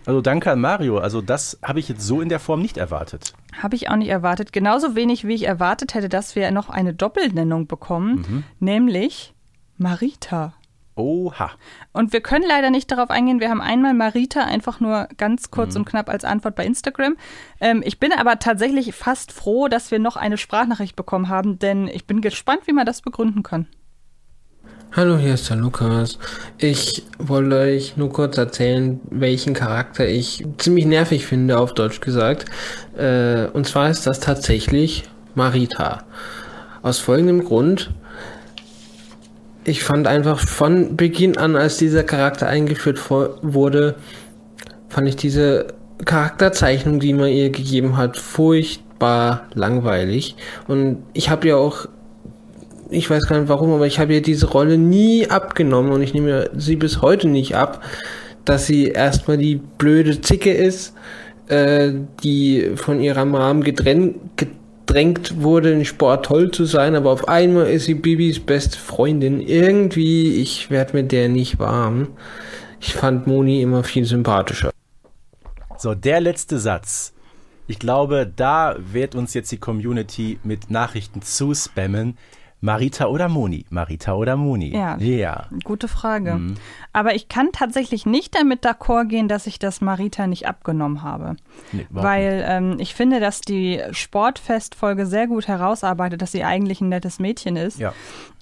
Also 0.04 0.20
danke 0.20 0.52
an 0.52 0.60
Mario. 0.60 0.98
Also 0.98 1.22
das 1.22 1.58
habe 1.62 1.80
ich 1.80 1.88
jetzt 1.88 2.02
so 2.02 2.20
in 2.20 2.28
der 2.28 2.38
Form 2.38 2.60
nicht 2.60 2.76
erwartet. 2.76 3.32
Habe 3.60 3.76
ich 3.76 3.88
auch 3.88 3.96
nicht 3.96 4.10
erwartet. 4.10 4.52
Genauso 4.52 4.94
wenig, 4.94 5.26
wie 5.26 5.34
ich 5.34 5.44
erwartet 5.46 5.94
hätte, 5.94 6.10
dass 6.10 6.36
wir 6.36 6.50
noch 6.50 6.68
eine 6.68 6.92
Doppelnennung 6.92 7.66
bekommen, 7.66 8.26
mhm. 8.28 8.44
nämlich 8.60 9.34
Marita. 9.78 10.52
Oha. 10.96 11.50
Und 11.92 12.12
wir 12.12 12.20
können 12.20 12.44
leider 12.46 12.70
nicht 12.70 12.90
darauf 12.90 13.08
eingehen. 13.08 13.40
Wir 13.40 13.48
haben 13.48 13.62
einmal 13.62 13.94
Marita 13.94 14.42
einfach 14.42 14.80
nur 14.80 15.08
ganz 15.16 15.50
kurz 15.50 15.74
mhm. 15.74 15.80
und 15.80 15.84
knapp 15.86 16.10
als 16.10 16.24
Antwort 16.24 16.56
bei 16.56 16.66
Instagram. 16.66 17.16
Ähm, 17.60 17.82
ich 17.84 17.98
bin 17.98 18.12
aber 18.12 18.38
tatsächlich 18.38 18.94
fast 18.94 19.32
froh, 19.32 19.68
dass 19.68 19.90
wir 19.90 19.98
noch 19.98 20.16
eine 20.16 20.36
Sprachnachricht 20.36 20.94
bekommen 20.94 21.30
haben, 21.30 21.58
denn 21.58 21.88
ich 21.88 22.06
bin 22.06 22.20
gespannt, 22.20 22.66
wie 22.66 22.72
man 22.74 22.84
das 22.84 23.00
begründen 23.00 23.42
kann. 23.42 23.66
Hallo, 24.92 25.18
hier 25.18 25.34
ist 25.34 25.50
der 25.50 25.56
Lukas. 25.56 26.18
Ich 26.56 27.02
wollte 27.18 27.56
euch 27.56 27.96
nur 27.98 28.10
kurz 28.10 28.38
erzählen, 28.38 28.98
welchen 29.10 29.52
Charakter 29.52 30.06
ich 30.06 30.46
ziemlich 30.56 30.86
nervig 30.86 31.26
finde, 31.26 31.58
auf 31.58 31.74
Deutsch 31.74 32.00
gesagt. 32.00 32.46
Äh, 32.96 33.46
und 33.48 33.66
zwar 33.66 33.90
ist 33.90 34.06
das 34.06 34.20
tatsächlich 34.20 35.04
Marita. 35.34 36.04
Aus 36.82 36.98
folgendem 36.98 37.44
Grund. 37.44 37.90
Ich 39.64 39.84
fand 39.84 40.06
einfach 40.06 40.38
von 40.38 40.96
Beginn 40.96 41.36
an, 41.36 41.56
als 41.56 41.76
dieser 41.76 42.04
Charakter 42.04 42.46
eingeführt 42.46 43.10
wurde, 43.10 43.96
fand 44.88 45.08
ich 45.08 45.16
diese 45.16 45.66
Charakterzeichnung, 46.04 47.00
die 47.00 47.12
man 47.12 47.28
ihr 47.28 47.50
gegeben 47.50 47.98
hat, 47.98 48.16
furchtbar 48.16 49.46
langweilig. 49.52 50.36
Und 50.68 51.02
ich 51.12 51.28
habe 51.28 51.48
ja 51.48 51.56
auch 51.56 51.86
ich 52.90 53.10
weiß 53.10 53.26
gar 53.26 53.40
nicht 53.40 53.48
warum, 53.48 53.72
aber 53.72 53.86
ich 53.86 53.98
habe 53.98 54.14
ihr 54.14 54.22
diese 54.22 54.48
Rolle 54.48 54.78
nie 54.78 55.28
abgenommen 55.28 55.92
und 55.92 56.02
ich 56.02 56.14
nehme 56.14 56.50
sie 56.56 56.76
bis 56.76 57.02
heute 57.02 57.28
nicht 57.28 57.56
ab, 57.56 57.82
dass 58.44 58.66
sie 58.66 58.88
erstmal 58.88 59.38
die 59.38 59.56
blöde 59.56 60.20
Zicke 60.20 60.52
ist, 60.52 60.94
äh, 61.48 61.92
die 62.22 62.72
von 62.76 63.00
ihrer 63.00 63.24
Mom 63.24 63.62
gedrängt, 63.62 64.16
gedrängt 64.36 65.42
wurde, 65.42 65.72
in 65.72 65.84
Sport 65.84 66.26
toll 66.26 66.50
zu 66.50 66.64
sein, 66.64 66.94
aber 66.94 67.10
auf 67.10 67.28
einmal 67.28 67.66
ist 67.66 67.86
sie 67.86 67.94
Bibis 67.94 68.40
beste 68.40 68.78
Freundin. 68.78 69.40
Irgendwie, 69.40 70.36
ich 70.36 70.70
werde 70.70 70.94
mit 70.94 71.12
der 71.12 71.28
nicht 71.28 71.58
warm. 71.58 72.08
Ich 72.80 72.94
fand 72.94 73.26
Moni 73.26 73.62
immer 73.62 73.84
viel 73.84 74.04
sympathischer. 74.04 74.70
So, 75.78 75.94
der 75.94 76.20
letzte 76.20 76.58
Satz. 76.58 77.12
Ich 77.68 77.80
glaube, 77.80 78.30
da 78.34 78.76
wird 78.78 79.16
uns 79.16 79.34
jetzt 79.34 79.50
die 79.50 79.58
Community 79.58 80.38
mit 80.44 80.70
Nachrichten 80.70 81.20
zuspammen. 81.20 82.16
Marita 82.60 83.06
oder 83.06 83.28
Moni? 83.28 83.66
Marita 83.70 84.14
oder 84.14 84.36
Moni? 84.36 84.74
Ja, 84.74 84.96
ja. 84.96 85.46
gute 85.62 85.88
Frage. 85.88 86.34
Mhm. 86.34 86.54
Aber 86.92 87.14
ich 87.14 87.28
kann 87.28 87.50
tatsächlich 87.52 88.06
nicht 88.06 88.34
damit 88.34 88.64
d'accord 88.64 89.06
gehen, 89.06 89.28
dass 89.28 89.46
ich 89.46 89.58
das 89.58 89.80
Marita 89.80 90.26
nicht 90.26 90.48
abgenommen 90.48 91.02
habe. 91.02 91.36
Nee, 91.72 91.86
weil 91.90 92.44
ähm, 92.48 92.76
ich 92.78 92.94
finde, 92.94 93.20
dass 93.20 93.42
die 93.42 93.82
Sportfestfolge 93.90 95.06
sehr 95.06 95.26
gut 95.26 95.48
herausarbeitet, 95.48 96.22
dass 96.22 96.32
sie 96.32 96.44
eigentlich 96.44 96.80
ein 96.80 96.88
nettes 96.88 97.18
Mädchen 97.18 97.56
ist. 97.56 97.78
Ja. 97.78 97.92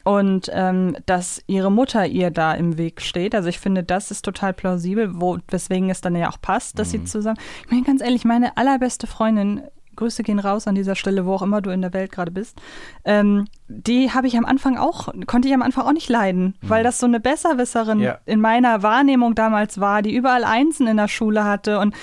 Und 0.05 0.51
ähm, 0.53 0.97
dass 1.07 1.43
ihre 1.47 1.73
Mutter 1.73 2.07
ihr 2.07 2.31
da 2.31 2.53
im 2.53 2.77
Weg 2.77 3.01
steht. 3.01 3.35
Also 3.35 3.49
ich 3.49 3.59
finde, 3.59 3.83
das 3.83 4.11
ist 4.11 4.23
total 4.23 4.53
plausibel, 4.53 5.11
wo, 5.15 5.39
weswegen 5.49 5.89
es 5.89 6.03
dann 6.03 6.15
ja 6.15 6.29
auch 6.29 6.41
passt, 6.41 6.79
dass 6.79 6.89
mhm. 6.89 6.99
sie 6.99 7.05
zusammen. 7.05 7.39
Ich 7.65 7.71
meine, 7.71 7.85
ganz 7.85 8.03
ehrlich, 8.03 8.25
meine 8.27 8.57
allerbeste 8.59 9.07
Freundin 9.07 9.63
Grüße 9.95 10.23
gehen 10.23 10.39
raus 10.39 10.67
an 10.67 10.75
dieser 10.75 10.95
Stelle, 10.95 11.27
wo 11.27 11.35
auch 11.35 11.43
immer 11.43 11.61
du 11.61 11.71
in 11.71 11.83
der 11.83 11.93
Welt 11.93 12.13
gerade 12.13 12.31
bist. 12.31 12.61
Ähm, 13.05 13.47
die 13.69 14.13
habe 14.13 14.27
ich 14.27 14.37
am 14.37 14.45
Anfang 14.45 14.77
auch, 14.77 15.09
konnte 15.27 15.49
ich 15.49 15.55
am 15.55 15.63
Anfang 15.63 15.85
auch 15.85 15.93
nicht 15.93 16.09
leiden, 16.09 16.55
mhm. 16.61 16.69
weil 16.69 16.85
das 16.85 16.99
so 16.99 17.07
eine 17.07 17.21
Besserwisserin 17.21 18.01
ja. 18.01 18.19
in 18.27 18.41
meiner 18.41 18.83
Wahrnehmung 18.83 19.35
damals 19.35 19.81
war, 19.81 20.03
die 20.03 20.15
überall 20.15 20.45
Einsen 20.45 20.87
in 20.87 20.97
der 20.97 21.09
Schule 21.09 21.45
hatte. 21.45 21.79
Und 21.79 21.95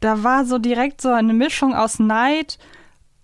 da 0.00 0.22
war 0.22 0.44
so 0.44 0.58
direkt 0.58 1.00
so 1.00 1.10
eine 1.10 1.34
Mischung 1.34 1.74
aus 1.74 1.98
Neid, 1.98 2.58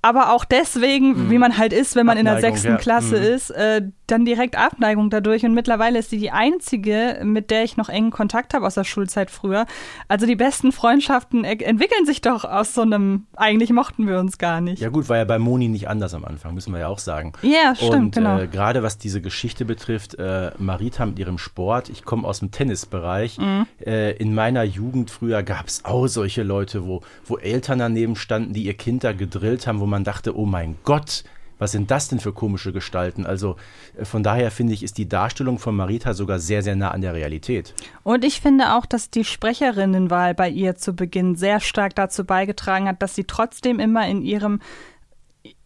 aber 0.03 0.33
auch 0.33 0.45
deswegen, 0.45 1.27
mhm. 1.27 1.31
wie 1.31 1.39
man 1.39 1.59
halt 1.59 1.73
ist, 1.73 1.97
wenn 1.97 2.07
man 2.07 2.19
Abneigung, 2.19 2.37
in 2.37 2.43
der 2.43 2.51
sechsten 2.51 2.73
ja. 2.73 2.77
Klasse 2.77 3.19
mhm. 3.19 3.25
ist, 3.25 3.51
äh, 3.51 3.83
dann 4.07 4.25
direkt 4.25 4.57
Abneigung 4.57 5.11
dadurch 5.11 5.45
und 5.45 5.55
mittlerweile 5.55 5.99
ist 5.99 6.11
sie 6.11 6.19
die 6.19 6.31
einzige, 6.31 7.21
mit 7.23 7.51
der 7.51 7.65
ich 7.65 7.77
noch 7.77 7.89
engen 7.89 8.11
Kontakt 8.11 8.55
habe 8.55 8.67
aus 8.67 8.75
der 8.75 8.85
Schulzeit 8.85 9.31
früher. 9.31 9.67
Also 10.09 10.27
die 10.27 10.37
besten 10.37 10.73
Freundschaften 10.73 11.45
e- 11.45 11.63
entwickeln 11.63 12.07
sich 12.07 12.21
doch 12.21 12.45
aus 12.45 12.75
so 12.75 12.83
einem, 12.83 13.27
eigentlich 13.37 13.71
mochten 13.71 14.07
wir 14.07 14.19
uns 14.19 14.39
gar 14.39 14.61
nicht. 14.61 14.81
Ja 14.81 14.89
gut, 14.89 15.09
war 15.09 15.17
ja 15.17 15.25
bei 15.25 15.39
Moni 15.39 15.69
nicht 15.69 15.89
anders 15.89 16.15
am 16.15 16.25
Anfang, 16.25 16.55
müssen 16.55 16.73
wir 16.73 16.81
ja 16.81 16.89
auch 16.89 16.99
sagen. 16.99 17.33
Ja, 17.43 17.75
stimmt, 17.75 17.95
und, 17.95 18.15
genau. 18.15 18.39
Äh, 18.39 18.47
gerade 18.49 18.83
was 18.83 18.99
diese 18.99 19.21
Geschichte 19.21 19.65
betrifft, 19.65 20.15
äh, 20.19 20.51
Marita 20.59 21.07
mit 21.07 21.19
ihrem 21.19 21.39
Sport, 21.39 21.89
ich 21.89 22.05
komme 22.05 22.27
aus 22.27 22.41
dem 22.41 22.51
Tennisbereich. 22.51 23.39
Mhm. 23.39 23.67
Äh, 23.85 24.13
in 24.13 24.35
meiner 24.35 24.63
Jugend 24.63 25.11
früher 25.11 25.43
gab 25.43 25.67
es 25.67 25.85
auch 25.85 26.07
solche 26.07 26.43
Leute, 26.43 26.87
wo, 26.87 27.03
wo 27.25 27.39
Eltern 27.39 27.79
daneben 27.79 28.17
standen, 28.17 28.53
die 28.53 28.65
ihr 28.65 28.75
Kind 28.75 29.05
da 29.05 29.13
gedrillt 29.13 29.67
haben, 29.67 29.81
wo 29.81 29.87
man 29.87 30.05
dachte, 30.05 30.37
oh 30.37 30.47
mein 30.47 30.77
Gott, 30.85 31.25
was 31.59 31.73
sind 31.73 31.91
das 31.91 32.09
denn 32.09 32.21
für 32.21 32.33
komische 32.33 32.73
Gestalten? 32.73 33.27
Also 33.27 33.57
äh, 33.97 34.05
von 34.05 34.23
daher 34.23 34.51
finde 34.51 34.75
ich, 34.75 34.83
ist 34.83 34.99
die 34.99 35.09
Darstellung 35.09 35.59
von 35.59 35.75
Marita 35.75 36.15
sogar 36.15 36.39
sehr, 36.39 36.63
sehr 36.63 36.77
nah 36.77 36.91
an 36.91 37.01
der 37.01 37.15
Realität. 37.15 37.75
Und 38.03 38.25
ich 38.25 38.41
finde 38.41 38.75
auch, 38.75 38.87
dass 38.87 39.11
die 39.11 39.25
Sprecherinnenwahl 39.25 40.35
bei 40.35 40.49
ihr 40.49 40.77
zu 40.77 40.95
Beginn 40.95 41.37
sehr 41.37 41.61
stark 41.61 41.95
dazu 41.95 42.25
beigetragen 42.25 42.89
hat, 42.89 43.03
dass 43.03 43.15
sie 43.15 43.25
trotzdem 43.25 43.81
immer 43.81 44.07
in 44.07 44.23
ihrem, 44.23 44.61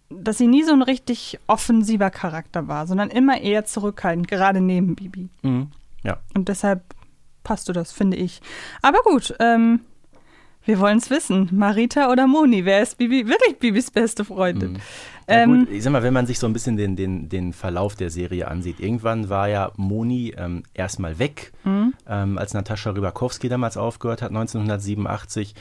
dass 0.09 0.38
sie 0.38 0.47
nie 0.47 0.62
so 0.62 0.72
ein 0.72 0.82
richtig 0.82 1.38
offensiver 1.47 2.11
Charakter 2.11 2.68
war, 2.68 2.86
sondern 2.86 3.11
immer 3.11 3.41
eher 3.41 3.64
zurückhaltend, 3.64 4.28
gerade 4.28 4.61
neben 4.61 4.95
Bibi. 4.95 5.28
Mhm. 5.43 5.68
Ja. 6.03 6.18
Und 6.34 6.49
deshalb 6.49 6.82
passte 7.43 7.72
das, 7.72 7.93
finde 7.93 8.16
ich. 8.16 8.41
Aber 8.82 9.01
gut, 9.03 9.34
ähm, 9.41 9.80
wir 10.64 10.78
wollen 10.78 10.98
es 10.98 11.11
wissen. 11.11 11.48
Marita 11.52 12.11
oder 12.12 12.26
Moni? 12.26 12.64
Wer 12.64 12.82
ist 12.82 12.98
Bibi, 12.98 13.26
wirklich 13.26 13.58
Bibis 13.58 13.90
beste 13.90 14.24
Freundin? 14.24 14.74
Ja, 14.74 14.80
Ähm, 15.42 15.61
gut, 15.66 15.70
ich 15.70 15.82
sag 15.82 15.92
mal, 15.92 16.02
wenn 16.02 16.12
man 16.12 16.26
sich 16.26 16.38
so 16.38 16.46
ein 16.46 16.52
bisschen 16.52 16.76
den, 16.76 16.96
den, 16.96 17.28
den 17.28 17.52
Verlauf 17.52 17.94
der 17.94 18.11
Serie 18.11 18.48
ansieht, 18.48 18.80
irgendwann 18.80 19.28
war 19.28 19.48
ja 19.48 19.70
Moni 19.76 20.34
ähm, 20.36 20.64
erstmal 20.74 21.18
weg, 21.18 21.52
Mhm. 21.64 21.94
ähm, 22.08 22.36
als 22.38 22.52
Natascha 22.54 22.90
Rybakowski 22.90 23.48
damals 23.48 23.76
aufgehört 23.76 24.22
hat, 24.22 24.30
1987. 24.30 25.54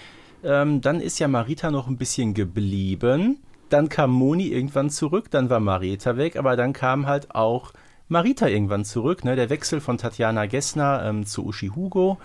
Ähm, 0.44 0.82
dann 0.82 1.02
ist 1.02 1.20
ja 1.20 1.28
Marita 1.28 1.70
noch 1.72 1.88
ein 1.88 1.98
bisschen 1.98 2.34
geblieben. 2.34 3.38
Dann 3.70 3.90
kam 3.90 4.12
Moni 4.12 4.48
irgendwann 4.48 4.90
zurück, 4.90 5.30
dann 5.30 5.50
war 5.50 5.60
Marita 5.60 6.18
weg, 6.18 6.36
aber 6.38 6.56
dann 6.56 6.74
kam 6.74 7.06
halt 7.06 7.36
auch 7.36 7.72
Marita 8.08 8.48
irgendwann 8.48 8.86
zurück. 8.86 9.24
Ne? 9.24 9.36
Der 9.36 9.50
Wechsel 9.52 9.80
von 9.82 9.98
Tatjana 10.00 10.48
Gessner 10.48 11.04
ähm, 11.06 11.26
zu 11.26 11.46
Uschi 11.46 11.68
Hugo 11.76 12.18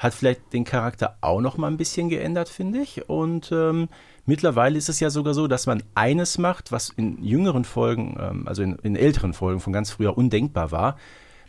hat 0.00 0.14
vielleicht 0.14 0.54
den 0.54 0.64
Charakter 0.64 1.18
auch 1.20 1.42
noch 1.42 1.58
mal 1.58 1.66
ein 1.66 1.76
bisschen 1.76 2.08
geändert, 2.08 2.48
finde 2.48 2.80
ich. 2.80 3.08
Und 3.10 3.52
ähm, 3.52 3.90
mittlerweile 4.24 4.78
ist 4.78 4.88
es 4.88 4.98
ja 4.98 5.10
sogar 5.10 5.34
so, 5.34 5.46
dass 5.46 5.66
man 5.66 5.82
eines 5.94 6.38
macht, 6.38 6.72
was 6.72 6.88
in 6.96 7.22
jüngeren 7.22 7.64
Folgen, 7.64 8.16
ähm, 8.18 8.48
also 8.48 8.62
in, 8.62 8.76
in 8.76 8.96
älteren 8.96 9.34
Folgen 9.34 9.60
von 9.60 9.74
ganz 9.74 9.90
früher 9.90 10.16
undenkbar 10.16 10.72
war. 10.72 10.96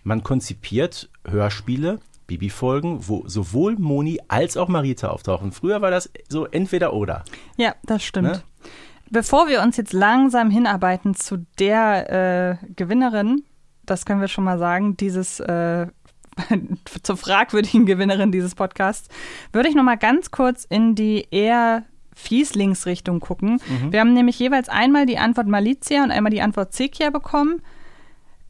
Man 0.04 0.22
konzipiert 0.22 1.10
Hörspiele, 1.26 2.02
Bibi-Folgen, 2.28 3.08
wo 3.08 3.24
sowohl 3.26 3.78
Moni 3.78 4.20
als 4.28 4.58
auch 4.58 4.68
Marita 4.68 5.08
auftauchen. 5.08 5.54
Früher 5.54 5.82
war 5.82 5.90
das 5.90 6.12
so 6.28 6.46
entweder 6.46 6.92
oder. 6.92 7.24
Ja, 7.56 7.76
das 7.84 8.04
stimmt. 8.04 8.28
Ne? 8.28 8.44
Bevor 9.10 9.48
wir 9.48 9.62
uns 9.62 9.78
jetzt 9.78 9.94
langsam 9.94 10.50
hinarbeiten 10.50 11.16
zu 11.16 11.46
der 11.58 12.60
äh, 12.62 12.74
Gewinnerin, 12.76 13.46
das 13.86 14.06
können 14.06 14.20
wir 14.20 14.28
schon 14.28 14.44
mal 14.44 14.60
sagen, 14.60 14.98
dieses 14.98 15.40
äh, 15.40 15.88
zur 17.04 17.18
fragwürdigen 17.18 17.86
Gewinnerin 17.86 18.32
dieses 18.32 18.56
Podcasts, 18.56 19.10
würde 19.52 19.70
ich 19.70 19.76
noch 19.76 19.84
mal 19.84 19.98
ganz 19.98 20.32
kurz 20.32 20.66
in 20.66 20.96
die 20.96 21.28
eher 21.32 21.84
Fieslingsrichtung 22.14 23.20
gucken. 23.20 23.60
Mhm. 23.68 23.92
Wir 23.92 24.00
haben 24.00 24.14
nämlich 24.14 24.38
jeweils 24.40 24.70
einmal 24.70 25.06
die 25.06 25.18
Antwort 25.18 25.48
Malizia 25.48 26.04
und 26.04 26.12
einmal 26.12 26.32
die 26.32 26.42
Antwort 26.42 26.74
Zekia 26.74 27.10
bekommen. 27.10 27.62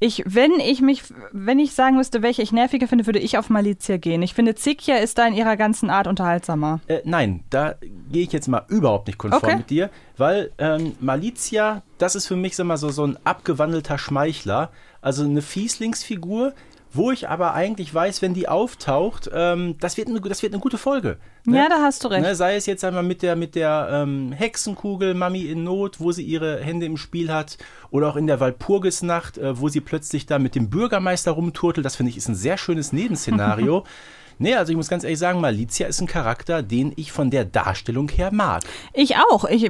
Ich, 0.04 0.24
wenn 0.26 0.54
ich 0.54 0.82
mich, 0.82 1.04
wenn 1.32 1.60
ich 1.60 1.74
sagen 1.74 1.96
müsste, 1.96 2.24
welche 2.24 2.42
ich 2.42 2.52
nerviger 2.52 2.88
finde, 2.88 3.06
würde 3.06 3.20
ich 3.20 3.38
auf 3.38 3.52
Malizia 3.52 3.98
gehen. 3.98 4.24
Ich 4.24 4.34
finde, 4.34 4.56
Zekia 4.56 4.96
ist 4.96 5.20
da 5.20 5.28
in 5.28 5.36
ihrer 5.36 5.56
ganzen 5.58 5.92
Art 5.92 6.08
unterhaltsamer. 6.08 6.80
Äh, 6.88 7.02
nein, 7.06 7.44
da 7.52 7.76
gehe 8.12 8.24
ich 8.24 8.32
jetzt 8.32 8.48
mal 8.48 8.66
überhaupt 8.68 9.06
nicht 9.06 9.20
konform 9.20 9.44
Okay. 9.44 9.58
mit 9.58 9.70
dir, 9.70 9.92
weil 10.18 10.52
ähm, 10.58 10.94
Malizia, 11.00 11.84
das 12.00 12.16
ist 12.16 12.26
für 12.26 12.36
mich 12.36 12.56
sag 12.56 12.66
mal, 12.66 12.78
so, 12.78 12.90
so 12.90 13.06
ein 13.06 13.16
abgewandelter 13.26 14.00
Schmeichler, 14.00 14.72
also 15.02 15.24
eine 15.24 15.44
Fieslingsfigur, 15.44 16.54
wo 16.94 17.12
ich 17.12 17.30
aber 17.30 17.54
eigentlich 17.54 17.94
weiß, 17.94 18.22
wenn 18.22 18.34
die 18.34 18.48
auftaucht, 18.48 19.30
ähm, 19.34 19.76
das, 19.80 19.98
wird 19.98 20.10
eine, 20.10 20.20
das 20.22 20.44
wird 20.44 20.54
eine 20.54 20.62
gute 20.62 20.78
Folge. 20.78 21.18
Ja, 21.48 21.70
da 21.70 21.82
hast 21.82 22.04
du 22.04 22.10
recht. 22.10 22.22
Ne, 22.22 22.36
sei 22.36 22.56
es 22.56 22.66
jetzt 22.66 22.84
einmal 22.84 23.04
mit 23.04 23.22
der, 23.22 23.36
mit 23.36 23.56
der 23.56 23.90
ähm, 23.92 24.32
Hexenkugel, 24.32 25.14
Mami 25.14 25.44
in 25.44 25.64
Not, 25.64 26.00
wo 26.00 26.12
sie 26.12 26.24
ihre 26.24 26.60
Hände 26.60 26.86
im 26.86 26.98
Spiel 26.98 27.32
hat, 27.32 27.58
oder 27.90 28.10
auch 28.10 28.16
in 28.16 28.28
der 28.28 28.40
Walpurgisnacht, 28.40 29.38
äh, 29.38 29.60
wo 29.60 29.70
sie 29.70 29.82
plötzlich 29.82 30.26
da 30.26 30.40
mit 30.40 30.56
dem 30.56 30.70
Bürgermeister 30.70 31.32
rumturtelt. 31.32 31.86
Das 31.86 31.96
finde 31.96 32.12
ich 32.12 32.18
ist 32.18 32.28
ein 32.28 32.36
sehr 32.36 32.58
schönes 32.58 32.94
Nebenszenario. 32.94 33.86
nee, 34.40 34.56
also 34.56 34.72
ich 34.72 34.78
muss 34.78 34.90
ganz 34.90 35.04
ehrlich 35.04 35.20
sagen, 35.20 35.42
Malizia 35.42 35.88
ist 35.88 36.02
ein 36.02 36.08
Charakter, 36.08 36.64
den 36.64 36.94
ich 36.96 37.12
von 37.12 37.30
der 37.30 37.46
Darstellung 37.46 38.10
her 38.10 38.32
mag. 38.32 38.64
Ich 38.94 39.16
auch. 39.18 39.46
Ich, 39.46 39.64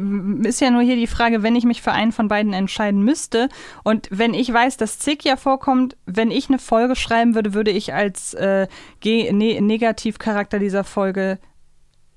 ist 0.43 0.61
ja 0.61 0.71
nur 0.71 0.81
hier 0.81 0.95
die 0.95 1.07
Frage, 1.07 1.43
wenn 1.43 1.55
ich 1.55 1.65
mich 1.65 1.81
für 1.81 1.91
einen 1.91 2.11
von 2.11 2.27
beiden 2.27 2.53
entscheiden 2.53 3.03
müsste 3.03 3.49
und 3.83 4.07
wenn 4.11 4.33
ich 4.33 4.51
weiß, 4.51 4.77
dass 4.77 4.99
Zekia 4.99 5.37
vorkommt, 5.37 5.97
wenn 6.05 6.31
ich 6.31 6.49
eine 6.49 6.59
Folge 6.59 6.95
schreiben 6.95 7.35
würde, 7.35 7.53
würde 7.53 7.71
ich 7.71 7.93
als 7.93 8.33
äh, 8.33 8.67
ne 9.03 9.61
Negativcharakter 9.61 10.59
dieser 10.59 10.83
Folge 10.83 11.39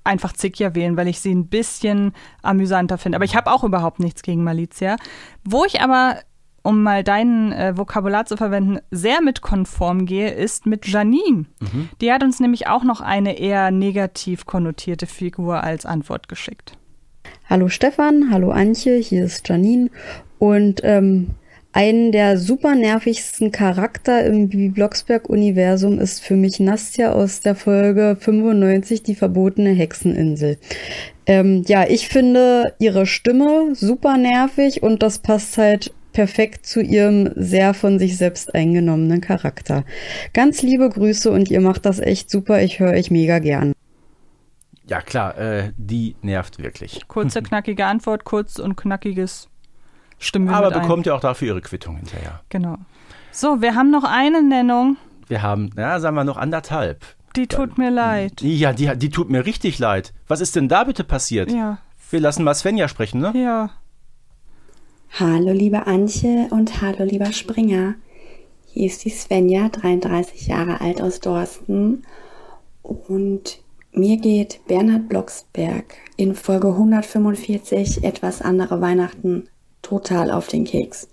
einfach 0.05 0.33
Zekia 0.33 0.75
wählen, 0.75 0.95
weil 0.97 1.07
ich 1.07 1.19
sie 1.19 1.33
ein 1.33 1.47
bisschen 1.47 2.13
amüsanter 2.41 2.97
finde. 2.97 3.17
Aber 3.17 3.25
ich 3.25 3.35
habe 3.35 3.51
auch 3.51 3.63
überhaupt 3.63 3.99
nichts 3.99 4.21
gegen 4.21 4.43
Malizia. 4.43 4.97
Wo 5.43 5.65
ich 5.65 5.81
aber 5.81 6.19
um 6.65 6.81
mal 6.81 7.03
dein 7.03 7.51
äh, 7.51 7.77
Vokabular 7.77 8.25
zu 8.25 8.37
verwenden, 8.37 8.79
sehr 8.89 9.21
mit 9.21 9.41
konform 9.41 10.05
gehe, 10.05 10.31
ist 10.31 10.65
mit 10.65 10.87
Janine. 10.87 11.45
Die 12.01 12.11
hat 12.11 12.23
uns 12.23 12.39
nämlich 12.39 12.67
auch 12.67 12.83
noch 12.83 13.01
eine 13.01 13.37
eher 13.37 13.71
negativ 13.71 14.45
konnotierte 14.45 15.05
Figur 15.05 15.63
als 15.63 15.85
Antwort 15.85 16.27
geschickt. 16.27 16.77
Hallo 17.47 17.69
Stefan, 17.69 18.31
hallo 18.31 18.51
Antje, 18.51 18.97
hier 18.97 19.25
ist 19.25 19.47
Janine 19.47 19.91
und 20.39 20.81
ähm, 20.83 21.35
einen 21.71 22.11
der 22.11 22.37
super 22.37 22.73
nervigsten 22.73 23.51
Charakter 23.51 24.25
im 24.25 24.49
Bibi 24.49 24.69
Blocksberg-Universum 24.69 25.99
ist 25.99 26.23
für 26.23 26.35
mich 26.35 26.59
Nastja 26.59 27.11
aus 27.11 27.41
der 27.41 27.53
Folge 27.53 28.17
95, 28.19 29.03
die 29.03 29.13
verbotene 29.13 29.71
Hexeninsel. 29.71 30.57
Ähm, 31.27 31.63
ja, 31.67 31.85
ich 31.87 32.07
finde 32.07 32.73
ihre 32.79 33.05
Stimme 33.05 33.75
super 33.75 34.17
nervig 34.17 34.83
und 34.83 35.03
das 35.03 35.19
passt 35.19 35.57
halt 35.57 35.91
perfekt 36.15 36.65
zu 36.65 36.81
ihrem 36.81 37.29
sehr 37.35 37.73
von 37.73 37.99
sich 37.99 38.17
selbst 38.17 38.55
eingenommenen 38.55 39.19
Charakter. 39.19 39.83
Ganz 40.33 40.61
liebe 40.61 40.89
Grüße 40.89 41.29
und 41.29 41.51
ihr 41.51 41.59
macht 41.59 41.85
das 41.85 41.99
echt 41.99 42.31
super, 42.31 42.63
ich 42.63 42.79
höre 42.79 42.93
euch 42.93 43.11
mega 43.11 43.39
gern. 43.39 43.73
Ja, 44.87 45.01
klar, 45.01 45.37
äh, 45.37 45.71
die 45.77 46.15
nervt 46.21 46.57
wirklich. 46.57 47.01
Kurze, 47.09 47.41
knackige 47.43 47.85
Antwort, 47.85 48.23
kurz 48.23 48.59
und 48.59 48.77
knackiges 48.77 49.49
Stimmen 50.17 50.47
Aber 50.49 50.67
mit 50.67 50.77
ein. 50.77 50.81
bekommt 50.83 51.05
ja 51.05 51.13
auch 51.15 51.19
dafür 51.19 51.49
ihre 51.49 51.61
Quittung 51.61 51.97
hinterher. 51.97 52.39
Genau. 52.47 52.77
So, 53.31 53.61
wir 53.61 53.75
haben 53.75 53.91
noch 53.91 54.05
eine 54.05 54.41
Nennung, 54.41 54.95
Wir 55.27 55.41
haben, 55.41 55.69
na, 55.75 55.99
sagen 55.99 56.15
wir 56.15 56.23
noch 56.23 56.37
anderthalb. 56.37 57.03
die 57.35 57.47
tut 57.47 57.77
mir 57.77 57.91
leid. 57.91 58.41
Ja, 58.41 58.71
die, 58.71 58.89
die 58.95 59.09
tut 59.09 59.29
mir 59.29 59.45
richtig 59.45 59.79
leid. 59.79 60.13
Was 60.29 60.39
ist 60.39 60.55
denn 60.55 60.69
da 60.69 60.85
bitte 60.85 61.03
passiert? 61.03 61.51
Ja. 61.51 61.79
Wir 62.09 62.21
lassen 62.21 62.45
mal 62.45 62.53
Svenja 62.55 62.87
sprechen, 62.87 63.19
ne? 63.19 63.33
Ja. 63.35 63.71
Hallo 65.17 65.53
liebe 65.53 65.87
Antje 65.87 66.49
und 66.51 66.81
hallo 66.81 67.05
lieber 67.05 67.31
Springer. 67.31 67.95
Hier 68.65 68.87
ist 68.87 69.05
die 69.05 69.09
Svenja, 69.11 69.69
33 69.69 70.47
Jahre 70.47 70.81
alt 70.81 71.01
aus 71.01 71.21
Dorsten. 71.21 72.03
Und 72.83 73.61
mir 73.93 74.17
geht 74.17 74.59
Bernhard 74.67 75.07
Blocksberg 75.07 75.85
in 76.17 76.35
Folge 76.35 76.67
145 76.67 78.03
etwas 78.03 78.41
andere 78.41 78.81
Weihnachten 78.81 79.47
total 79.81 80.31
auf 80.31 80.49
den 80.49 80.65
Keks. 80.65 81.07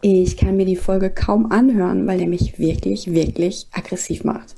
Ich 0.00 0.38
kann 0.38 0.56
mir 0.56 0.64
die 0.64 0.76
Folge 0.76 1.10
kaum 1.10 1.52
anhören, 1.52 2.06
weil 2.06 2.18
er 2.18 2.28
mich 2.28 2.58
wirklich, 2.58 3.12
wirklich 3.12 3.66
aggressiv 3.72 4.24
macht. 4.24 4.54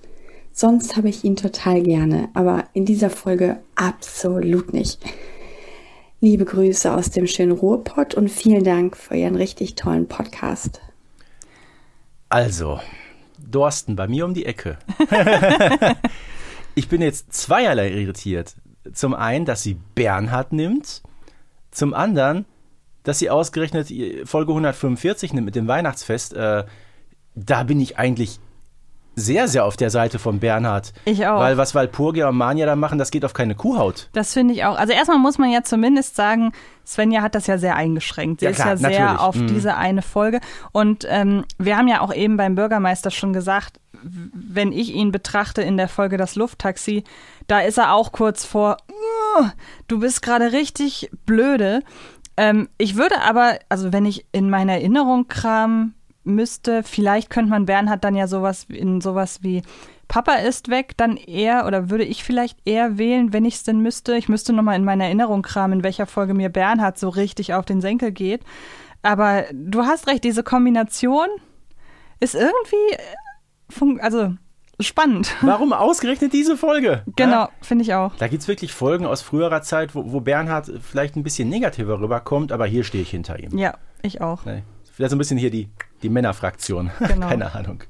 Sonst 0.53 0.97
habe 0.97 1.09
ich 1.09 1.25
ihn 1.25 1.35
total 1.35 1.83
gerne, 1.83 2.29
aber 2.35 2.67
in 2.73 2.85
dieser 2.85 3.11
Folge 3.11 3.59
absolut 3.75 4.73
nicht. 4.73 5.01
Liebe 6.25 6.47
Grüße 6.47 6.91
aus 6.91 7.11
dem 7.11 7.27
schönen 7.27 7.53
Ruhrpott 7.53 8.15
und 8.15 8.31
vielen 8.31 8.65
Dank 8.65 8.97
für 8.97 9.15
Ihren 9.15 9.37
richtig 9.37 9.75
tollen 9.75 10.09
Podcast. 10.09 10.81
Also, 12.31 12.81
Dorsten, 13.37 13.95
bei 13.95 14.09
mir 14.09 14.25
um 14.25 14.33
die 14.33 14.47
Ecke. 14.47 14.79
ich 16.75 16.89
bin 16.89 17.03
jetzt 17.03 17.35
zweierlei 17.35 17.91
irritiert. 17.91 18.55
Zum 18.95 19.13
einen, 19.13 19.45
dass 19.45 19.63
sie 19.63 19.77
Bernhard 19.95 20.55
nimmt. 20.55 21.03
Zum 21.71 21.93
anderen, 21.93 22.47
dass 23.03 23.19
sie 23.19 23.29
ausgerechnet 23.29 23.93
Folge 24.27 24.53
145 24.53 25.35
nimmt 25.35 25.45
mit 25.45 25.57
dem 25.57 25.69
Weihnachtsfest. 25.69 26.33
Äh, 26.33 26.65
da 27.35 27.65
bin 27.65 27.79
ich 27.81 27.99
eigentlich 27.99 28.41
sehr, 29.17 29.47
sehr 29.49 29.65
auf 29.65 29.77
der 29.77 29.91
Seite 29.91 30.19
von 30.19 30.41
Bernhard. 30.41 30.93
Ich 31.05 31.27
auch. 31.27 31.39
Weil 31.41 31.57
was 31.57 31.75
Walpurgia 31.75 32.29
und 32.29 32.37
Manja 32.37 32.67
da 32.67 32.77
machen, 32.77 32.99
das 32.99 33.11
geht 33.11 33.25
auf 33.25 33.33
keine 33.33 33.55
Kuhhaut. 33.55 34.09
Das 34.13 34.33
finde 34.33 34.55
ich 34.55 34.65
auch. 34.65 34.77
Also 34.77 34.93
erstmal 34.93 35.19
muss 35.19 35.39
man 35.39 35.51
ja 35.51 35.63
zumindest 35.63 36.17
sagen, 36.17 36.53
Svenja 36.87 37.23
hat 37.23 37.35
das 37.35 37.47
ja 37.47 37.57
sehr 37.59 37.77
eingeschränkt. 37.77 38.41
Sie 38.41 38.47
Ja, 38.47 38.51
ist 38.51 38.57
klar, 38.57 38.69
ja 38.71 38.77
sehr 38.77 39.01
natürlich. 39.01 39.21
auf 39.21 39.37
Mhm. 39.37 39.47
diese 39.49 39.77
eine 39.77 40.03
Folge. 40.03 40.41
Und 40.73 41.07
ähm, 41.09 41.45
wir 41.59 41.77
haben 41.77 41.89
ja 41.89 42.01
auch 42.01 42.13
eben 42.13 42.37
beim 42.37 42.55
Bürgermeister 42.57 43.11
schon 43.11 43.33
gesagt, 43.33 43.79
wenn 44.03 44.73
ich 44.73 44.93
ihn 44.95 45.13
betrachte 45.13 45.63
in 45.63 45.77
der 45.79 45.89
Folge 45.89 46.17
Das 46.19 46.35
Lufttaxi, 46.37 47.05
da 47.47 47.61
ist 47.61 47.79
er 47.79 47.95
auch 47.95 48.13
kurz 48.13 48.45
vor, 48.45 48.77
"Uh, 49.39 49.45
du 49.89 50.01
bist 50.01 50.21
gerade 50.23 50.53
richtig 50.53 51.11
blöde. 51.25 51.81
Ähm, 52.37 52.69
ich 52.79 52.97
würde 52.97 53.21
aber, 53.23 53.59
also 53.69 53.93
wenn 53.93 54.05
ich 54.05 54.27
in 54.33 54.51
meiner 54.51 54.73
Erinnerung 54.75 55.29
kram 55.29 55.95
müsste, 56.25 56.83
vielleicht 56.83 57.31
könnte 57.31 57.51
man 57.51 57.67
Bernhard 57.67 58.03
dann 58.05 58.15
ja 58.15 58.27
sowas 58.27 58.67
in 58.69 59.01
sowas 59.01 59.43
wie 59.43 59.63
Papa 60.09 60.35
ist 60.35 60.69
weg, 60.69 60.93
dann 60.97 61.17
eher, 61.17 61.67
oder 61.67 61.91
würde 61.91 62.05
ich 62.05 62.25
vielleicht 62.25 62.59
eher 62.65 62.99
wählen, 62.99 63.33
wenn 63.33 63.45
ich 63.45 63.55
es 63.55 63.63
denn 63.63 63.81
müsste. 63.81 64.17
Ich 64.17 64.29
müsste 64.29 64.53
nochmal 64.53 64.77
in 64.77 64.85
meiner 64.85 65.05
Erinnerung 65.05 65.43
kramen, 65.43 65.79
in 65.79 65.85
welcher 65.85 66.07
Folge 66.07 66.35
mir 66.35 66.51
Bernhard 66.51 66.99
so 66.99 67.09
richtig 67.09 67.55
auf 67.55 67.65
den 67.65 67.81
Senkel 67.81 68.13
geht. 68.13 68.43
Aber 69.03 69.45
du 69.53 69.83
hast 69.83 70.07
recht, 70.07 70.25
diese 70.25 70.43
Kombination 70.43 71.29
ist 72.21 72.35
irgendwie, 72.35 72.93
äh, 72.93 74.01
also 74.01 74.35
spannend. 74.81 75.35
Warum 75.43 75.73
ausgerechnet 75.73 76.33
diese 76.33 76.57
Folge? 76.57 77.03
Genau, 77.17 77.49
finde 77.61 77.85
ich 77.85 77.95
auch. 77.95 78.15
Da 78.17 78.29
gibt 78.29 78.43
es 78.43 78.49
wirklich 78.49 78.73
Folgen 78.73 79.07
aus 79.07 79.23
früherer 79.23 79.63
Zeit, 79.63 79.95
wo, 79.95 80.13
wo 80.13 80.21
Bernhard 80.21 80.71
vielleicht 80.83 81.17
ein 81.17 81.23
bisschen 81.23 81.49
negativer 81.49 82.01
rüberkommt, 82.01 82.53
aber 82.53 82.67
hier 82.67 82.85
stehe 82.85 83.03
ich 83.03 83.11
hinter 83.11 83.39
ihm. 83.39 83.57
Ja, 83.57 83.75
ich 84.03 84.21
auch. 84.21 84.45
Ne? 84.45 84.63
Vielleicht 84.93 85.11
so 85.11 85.17
ein 85.17 85.19
bisschen 85.19 85.39
hier 85.39 85.51
die, 85.51 85.69
die 86.05 86.11
Männerfraktion. 86.11 86.91
Genau. 87.01 87.29
Keine 87.29 87.53
Ahnung. 87.55 87.83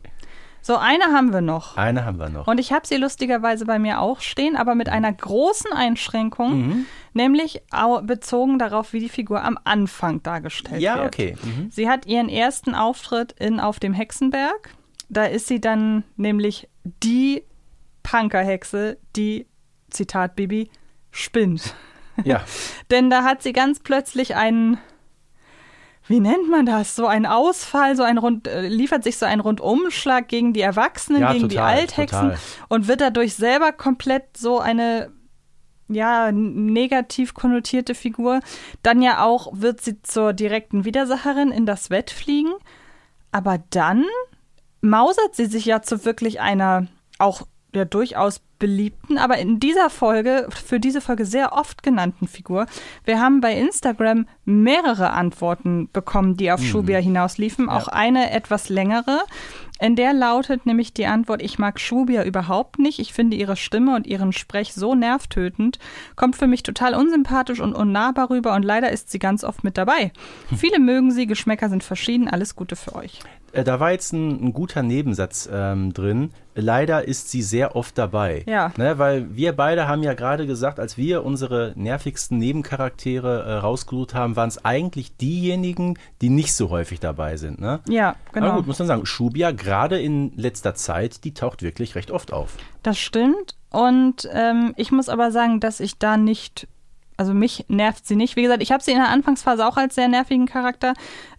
So, 0.62 0.76
eine 0.78 1.04
haben 1.12 1.30
wir 1.34 1.42
noch. 1.42 1.76
Eine 1.76 2.06
haben 2.06 2.18
wir 2.18 2.30
noch. 2.30 2.46
Und 2.46 2.58
ich 2.58 2.72
habe 2.72 2.86
sie 2.86 2.96
lustigerweise 2.96 3.66
bei 3.66 3.78
mir 3.78 4.00
auch 4.00 4.20
stehen, 4.20 4.56
aber 4.56 4.74
mit 4.74 4.88
einer 4.88 5.12
großen 5.12 5.72
Einschränkung, 5.74 6.56
Mhm. 6.68 6.86
nämlich 7.12 7.60
bezogen 8.04 8.58
darauf, 8.58 8.94
wie 8.94 9.00
die 9.00 9.10
Figur 9.10 9.44
am 9.44 9.58
Anfang 9.64 10.22
dargestellt 10.22 10.80
Ja, 10.80 10.96
wird. 10.96 11.06
okay. 11.08 11.36
Mhm. 11.42 11.70
Sie 11.70 11.86
hat 11.90 12.06
ihren 12.06 12.30
ersten 12.30 12.74
Auftritt 12.74 13.32
in 13.32 13.60
Auf 13.60 13.78
dem 13.78 13.92
Hexenberg. 13.92 14.70
Da 15.10 15.24
ist 15.24 15.48
sie 15.48 15.60
dann 15.60 16.02
nämlich 16.16 16.66
die 17.02 17.42
Punkerhexe, 18.02 18.96
die, 19.16 19.46
Zitat 19.90 20.34
Bibi, 20.36 20.70
spinnt. 21.10 21.74
Ja. 22.24 22.42
Denn 22.90 23.10
da 23.10 23.22
hat 23.24 23.42
sie 23.42 23.52
ganz 23.52 23.80
plötzlich 23.80 24.34
einen, 24.34 24.78
wie 26.06 26.20
nennt 26.20 26.50
man 26.50 26.66
das? 26.66 26.96
So 26.96 27.06
einen 27.06 27.26
Ausfall, 27.26 27.96
so 27.96 28.02
ein 28.02 28.18
Rund, 28.18 28.46
äh, 28.46 28.68
liefert 28.68 29.04
sich 29.04 29.16
so 29.16 29.26
einen 29.26 29.40
Rundumschlag 29.40 30.28
gegen 30.28 30.52
die 30.52 30.60
Erwachsenen, 30.60 31.22
Ja, 31.22 31.32
gegen 31.32 31.48
die 31.48 31.56
total, 31.56 31.78
Althexen 31.78 32.20
total. 32.30 32.38
und 32.68 32.88
wird 32.88 33.00
dadurch 33.00 33.34
selber 33.34 33.72
komplett 33.72 34.36
so 34.36 34.58
eine 34.60 35.10
ja, 35.88 36.32
negativ 36.32 37.34
konnotierte 37.34 37.94
Figur. 37.94 38.40
Dann 38.82 39.02
ja 39.02 39.22
auch 39.22 39.48
wird 39.52 39.80
sie 39.82 40.00
zur 40.02 40.32
direkten 40.32 40.84
Widersacherin 40.84 41.50
in 41.50 41.66
das 41.66 41.90
Wett 41.90 42.10
fliegen. 42.10 42.52
Aber 43.32 43.58
dann 43.70 44.04
mausert 44.80 45.34
sie 45.34 45.46
sich 45.46 45.64
ja 45.66 45.82
zu 45.82 46.04
wirklich 46.04 46.40
einer 46.40 46.86
auch 47.18 47.42
ja 47.74 47.84
durchaus 47.84 48.40
beliebten, 48.64 49.18
aber 49.18 49.36
in 49.36 49.60
dieser 49.60 49.90
Folge, 49.90 50.48
für 50.48 50.80
diese 50.80 51.02
Folge 51.02 51.26
sehr 51.26 51.52
oft 51.52 51.82
genannten 51.82 52.26
Figur. 52.26 52.64
Wir 53.04 53.20
haben 53.20 53.42
bei 53.42 53.52
Instagram 53.52 54.26
mehrere 54.46 55.10
Antworten 55.10 55.90
bekommen, 55.92 56.38
die 56.38 56.50
auf 56.50 56.60
Mhm. 56.60 56.64
Schubia 56.64 56.98
hinausliefen, 56.98 57.68
auch 57.68 57.88
eine 57.88 58.30
etwas 58.30 58.70
längere. 58.70 59.20
In 59.80 59.96
der 59.96 60.14
lautet 60.14 60.64
nämlich 60.64 60.94
die 60.94 61.04
Antwort, 61.04 61.42
ich 61.42 61.58
mag 61.58 61.78
Schubia 61.78 62.24
überhaupt 62.24 62.78
nicht. 62.78 63.00
Ich 63.00 63.12
finde 63.12 63.36
ihre 63.36 63.56
Stimme 63.56 63.94
und 63.96 64.06
ihren 64.06 64.32
Sprech 64.32 64.72
so 64.72 64.94
nervtötend. 64.94 65.78
Kommt 66.16 66.36
für 66.36 66.46
mich 66.46 66.62
total 66.62 66.94
unsympathisch 66.94 67.60
und 67.60 67.74
unnahbar 67.74 68.30
rüber 68.30 68.54
und 68.54 68.62
leider 68.62 68.90
ist 68.90 69.10
sie 69.10 69.18
ganz 69.18 69.44
oft 69.44 69.62
mit 69.62 69.76
dabei. 69.76 70.10
Viele 70.56 70.78
mögen 70.78 71.10
sie, 71.10 71.26
Geschmäcker 71.26 71.68
sind 71.68 71.84
verschieden. 71.84 72.28
Alles 72.28 72.56
Gute 72.56 72.76
für 72.76 72.94
euch. 72.94 73.20
Äh, 73.54 73.64
Da 73.64 73.80
war 73.80 73.92
jetzt 73.92 74.12
ein, 74.12 74.46
ein 74.46 74.52
guter 74.52 74.82
Nebensatz 74.82 75.48
ähm, 75.52 75.92
drin. 75.92 76.30
Leider 76.54 77.06
ist 77.06 77.30
sie 77.30 77.42
sehr 77.42 77.74
oft 77.74 77.98
dabei. 77.98 78.44
Ja. 78.46 78.72
Ne, 78.76 78.98
weil 78.98 79.34
wir 79.34 79.52
beide 79.52 79.88
haben 79.88 80.02
ja 80.02 80.14
gerade 80.14 80.46
gesagt, 80.46 80.78
als 80.78 80.96
wir 80.96 81.24
unsere 81.24 81.72
nervigsten 81.74 82.38
Nebencharaktere 82.38 83.42
äh, 83.42 83.52
rausgesucht 83.54 84.14
haben, 84.14 84.36
waren 84.36 84.48
es 84.48 84.64
eigentlich 84.64 85.16
diejenigen, 85.16 85.98
die 86.20 86.28
nicht 86.28 86.54
so 86.54 86.70
häufig 86.70 87.00
dabei 87.00 87.36
sind. 87.36 87.60
Ne? 87.60 87.80
Ja, 87.88 88.14
genau. 88.32 88.46
Aber 88.46 88.56
gut, 88.58 88.66
muss 88.66 88.78
man 88.78 88.88
sagen, 88.88 89.06
Schubia 89.06 89.50
gerade 89.50 90.00
in 90.00 90.32
letzter 90.36 90.74
Zeit, 90.74 91.24
die 91.24 91.34
taucht 91.34 91.62
wirklich 91.62 91.94
recht 91.94 92.10
oft 92.10 92.32
auf. 92.32 92.56
Das 92.82 92.98
stimmt. 92.98 93.56
Und 93.70 94.28
ähm, 94.32 94.72
ich 94.76 94.92
muss 94.92 95.08
aber 95.08 95.32
sagen, 95.32 95.58
dass 95.58 95.80
ich 95.80 95.98
da 95.98 96.16
nicht, 96.16 96.68
also 97.16 97.32
mich 97.34 97.64
nervt 97.68 98.06
sie 98.06 98.16
nicht. 98.16 98.36
Wie 98.36 98.42
gesagt, 98.42 98.62
ich 98.62 98.72
habe 98.72 98.82
sie 98.82 98.90
in 98.92 98.98
der 98.98 99.08
Anfangsphase 99.10 99.66
auch 99.66 99.76
als 99.76 99.94
sehr 99.94 100.08
nervigen 100.08 100.46
Charakter 100.46 100.94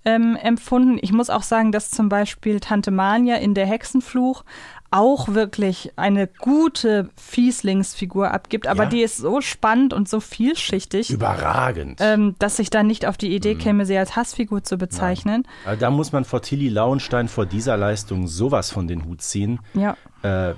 ähm, 0.05 0.35
empfunden. 0.35 0.97
Ich 1.01 1.11
muss 1.11 1.29
auch 1.29 1.43
sagen, 1.43 1.71
dass 1.71 1.91
zum 1.91 2.09
Beispiel 2.09 2.59
Tante 2.59 2.91
Mania 2.91 3.35
in 3.37 3.53
der 3.53 3.65
Hexenfluch 3.65 4.43
auch 4.91 5.29
wirklich 5.29 5.91
eine 5.97 6.27
gute 6.27 7.09
Fieslingsfigur 7.17 8.31
abgibt, 8.31 8.67
aber 8.67 8.83
Ja. 8.83 8.89
die 8.89 9.01
ist 9.01 9.17
so 9.17 9.41
spannend 9.41 9.93
und 9.93 10.07
so 10.07 10.19
vielschichtig, 10.21 11.09
Überragend. 11.09 11.99
ähm, 12.01 12.35
dass 12.39 12.59
ich 12.59 12.69
da 12.69 12.81
nicht 12.83 13.05
auf 13.05 13.17
die 13.17 13.35
Idee 13.35 13.55
Mhm. 13.55 13.59
käme, 13.59 13.85
sie 13.85 13.97
als 13.97 14.15
Hassfigur 14.15 14.63
zu 14.63 14.77
bezeichnen. 14.77 15.45
Also 15.65 15.79
da 15.81 15.89
muss 15.91 16.13
man 16.13 16.23
vor 16.23 16.41
Tilly 16.41 16.69
Lauenstein 16.69 17.27
vor 17.27 17.45
dieser 17.45 17.75
Leistung 17.75 18.27
sowas 18.27 18.71
von 18.71 18.87
den 18.87 19.03
Hut 19.05 19.21
ziehen. 19.21 19.59
Ja. 19.73 19.97
Äh, 20.21 20.53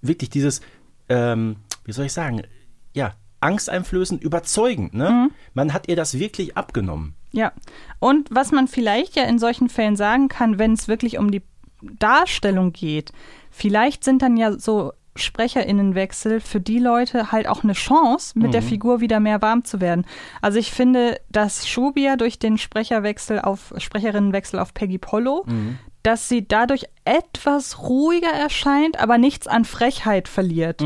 wirklich 0.00 0.30
dieses, 0.30 0.60
ähm, 1.08 1.56
wie 1.84 1.92
soll 1.92 2.06
ich 2.06 2.12
sagen, 2.12 2.42
ja, 2.94 3.12
angsteinflößend, 3.40 4.22
überzeugend. 4.22 4.94
Ne? 4.94 5.10
Mhm. 5.10 5.30
Man 5.54 5.72
hat 5.72 5.88
ihr 5.88 5.96
das 5.96 6.18
wirklich 6.18 6.56
abgenommen. 6.56 7.14
Ja. 7.32 7.52
Und 7.98 8.28
was 8.30 8.52
man 8.52 8.68
vielleicht 8.68 9.16
ja 9.16 9.24
in 9.24 9.38
solchen 9.38 9.68
Fällen 9.68 9.96
sagen 9.96 10.28
kann, 10.28 10.58
wenn 10.58 10.72
es 10.72 10.88
wirklich 10.88 11.18
um 11.18 11.30
die 11.30 11.42
Darstellung 11.82 12.72
geht, 12.72 13.12
vielleicht 13.50 14.02
sind 14.04 14.22
dann 14.22 14.36
ja 14.36 14.58
so 14.58 14.92
Sprecherinnenwechsel 15.14 16.40
für 16.40 16.60
die 16.60 16.78
Leute 16.78 17.32
halt 17.32 17.48
auch 17.48 17.64
eine 17.64 17.72
Chance, 17.72 18.38
mit 18.38 18.54
der 18.54 18.62
Mhm. 18.62 18.66
Figur 18.66 19.00
wieder 19.00 19.18
mehr 19.20 19.42
warm 19.42 19.64
zu 19.64 19.80
werden. 19.80 20.04
Also 20.40 20.58
ich 20.58 20.70
finde, 20.70 21.20
dass 21.30 21.66
Schubia 21.68 22.16
durch 22.16 22.38
den 22.38 22.56
Sprecherwechsel 22.58 23.40
auf 23.40 23.72
Sprecherinnenwechsel 23.78 24.58
auf 24.60 24.74
Peggy 24.74 24.98
Pollo, 24.98 25.44
Mhm. 25.46 25.78
Dass 26.02 26.28
sie 26.28 26.46
dadurch 26.46 26.84
etwas 27.04 27.82
ruhiger 27.82 28.30
erscheint, 28.30 28.98
aber 29.00 29.18
nichts 29.18 29.46
an 29.46 29.64
Frechheit 29.64 30.28
verliert. 30.28 30.82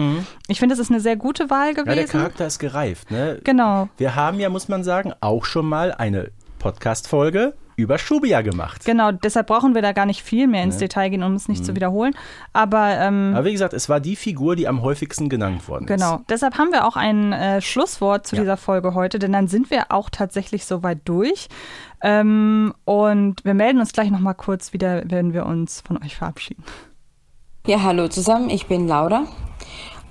Ich 0.48 0.58
finde, 0.58 0.74
es 0.74 0.78
ist 0.78 0.90
eine 0.90 1.00
sehr 1.00 1.16
gute 1.16 1.50
Wahl 1.50 1.72
Mhm. 1.72 1.76
Ja, 1.78 1.84
der 1.84 1.94
gewesen. 1.94 2.10
Charakter 2.18 2.46
ist 2.46 2.58
gereift. 2.58 3.10
Ne? 3.10 3.40
Genau. 3.44 3.88
Wir 3.96 4.14
haben 4.14 4.40
ja, 4.40 4.48
muss 4.48 4.68
man 4.68 4.84
sagen, 4.84 5.12
auch 5.20 5.44
schon 5.44 5.66
mal 5.66 5.92
eine 5.92 6.30
Podcast-Folge 6.58 7.54
über 7.76 7.98
Schubia 7.98 8.42
gemacht. 8.42 8.84
Genau, 8.84 9.12
deshalb 9.12 9.46
brauchen 9.46 9.74
wir 9.74 9.82
da 9.82 9.92
gar 9.92 10.06
nicht 10.06 10.22
viel 10.22 10.46
mehr 10.46 10.62
ins 10.62 10.74
Ne? 10.76 10.80
Detail 10.80 11.08
gehen, 11.10 11.22
um 11.22 11.34
es 11.34 11.48
nicht 11.48 11.60
Mhm. 11.60 11.64
zu 11.64 11.74
wiederholen. 11.76 12.14
Aber 12.52 12.98
ähm, 12.98 13.32
Aber 13.34 13.44
wie 13.46 13.52
gesagt, 13.52 13.72
es 13.72 13.88
war 13.88 14.00
die 14.00 14.16
Figur, 14.16 14.56
die 14.56 14.68
am 14.68 14.82
häufigsten 14.82 15.28
genannt 15.28 15.66
worden 15.68 15.84
ist. 15.84 15.88
genau, 15.90 16.20
deshalb 16.28 16.58
haben 16.58 16.70
wir 16.72 16.86
auch 16.86 16.96
ein 16.96 17.32
äh, 17.32 17.60
Schlusswort 17.60 18.26
zu 18.26 18.36
dieser 18.36 18.56
Folge 18.56 18.94
heute, 18.94 19.18
denn 19.18 19.32
dann 19.32 19.48
sind 19.48 19.70
wir 19.70 19.90
auch 19.90 20.10
tatsächlich 20.10 20.64
soweit 20.64 20.98
durch. 21.04 21.48
Ähm, 22.02 22.74
und 22.84 23.44
wir 23.44 23.54
melden 23.54 23.78
uns 23.78 23.92
gleich 23.92 24.10
nochmal 24.10 24.34
kurz 24.34 24.72
wieder, 24.72 25.02
wenn 25.06 25.32
wir 25.32 25.46
uns 25.46 25.80
von 25.86 26.02
euch 26.02 26.16
verabschieden. 26.16 26.64
Ja, 27.66 27.82
hallo 27.82 28.08
zusammen, 28.08 28.50
ich 28.50 28.66
bin 28.66 28.88
Laura. 28.88 29.24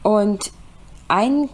Und 0.03 0.51
ein, 1.09 1.49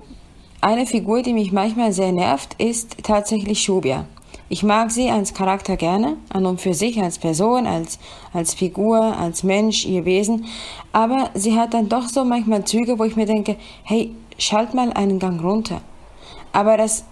eine 0.61 0.85
Figur, 0.85 1.23
die 1.23 1.33
mich 1.33 1.51
manchmal 1.51 1.91
sehr 1.91 2.11
nervt, 2.11 2.53
ist 2.61 3.03
tatsächlich 3.03 3.61
Shubia. 3.63 4.05
Ich 4.49 4.63
mag 4.63 4.91
sie 4.91 5.09
als 5.09 5.33
Charakter 5.33 5.75
gerne, 5.75 6.17
an 6.29 6.45
und 6.45 6.61
für 6.61 6.73
sich, 6.73 7.01
als 7.01 7.19
Person, 7.19 7.67
als, 7.67 7.99
als 8.33 8.53
Figur, 8.53 8.99
als 8.99 9.43
Mensch, 9.43 9.85
ihr 9.85 10.05
Wesen. 10.05 10.45
Aber 10.93 11.29
sie 11.33 11.59
hat 11.59 11.73
dann 11.73 11.89
doch 11.89 12.07
so 12.07 12.23
manchmal 12.23 12.63
Züge, 12.63 12.97
wo 12.97 13.03
ich 13.03 13.17
mir 13.17 13.25
denke, 13.25 13.57
hey, 13.83 14.15
schalt 14.37 14.73
mal 14.73 14.93
einen 14.93 15.19
Gang 15.19 15.43
runter. 15.43 15.81
Aber 16.53 16.77
das, 16.77 17.03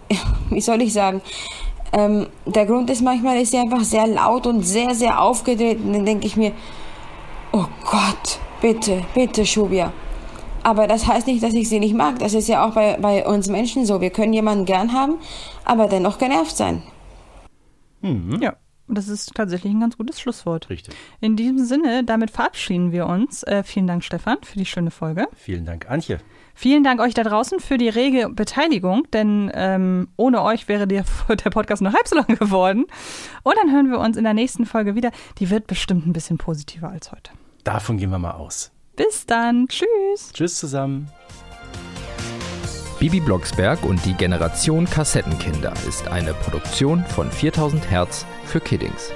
wie 0.50 0.60
soll 0.60 0.82
ich 0.82 0.92
sagen, 0.92 1.22
ähm, 1.94 2.26
der 2.46 2.66
Grund 2.66 2.90
ist 2.90 3.02
manchmal, 3.02 3.40
ist 3.40 3.52
sie 3.52 3.58
einfach 3.58 3.84
sehr 3.84 4.06
laut 4.06 4.46
und 4.46 4.62
sehr, 4.62 4.94
sehr 4.94 5.20
aufgedreht. 5.20 5.78
Und 5.82 5.92
dann 5.94 6.04
denke 6.04 6.26
ich 6.26 6.36
mir, 6.36 6.52
oh 7.52 7.66
Gott, 7.90 8.38
bitte, 8.60 9.02
bitte, 9.14 9.46
Shubia. 9.46 9.92
Aber 10.62 10.86
das 10.86 11.06
heißt 11.06 11.26
nicht, 11.26 11.42
dass 11.42 11.54
ich 11.54 11.68
sie 11.68 11.80
nicht 11.80 11.94
mag. 11.94 12.18
Das 12.18 12.34
ist 12.34 12.48
ja 12.48 12.66
auch 12.66 12.74
bei, 12.74 12.96
bei 13.00 13.26
uns 13.26 13.48
Menschen 13.48 13.84
so. 13.84 14.00
Wir 14.00 14.10
können 14.10 14.32
jemanden 14.32 14.64
gern 14.64 14.92
haben, 14.92 15.18
aber 15.64 15.88
dennoch 15.88 16.18
genervt 16.18 16.56
sein. 16.56 16.82
Ja, 18.40 18.56
das 18.88 19.08
ist 19.08 19.34
tatsächlich 19.34 19.72
ein 19.72 19.80
ganz 19.80 19.96
gutes 19.96 20.20
Schlusswort. 20.20 20.68
Richtig. 20.68 20.94
In 21.20 21.36
diesem 21.36 21.64
Sinne, 21.64 22.04
damit 22.04 22.30
verabschieden 22.30 22.92
wir 22.92 23.06
uns. 23.06 23.42
Äh, 23.44 23.62
vielen 23.62 23.86
Dank, 23.86 24.04
Stefan, 24.04 24.38
für 24.42 24.58
die 24.58 24.66
schöne 24.66 24.90
Folge. 24.90 25.28
Vielen 25.34 25.64
Dank, 25.64 25.88
Antje. 25.90 26.18
Vielen 26.54 26.84
Dank 26.84 27.00
euch 27.00 27.14
da 27.14 27.22
draußen 27.22 27.60
für 27.60 27.78
die 27.78 27.88
rege 27.88 28.28
Beteiligung, 28.28 29.06
denn 29.12 29.50
ähm, 29.54 30.08
ohne 30.16 30.42
euch 30.42 30.68
wäre 30.68 30.86
der, 30.86 31.04
der 31.28 31.50
Podcast 31.50 31.80
nur 31.80 31.92
halb 31.92 32.06
so 32.06 32.16
lang 32.16 32.26
geworden. 32.26 32.84
Und 33.42 33.54
dann 33.56 33.72
hören 33.72 33.90
wir 33.90 33.98
uns 33.98 34.16
in 34.16 34.24
der 34.24 34.34
nächsten 34.34 34.66
Folge 34.66 34.94
wieder. 34.94 35.10
Die 35.38 35.48
wird 35.48 35.66
bestimmt 35.66 36.06
ein 36.06 36.12
bisschen 36.12 36.36
positiver 36.36 36.90
als 36.90 37.12
heute. 37.12 37.32
Davon 37.64 37.96
gehen 37.96 38.10
wir 38.10 38.18
mal 38.18 38.32
aus. 38.32 38.72
Bis 38.96 39.26
dann. 39.26 39.68
Tschüss. 39.68 40.32
Tschüss 40.32 40.56
zusammen. 40.56 41.08
Bibi 42.98 43.20
Blocksberg 43.20 43.82
und 43.84 44.04
die 44.04 44.14
Generation 44.14 44.84
Kassettenkinder 44.84 45.72
ist 45.88 46.06
eine 46.06 46.34
Produktion 46.34 47.04
von 47.04 47.30
4000 47.30 47.90
Hertz 47.90 48.24
für 48.44 48.60
Kiddings. 48.60 49.12